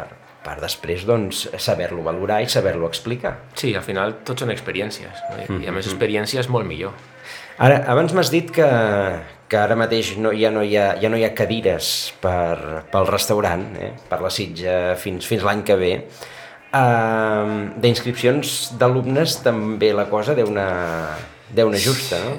per 0.45 0.59
després 0.61 1.07
doncs, 1.09 1.47
saber-lo 1.57 2.03
valorar 2.05 2.43
i 2.45 2.49
saber-lo 2.53 2.87
explicar. 2.91 3.39
Sí, 3.57 3.73
al 3.75 3.83
final 3.87 4.19
tot 4.29 4.41
són 4.45 4.53
experiències. 4.53 5.23
No? 5.31 5.39
I, 5.59 5.65
I 5.65 5.71
a 5.71 5.73
més 5.73 5.89
experiències 5.89 6.51
molt 6.53 6.69
millor. 6.69 6.93
Ara, 7.65 7.81
abans 7.89 8.13
m'has 8.13 8.31
dit 8.35 8.49
que, 8.53 8.67
que 9.49 9.57
ara 9.57 9.77
mateix 9.79 10.17
no, 10.19 10.33
ja, 10.35 10.51
no 10.51 10.63
hi 10.67 10.75
ha, 10.77 10.89
ja 11.01 11.09
no 11.09 11.17
hi 11.17 11.25
ha 11.25 11.31
cadires 11.39 11.89
per, 12.21 12.83
pel 12.91 13.07
restaurant, 13.09 13.63
eh? 13.79 13.93
per 14.11 14.19
la 14.25 14.31
sitja 14.35 14.97
fins, 15.01 15.25
fins 15.31 15.45
l'any 15.47 15.63
que 15.65 15.77
ve. 15.79 15.93
Uh, 16.75 17.71
D'inscripcions 17.79 18.73
d'alumnes 18.81 19.37
també 19.45 19.93
la 19.95 20.09
cosa 20.11 20.35
deu 20.35 20.49
anar, 20.51 21.15
deu 21.55 21.69
anar 21.71 21.79
justa, 21.79 22.19
no? 22.25 22.33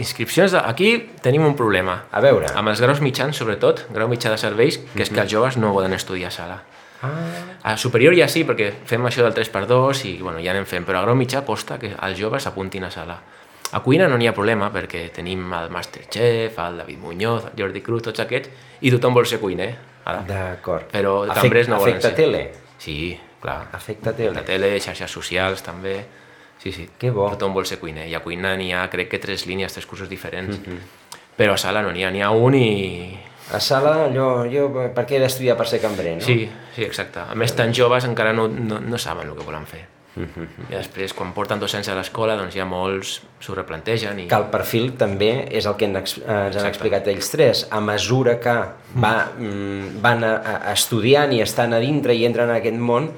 Inscripcions, 0.00 0.54
de- 0.56 0.62
aquí 0.64 0.94
tenim 1.20 1.44
un 1.44 1.52
problema. 1.58 1.98
A 2.10 2.22
veure. 2.24 2.48
Amb 2.56 2.72
els 2.72 2.80
graus 2.80 3.02
mitjans, 3.04 3.36
sobretot, 3.36 3.84
grau 3.92 4.08
mitjà 4.08 4.32
de 4.32 4.40
serveis, 4.40 4.80
que 4.94 5.04
és 5.04 5.12
que 5.12 5.20
els 5.20 5.30
joves 5.30 5.58
no 5.60 5.74
poden 5.76 5.92
estudiar 5.92 6.32
a 6.32 6.36
sala. 6.38 6.56
Ah, 7.02 7.72
A 7.72 7.76
superior 7.76 8.14
ja 8.14 8.28
sí, 8.28 8.44
perquè 8.44 8.70
fem 8.86 9.02
això 9.06 9.22
del 9.26 9.34
3x2 9.34 10.04
i 10.06 10.12
bueno, 10.22 10.38
ja 10.42 10.50
anem 10.52 10.64
fent, 10.66 10.84
però 10.86 10.98
a 11.00 11.02
grau 11.02 11.14
mitjà 11.18 11.44
costa 11.46 11.78
que 11.78 11.92
els 11.94 12.18
joves 12.18 12.42
s'apuntin 12.44 12.84
a 12.84 12.90
sala. 12.90 13.16
A 13.72 13.80
cuina 13.80 14.06
no 14.08 14.18
n'hi 14.18 14.26
ha 14.28 14.34
problema 14.36 14.68
perquè 14.72 15.06
tenim 15.14 15.46
el 15.56 15.70
Masterchef, 15.70 16.58
el 16.58 16.76
David 16.82 16.98
Muñoz, 16.98 17.46
el 17.52 17.58
Jordi 17.62 17.80
Cruz, 17.80 18.02
tots 18.02 18.20
aquests, 18.20 18.50
i 18.82 18.90
tothom 18.90 19.14
vol 19.14 19.26
ser 19.26 19.38
cuiner. 19.40 19.70
Ara. 20.04 20.22
D'acord. 20.26 20.90
Però 20.92 21.22
Afec- 21.24 21.40
cambrers 21.40 21.68
no 21.68 21.78
volen 21.78 21.94
afecta 21.96 22.08
ser. 22.08 22.16
tele? 22.16 22.52
Sí, 22.78 23.18
clar. 23.40 23.68
Afecta 23.72 24.12
tele. 24.12 24.34
La 24.34 24.44
tele, 24.44 24.78
xarxes 24.80 25.10
socials 25.10 25.62
també. 25.62 26.04
Sí, 26.58 26.70
sí. 26.72 26.88
Que 26.98 27.10
bo. 27.10 27.28
Tothom 27.30 27.54
vol 27.54 27.66
ser 27.66 27.78
cuiner. 27.78 28.06
I 28.08 28.14
a 28.14 28.20
cuina 28.20 28.56
n'hi 28.56 28.72
ha, 28.72 28.88
crec 28.90 29.08
que 29.08 29.18
tres 29.18 29.46
línies, 29.46 29.72
tres 29.72 29.86
cursos 29.86 30.08
diferents. 30.08 30.58
Mhm. 30.58 30.78
Però 31.38 31.54
a 31.54 31.58
sala 31.58 31.80
no 31.82 31.90
n'hi 31.92 32.04
ha, 32.04 32.10
n'hi 32.10 32.20
ha 32.22 32.30
un 32.30 32.54
i... 32.54 33.18
A 33.52 33.58
sala, 33.60 34.08
jo, 34.14 34.44
jo 34.48 34.68
per 34.94 35.04
què 35.08 35.18
he 35.18 35.22
d'estudiar 35.22 35.56
per 35.58 35.66
ser 35.68 35.80
cambrer, 35.82 36.14
no? 36.20 36.24
Sí, 36.24 36.46
sí, 36.76 36.84
exacte. 36.86 37.24
A 37.26 37.34
més, 37.34 37.52
tan 37.58 37.74
joves 37.74 38.06
encara 38.08 38.32
no, 38.32 38.46
no, 38.48 38.78
no 38.80 39.00
saben 39.02 39.28
el 39.28 39.36
que 39.36 39.44
volen 39.48 39.66
fer. 39.66 39.82
Mhm. 40.14 40.68
I 40.68 40.74
després, 40.74 41.14
quan 41.16 41.30
porten 41.32 41.60
dos 41.60 41.72
anys 41.74 41.88
a 41.88 41.94
l'escola, 41.96 42.34
doncs 42.36 42.52
ja 42.54 42.66
molts 42.68 43.14
s'ho 43.40 43.54
replantegen 43.56 44.18
i... 44.20 44.26
que 44.28 44.36
el 44.36 44.50
perfil 44.52 44.90
també 45.00 45.30
és 45.48 45.64
el 45.66 45.76
que 45.80 45.88
eh, 45.88 45.92
ens 45.96 46.18
han 46.26 46.48
Exacte. 46.50 46.68
explicat 46.68 47.08
ells 47.08 47.30
tres. 47.32 47.66
A 47.72 47.80
mesura 47.80 48.38
que 48.40 48.56
va, 49.00 49.14
mm, 49.38 50.00
van 50.04 50.24
a, 50.28 50.32
a 50.68 50.72
estudiant 50.74 51.32
i 51.32 51.40
estan 51.44 51.72
a 51.72 51.80
dintre 51.80 52.14
i 52.14 52.26
entren 52.28 52.50
en 52.50 52.58
aquest 52.60 52.76
món, 52.76 53.08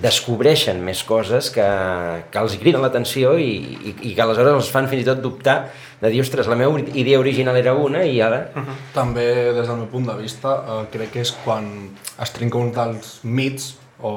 descobreixen 0.00 0.78
més 0.80 1.02
coses 1.04 1.50
que, 1.52 1.64
que 2.32 2.40
els 2.40 2.54
criden 2.60 2.80
l'atenció 2.80 3.34
i, 3.36 3.50
i, 3.76 3.94
i 4.08 4.12
que 4.16 4.22
aleshores 4.24 4.54
els 4.56 4.70
fan 4.72 4.88
fins 4.88 5.04
i 5.04 5.08
tot 5.08 5.20
dubtar 5.20 5.56
de 6.02 6.10
dir, 6.10 6.22
ostres, 6.24 6.48
la 6.50 6.56
meva 6.58 6.80
idea 6.98 7.20
original 7.20 7.56
era 7.60 7.74
una 7.78 8.00
i 8.02 8.16
ara... 8.24 8.46
També, 8.94 9.26
des 9.54 9.68
del 9.68 9.84
meu 9.84 9.90
punt 9.92 10.08
de 10.08 10.16
vista, 10.18 10.56
eh, 10.58 10.78
crec 10.94 11.12
que 11.14 11.22
és 11.22 11.30
quan 11.44 11.68
es 12.18 12.32
trenca 12.34 12.58
un 12.58 12.72
dels 12.74 13.20
mits 13.22 13.76
o 14.02 14.14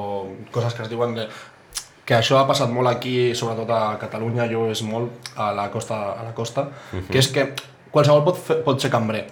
coses 0.50 0.74
que 0.74 0.82
es 0.82 0.90
diuen 0.90 1.14
de, 1.14 1.28
que 2.06 2.16
això 2.16 2.40
ha 2.40 2.46
passat 2.48 2.70
molt 2.74 2.90
aquí, 2.90 3.34
sobretot 3.34 3.70
a 3.70 3.96
Catalunya, 4.00 4.48
jo 4.50 4.68
és 4.70 4.82
molt 4.86 5.30
a 5.36 5.52
la 5.54 5.68
costa, 5.74 5.98
a 6.14 6.26
la 6.26 6.34
costa 6.34 6.68
que 7.10 7.18
és 7.18 7.30
que 7.34 7.48
qualsevol 7.90 8.24
pot, 8.26 8.38
fer, 8.48 8.60
pot 8.66 8.82
ser 8.82 8.90
cambrer. 8.92 9.26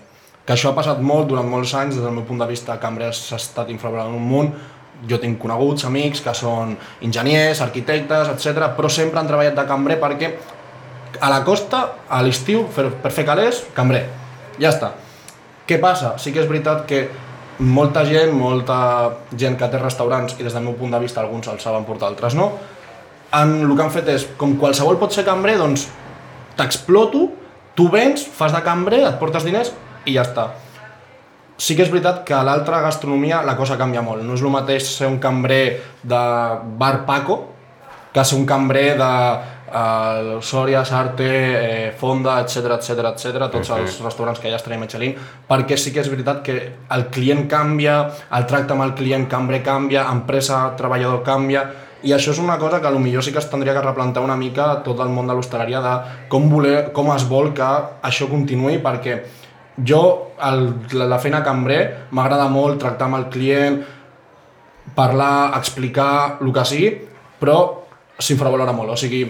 Que 0.44 0.52
això 0.52 0.70
ha 0.70 0.76
passat 0.76 0.98
molt 1.00 1.30
durant 1.30 1.46
molts 1.48 1.72
anys, 1.78 1.96
des 1.96 2.04
del 2.04 2.12
meu 2.12 2.26
punt 2.28 2.42
de 2.42 2.48
vista, 2.50 2.76
cambrer 2.82 3.12
s'ha 3.16 3.38
estat 3.40 3.70
infravalorant 3.72 4.18
un 4.18 4.26
munt, 4.28 4.50
jo 5.08 5.18
tinc 5.20 5.38
coneguts, 5.40 5.84
amics, 5.88 6.22
que 6.24 6.34
són 6.36 6.76
enginyers, 7.04 7.60
arquitectes, 7.64 8.30
etc, 8.32 8.70
però 8.76 8.90
sempre 8.90 9.20
han 9.20 9.28
treballat 9.28 9.56
de 9.58 9.66
cambrer 9.68 9.98
perquè 10.00 10.32
a 11.20 11.30
la 11.30 11.42
costa, 11.46 11.84
a 12.08 12.22
l'estiu, 12.24 12.64
per, 12.74 13.10
fer 13.12 13.26
calés, 13.26 13.62
cambrer. 13.74 14.06
Ja 14.58 14.70
està. 14.72 14.94
Què 15.68 15.78
passa? 15.80 16.14
Sí 16.20 16.32
que 16.32 16.42
és 16.42 16.48
veritat 16.50 16.84
que 16.88 17.04
molta 17.58 18.02
gent, 18.08 18.32
molta 18.34 18.78
gent 19.38 19.56
que 19.58 19.68
té 19.70 19.80
restaurants, 19.80 20.34
i 20.38 20.46
des 20.46 20.54
del 20.54 20.64
meu 20.66 20.74
punt 20.78 20.94
de 20.94 21.00
vista 21.02 21.22
alguns 21.22 21.48
els 21.52 21.62
saben 21.62 21.86
portar, 21.86 22.10
altres 22.10 22.34
no, 22.34 22.50
han, 23.34 23.60
el 23.62 23.76
que 23.76 23.84
han 23.84 23.94
fet 23.94 24.10
és, 24.10 24.26
com 24.40 24.56
qualsevol 24.58 24.98
pot 25.00 25.14
ser 25.14 25.24
cambrer, 25.26 25.56
doncs 25.60 25.86
t'exploto, 26.58 27.28
tu 27.74 27.88
vens, 27.90 28.26
fas 28.34 28.54
de 28.54 28.62
cambrer, 28.66 29.04
et 29.08 29.18
portes 29.22 29.46
diners 29.46 29.72
i 30.04 30.16
ja 30.16 30.26
està. 30.26 30.50
Sí 31.56 31.76
que 31.76 31.84
és 31.86 31.90
veritat 31.90 32.24
que 32.26 32.34
a 32.34 32.42
l'altra 32.46 32.80
gastronomia 32.82 33.42
la 33.46 33.54
cosa 33.56 33.78
canvia 33.78 34.02
molt. 34.02 34.24
No 34.26 34.34
és 34.34 34.42
el 34.42 34.50
mateix 34.54 34.86
ser 34.96 35.10
un 35.10 35.20
cambrer 35.22 35.64
de 36.02 36.22
bar 36.78 37.04
Paco 37.06 37.42
que 38.14 38.24
ser 38.24 38.38
un 38.38 38.46
cambrer 38.46 38.96
de 38.98 39.10
uh, 39.74 40.40
Sòria, 40.40 40.84
Sarte, 40.86 41.26
eh, 41.28 41.92
Fonda, 41.98 42.36
etc 42.44 42.76
etc 42.76 43.08
etc, 43.10 43.48
tots 43.50 43.72
els 43.74 43.96
restaurants 44.04 44.38
que 44.38 44.48
hi 44.48 44.54
ha 44.54 44.60
estrella 44.60 44.78
Michelin, 44.78 45.16
perquè 45.48 45.74
sí 45.76 45.90
que 45.90 45.98
és 46.04 46.10
veritat 46.12 46.44
que 46.46 46.54
el 46.94 47.08
client 47.10 47.48
canvia, 47.50 47.96
el 48.38 48.46
tracte 48.46 48.76
amb 48.76 48.86
el 48.86 48.94
client 48.94 49.26
cambrer 49.26 49.64
canvia, 49.66 50.06
empresa, 50.14 50.68
treballador 50.78 51.24
canvia, 51.26 51.66
I 52.04 52.12
això 52.12 52.34
és 52.34 52.38
una 52.38 52.58
cosa 52.60 52.82
que 52.84 52.90
potser 52.92 53.22
sí 53.24 53.32
que 53.32 53.40
es 53.40 53.46
tindria 53.48 53.72
que 53.72 53.80
replantar 53.80 54.22
una 54.22 54.36
mica 54.36 54.82
tot 54.84 54.98
el 55.00 55.08
món 55.08 55.26
de 55.26 55.32
l'hostaleria 55.32 55.80
de 55.80 55.92
com, 56.28 56.50
voler, 56.52 56.92
com 56.92 57.08
es 57.14 57.24
vol 57.24 57.54
que 57.56 57.68
això 58.04 58.28
continuï 58.28 58.76
perquè 58.84 59.22
jo, 59.78 60.02
el, 60.42 60.66
la, 60.92 61.08
la 61.10 61.18
feina 61.18 61.42
cambrer, 61.46 62.08
m'agrada 62.14 62.46
molt 62.52 62.80
tractar 62.82 63.08
amb 63.08 63.18
el 63.18 63.28
client, 63.32 63.80
parlar, 64.94 65.56
explicar 65.58 66.38
el 66.40 66.52
que 66.54 66.64
sigui, 66.68 66.90
però 67.40 67.58
s'infravalora 68.18 68.74
molt. 68.76 68.94
O 68.94 68.98
sigui, 69.00 69.24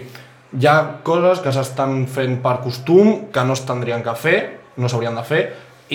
hi 0.55 0.67
ha 0.69 0.75
coses 1.05 1.41
que 1.43 1.53
s'estan 1.53 2.05
fent 2.11 2.37
per 2.43 2.59
costum, 2.63 3.31
que 3.33 3.45
no 3.45 3.55
es 3.57 3.65
tindrien 3.65 4.03
que 4.05 4.13
fer, 4.19 4.37
no 4.77 4.91
s'haurien 4.91 5.17
de 5.17 5.23
fer, 5.25 5.41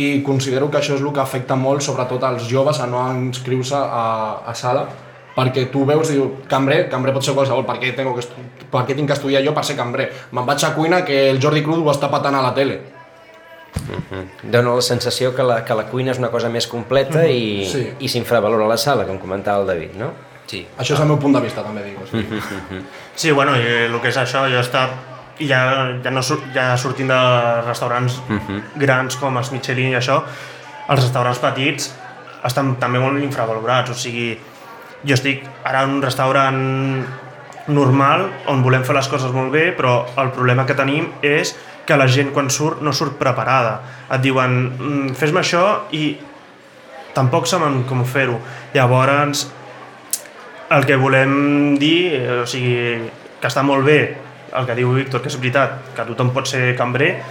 i 0.00 0.22
considero 0.22 0.70
que 0.70 0.78
això 0.78 0.96
és 0.96 1.02
el 1.02 1.12
que 1.14 1.22
afecta 1.22 1.56
molt, 1.58 1.82
sobretot 1.82 2.24
als 2.24 2.48
joves, 2.50 2.80
a 2.80 2.86
no 2.90 3.02
inscriure-se 3.14 3.78
a, 3.78 4.04
a 4.46 4.54
sala, 4.54 4.86
perquè 5.34 5.68
tu 5.70 5.84
veus 5.86 6.10
i 6.10 6.18
dius, 6.18 6.44
cambrer, 6.50 6.84
cambrer 6.90 7.14
pot 7.14 7.26
ser 7.26 7.34
qualsevol, 7.34 7.64
per 7.66 7.78
què, 7.80 7.94
tengo 7.96 8.14
que 8.16 8.26
per 8.70 8.84
què 8.86 8.94
tinc 8.94 9.10
que 9.10 9.16
estudiar 9.16 9.42
jo 9.46 9.54
per 9.54 9.64
ser 9.66 9.78
cambrer? 9.78 10.10
Me'n 10.34 10.46
vaig 10.46 10.64
a 10.66 10.74
cuina 10.74 11.04
que 11.06 11.28
el 11.30 11.40
Jordi 11.42 11.62
Cruz 11.66 11.80
ho 11.80 11.90
està 11.92 12.10
patant 12.10 12.38
a 12.38 12.42
la 12.44 12.52
tele. 12.54 12.78
Uh 13.74 13.96
-huh. 13.96 14.24
Dóna 14.42 14.74
la 14.74 14.82
sensació 14.82 15.34
que 15.34 15.42
la, 15.42 15.64
que 15.64 15.74
la 15.74 15.84
cuina 15.86 16.10
és 16.10 16.18
una 16.18 16.30
cosa 16.30 16.48
més 16.48 16.66
completa 16.66 17.26
i, 17.26 17.66
Sí. 17.66 17.94
i 18.00 18.08
s'infravalora 18.08 18.66
la 18.66 18.76
sala, 18.76 19.06
com 19.06 19.18
comentava 19.18 19.60
el 19.60 19.66
David, 19.66 19.94
no? 19.96 20.12
Sí. 20.46 20.66
Això 20.78 20.94
és 20.94 21.00
el 21.00 21.06
meu 21.06 21.18
punt 21.18 21.34
de 21.34 21.40
vista, 21.40 21.62
també 21.62 21.82
dic. 21.84 21.98
O 22.02 22.06
sigui. 22.06 22.40
Sí, 23.14 23.30
bueno, 23.30 23.56
i 23.56 23.66
el 23.86 24.00
que 24.00 24.08
és 24.08 24.16
això, 24.16 24.48
jo 24.50 24.56
he 24.56 24.60
estat 24.60 24.90
i 25.38 25.48
ja, 25.48 25.96
ja, 26.04 26.10
no, 26.10 26.20
ja 26.54 26.76
sortint 26.76 27.08
de 27.08 27.62
restaurants 27.66 28.20
grans 28.76 29.16
com 29.16 29.36
els 29.40 29.50
Michelin 29.52 29.92
i 29.92 29.96
això, 29.96 30.22
els 30.88 31.00
restaurants 31.00 31.38
petits 31.38 31.94
estan 32.44 32.76
també 32.80 32.98
molt 32.98 33.22
infravalorats, 33.22 33.90
o 33.90 33.94
sigui, 33.94 34.38
jo 35.04 35.14
estic 35.14 35.44
ara 35.64 35.82
en 35.82 35.96
un 35.96 36.02
restaurant 36.02 37.06
normal 37.68 38.26
on 38.50 38.62
volem 38.64 38.84
fer 38.84 38.94
les 38.96 39.08
coses 39.08 39.32
molt 39.32 39.52
bé, 39.52 39.70
però 39.76 40.04
el 40.20 40.32
problema 40.34 40.66
que 40.66 40.74
tenim 40.74 41.08
és 41.22 41.54
que 41.86 41.96
la 41.96 42.06
gent 42.08 42.32
quan 42.32 42.50
surt 42.50 42.80
no 42.82 42.92
surt 42.92 43.16
preparada. 43.18 43.80
Et 44.10 44.20
diuen, 44.20 44.50
"Mm, 44.78 45.14
fes-me 45.14 45.40
això 45.40 45.80
i 45.92 46.16
tampoc 47.14 47.46
saben 47.46 47.82
com 47.84 48.04
fer-ho. 48.04 48.38
Llavors, 48.74 49.50
el 50.70 50.86
que 50.86 50.96
volem 50.96 51.76
dir, 51.78 52.14
eh, 52.14 52.40
o 52.42 52.46
sigui, 52.46 53.10
que 53.40 53.48
està 53.48 53.62
molt 53.62 53.84
bé 53.84 54.16
el 54.56 54.66
que 54.66 54.74
diu 54.74 54.92
Víctor, 54.92 55.22
que 55.22 55.28
és 55.28 55.36
veritat, 55.38 55.76
que 55.94 56.02
tothom 56.02 56.32
pot 56.34 56.46
ser 56.46 56.74
cambrer, 56.76 57.22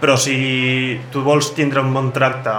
però 0.00 0.16
si 0.16 1.00
tu 1.12 1.22
vols 1.22 1.54
tindre 1.54 1.80
un 1.80 1.92
bon 1.94 2.12
tracte, 2.12 2.50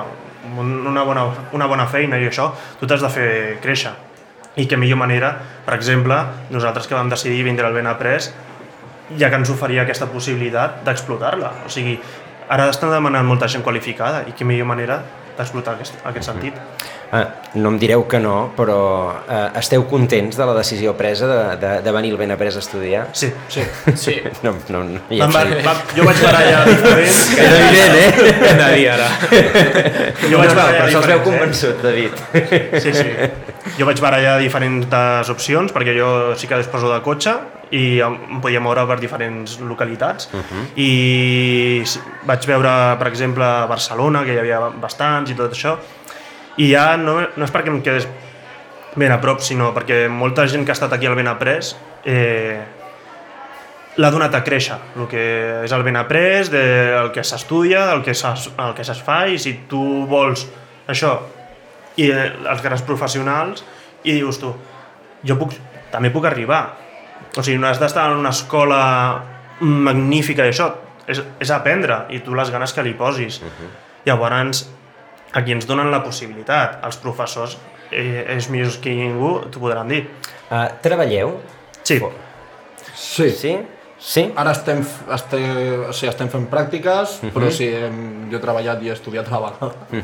un- 0.57 0.87
una 0.87 1.03
bona, 1.03 1.25
una 1.51 1.65
bona 1.65 1.85
feina 1.87 2.17
i 2.17 2.25
això, 2.27 2.51
tu 2.79 2.87
t'has 2.87 3.01
de 3.01 3.09
fer 3.09 3.59
créixer. 3.61 3.91
I 4.55 4.65
que 4.65 4.77
millor 4.77 4.97
manera, 4.97 5.37
per 5.65 5.75
exemple, 5.75 6.15
nosaltres 6.49 6.87
que 6.87 6.95
vam 6.95 7.09
decidir 7.09 7.43
vindre 7.43 7.65
al 7.67 7.73
Benaprés, 7.73 8.33
ja 9.15 9.29
que 9.31 9.39
ens 9.39 9.49
oferia 9.53 9.85
aquesta 9.85 10.09
possibilitat 10.11 10.81
d'explotar-la. 10.87 11.53
O 11.65 11.71
sigui, 11.71 11.95
ara 12.49 12.69
estan 12.71 12.91
demanant 12.91 13.27
molta 13.27 13.47
gent 13.51 13.63
qualificada 13.63 14.25
i 14.27 14.35
que 14.35 14.47
millor 14.47 14.67
manera 14.67 15.01
d'explotar 15.37 15.75
aquest, 15.77 15.99
aquest 16.03 16.25
sentit. 16.31 16.55
Ah, 17.07 17.21
no 17.55 17.69
em 17.71 17.77
direu 17.79 18.01
que 18.09 18.19
no, 18.19 18.49
però 18.57 18.77
eh, 19.31 19.43
esteu 19.61 19.85
contents 19.87 20.35
de 20.35 20.45
la 20.49 20.51
decisió 20.57 20.91
presa 20.99 21.29
de, 21.29 21.37
de, 21.61 21.69
de 21.85 21.91
venir 21.95 22.11
al 22.11 22.17
Benaprés 22.19 22.57
a 22.57 22.59
estudiar? 22.59 23.05
Sí, 23.13 23.29
sí. 23.47 23.63
Sí. 23.95 24.17
No, 24.43 24.51
no, 24.69 24.83
no 24.83 24.99
ja 25.09 25.29
sé. 25.31 25.61
va, 25.63 25.75
jo 25.95 26.03
vaig 26.03 26.19
barallar 26.25 26.65
diferents. 26.71 27.21
És 27.31 27.55
evident, 27.61 27.95
eh? 28.01 28.73
Dir 28.75 28.89
ara. 28.97 29.07
Jo 30.27 30.41
vaig 30.41 30.51
no, 30.51 30.53
no, 30.53 30.59
barallar 30.59 30.81
però 30.81 30.91
se'ls 30.91 31.07
veu 31.13 31.23
diferents, 31.23 31.27
convençut, 31.29 31.81
David. 31.85 32.13
Eh? 32.33 32.81
Sí, 32.83 32.93
sí. 32.99 33.07
Jo 33.77 33.85
vaig 33.85 33.99
barallar 34.01 34.37
diferents 34.39 35.29
opcions 35.29 35.73
perquè 35.73 35.93
jo 35.97 36.35
sí 36.35 36.47
que 36.47 36.57
disposo 36.57 36.91
de 36.93 37.01
cotxe 37.01 37.33
i 37.71 37.99
em 37.99 38.39
podia 38.41 38.61
moure 38.63 38.85
per 38.87 38.99
diferents 38.99 39.59
localitats 39.59 40.29
uh 40.33 40.39
-huh. 40.39 40.65
i 40.79 41.83
vaig 42.25 42.45
veure, 42.47 42.95
per 42.97 43.07
exemple, 43.07 43.43
Barcelona, 43.67 44.23
que 44.23 44.33
hi 44.33 44.39
havia 44.39 44.59
bastants 44.81 45.31
i 45.31 45.35
tot 45.35 45.51
això, 45.51 45.75
i 46.57 46.71
ja 46.71 46.95
no, 46.97 47.19
no 47.35 47.43
és 47.45 47.51
perquè 47.51 47.67
em 47.67 47.81
quedés 47.81 48.07
ben 48.95 49.11
a 49.11 49.19
prop, 49.21 49.39
sinó 49.41 49.73
perquè 49.73 50.07
molta 50.09 50.47
gent 50.47 50.63
que 50.65 50.71
ha 50.71 50.73
estat 50.73 50.93
aquí 50.93 51.05
al 51.05 51.15
Benaprés 51.15 51.75
eh, 52.05 52.63
l'ha 53.97 54.11
donat 54.11 54.33
a 54.35 54.43
créixer, 54.43 54.77
el 54.95 55.07
que 55.07 55.63
és 55.65 55.71
el 55.71 55.83
ben 55.83 55.95
après, 55.95 56.49
que 57.13 57.23
s'estudia, 57.23 57.87
del 57.87 58.03
que 58.03 58.13
s'es- 58.13 58.51
el 58.57 58.73
que 58.73 58.81
es 58.81 59.01
fa, 59.01 59.27
i 59.27 59.37
si 59.39 59.53
tu 59.67 60.05
vols 60.07 60.47
això, 60.87 61.19
i 61.97 62.09
eh, 62.11 62.27
els 62.49 62.63
grans 62.63 62.83
professionals, 62.87 63.63
i 64.03 64.17
dius 64.19 64.39
tu, 64.41 64.53
jo 65.27 65.37
puc, 65.39 65.55
també 65.91 66.11
puc 66.13 66.27
arribar. 66.29 66.61
O 67.37 67.43
sigui, 67.43 67.57
no 67.61 67.69
has 67.69 67.81
d'estar 67.81 68.07
en 68.11 68.21
una 68.21 68.33
escola 68.35 68.81
magnífica 69.59 70.45
i 70.45 70.53
això, 70.53 70.69
és, 71.07 71.21
és 71.41 71.51
aprendre, 71.53 72.05
i 72.13 72.21
tu 72.25 72.35
les 72.37 72.51
ganes 72.53 72.73
que 72.73 72.83
li 72.85 72.93
posis. 72.93 73.41
Uh 73.41 73.47
-huh. 73.47 73.69
Llavors, 74.05 74.69
aquí 75.33 75.51
ens 75.51 75.67
donen 75.67 75.91
la 75.91 76.03
possibilitat, 76.03 76.79
els 76.85 76.97
professors, 76.97 77.57
eh, 77.91 78.25
és 78.37 78.49
millor 78.49 78.71
que 78.81 78.89
ningú, 78.89 79.41
t'ho 79.51 79.59
podran 79.59 79.87
dir. 79.87 80.07
Uh, 80.49 80.67
treballeu? 80.81 81.39
Sí, 81.83 81.99
Sí. 82.97 83.29
Sí? 83.29 83.57
Sí? 83.99 84.27
Ara 84.37 84.51
estem, 84.53 84.83
estem, 85.13 85.43
o 85.89 85.93
sigui, 85.95 86.09
estem 86.11 86.29
fent 86.29 86.43
pràctiques, 86.51 87.15
però 87.33 87.47
sí, 87.51 87.65
hem, 87.73 88.27
jo 88.29 88.37
he 88.37 88.41
treballat 88.43 88.83
i 88.85 88.91
he 88.91 88.93
estudiat 88.93 89.25
a 89.31 89.39
la 89.41 89.49
vegada. 89.55 90.03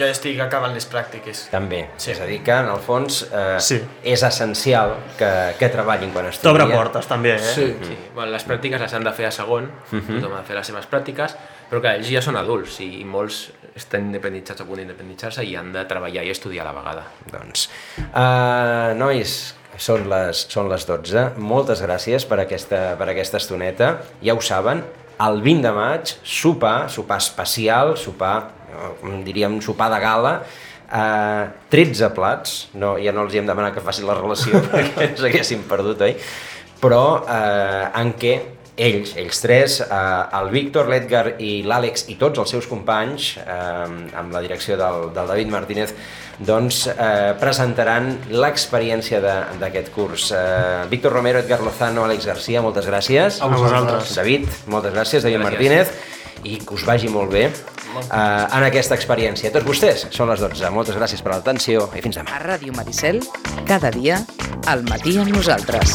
Jo 0.00 0.06
estic 0.08 0.40
acabant 0.40 0.72
les 0.72 0.86
pràctiques. 0.88 1.42
També. 1.52 1.82
Sí. 2.00 2.12
És 2.14 2.20
a 2.24 2.28
dir, 2.30 2.38
que 2.46 2.54
en 2.56 2.70
el 2.72 2.80
fons 2.80 3.22
eh, 3.30 3.58
Sí. 3.60 3.80
és 4.02 4.22
essencial 4.24 4.94
que, 5.18 5.28
que 5.58 5.68
treballin 5.68 6.10
quan 6.14 6.30
estudien. 6.30 6.56
t'obre 6.56 6.76
portes 6.76 7.06
també, 7.10 7.34
eh? 7.36 7.38
Sí. 7.54 7.66
Sí. 7.84 7.98
Bueno, 8.14 8.30
les 8.32 8.46
pràctiques 8.48 8.80
les 8.80 8.94
han 8.96 9.04
de 9.04 9.12
fer 9.12 9.26
a 9.28 9.34
segon, 9.36 9.68
tothom 9.90 10.32
ha 10.32 10.40
de 10.40 10.46
fer 10.48 10.56
les 10.56 10.66
seves 10.72 10.88
pràctiques, 10.88 11.36
però 11.68 11.82
clar, 11.84 11.98
ells 11.98 12.08
ja 12.08 12.22
són 12.24 12.36
adults 12.40 12.80
i 12.80 13.04
molts 13.04 13.50
estan 13.76 14.06
independitzats 14.06 14.62
a 14.62 14.64
punt 14.68 14.78
d'independitzar-se 14.78 15.42
i 15.44 15.56
han 15.58 15.72
de 15.74 15.82
treballar 15.90 16.22
i 16.24 16.30
estudiar 16.30 16.62
a 16.64 16.70
la 16.70 16.74
vegada. 16.80 17.04
Doncs, 17.32 17.68
uh, 18.14 18.94
nois, 18.96 19.54
són 19.80 20.08
les, 20.10 20.44
són 20.52 20.68
les 20.70 20.86
12. 20.88 21.24
Moltes 21.42 21.82
gràcies 21.84 22.26
per 22.28 22.40
aquesta, 22.42 22.82
per 23.00 23.08
aquesta 23.10 23.40
estoneta. 23.40 23.90
Ja 24.24 24.36
ho 24.36 24.42
saben, 24.44 24.82
el 25.24 25.40
20 25.42 25.62
de 25.62 25.72
maig, 25.74 26.14
sopar, 26.26 26.90
sopar 26.90 27.18
especial, 27.22 27.94
sopar, 28.00 28.36
eh, 28.70 29.18
diríem, 29.26 29.60
sopar 29.62 29.90
de 29.92 30.00
gala, 30.02 30.34
uh, 30.90 31.52
13 31.70 32.10
plats, 32.14 32.56
no, 32.74 32.96
ja 33.00 33.12
no 33.14 33.24
els 33.26 33.34
hi 33.34 33.40
hem 33.42 33.48
demanat 33.48 33.76
que 33.76 33.84
facin 33.84 34.08
la 34.08 34.18
relació 34.18 34.60
perquè 34.66 35.08
ens 35.10 35.22
haguéssim 35.24 35.64
perdut, 35.70 36.02
oi? 36.06 36.16
Però 36.84 37.04
eh, 37.30 37.84
en 37.96 38.10
què 38.20 38.34
ells, 38.76 39.14
ells 39.16 39.40
tres, 39.40 39.80
eh, 39.80 39.86
el 40.40 40.48
Víctor, 40.50 40.88
l'Edgar 40.90 41.36
i 41.38 41.62
l'Àlex 41.62 42.08
i 42.10 42.16
tots 42.18 42.38
els 42.42 42.50
seus 42.50 42.66
companys, 42.66 43.36
eh, 43.38 44.16
amb 44.18 44.32
la 44.34 44.40
direcció 44.42 44.76
del, 44.76 45.12
del 45.14 45.26
David 45.30 45.48
Martínez, 45.52 45.94
doncs 46.38 46.88
eh, 46.90 47.34
presentaran 47.38 48.08
l'experiència 48.30 49.20
de- 49.22 49.58
d'aquest 49.60 49.92
curs. 49.94 50.32
Eh, 50.34 50.86
Víctor 50.90 51.12
Romero, 51.12 51.38
Edgar 51.38 51.60
Lozano, 51.62 52.04
Àlex 52.04 52.26
Garcia, 52.26 52.60
moltes 52.62 52.86
gràcies. 52.90 53.38
A 53.40 53.46
vosaltres. 53.46 54.14
David, 54.16 54.48
moltes 54.66 54.92
gràcies, 54.92 55.22
David 55.22 55.38
Gràcies. 55.38 55.50
Martínez, 55.52 55.94
i 56.44 56.58
que 56.58 56.74
us 56.74 56.84
vagi 56.84 57.08
molt 57.08 57.30
bé 57.30 57.44
eh, 57.46 57.50
en 58.12 58.64
aquesta 58.66 58.96
experiència. 58.98 59.52
Tots 59.54 59.64
vostès, 59.64 60.08
són 60.10 60.28
les 60.28 60.40
12. 60.42 60.68
Moltes 60.74 60.96
gràcies 60.98 61.22
per 61.22 61.32
l'atenció 61.36 61.88
i 61.94 62.02
fins 62.02 62.16
demà. 62.18 62.34
A 62.34 62.42
Ràdio 62.42 62.74
Maricel, 62.74 63.22
cada 63.66 63.90
dia, 63.94 64.18
al 64.66 64.82
matí 64.82 65.16
amb 65.16 65.30
nosaltres. 65.30 65.94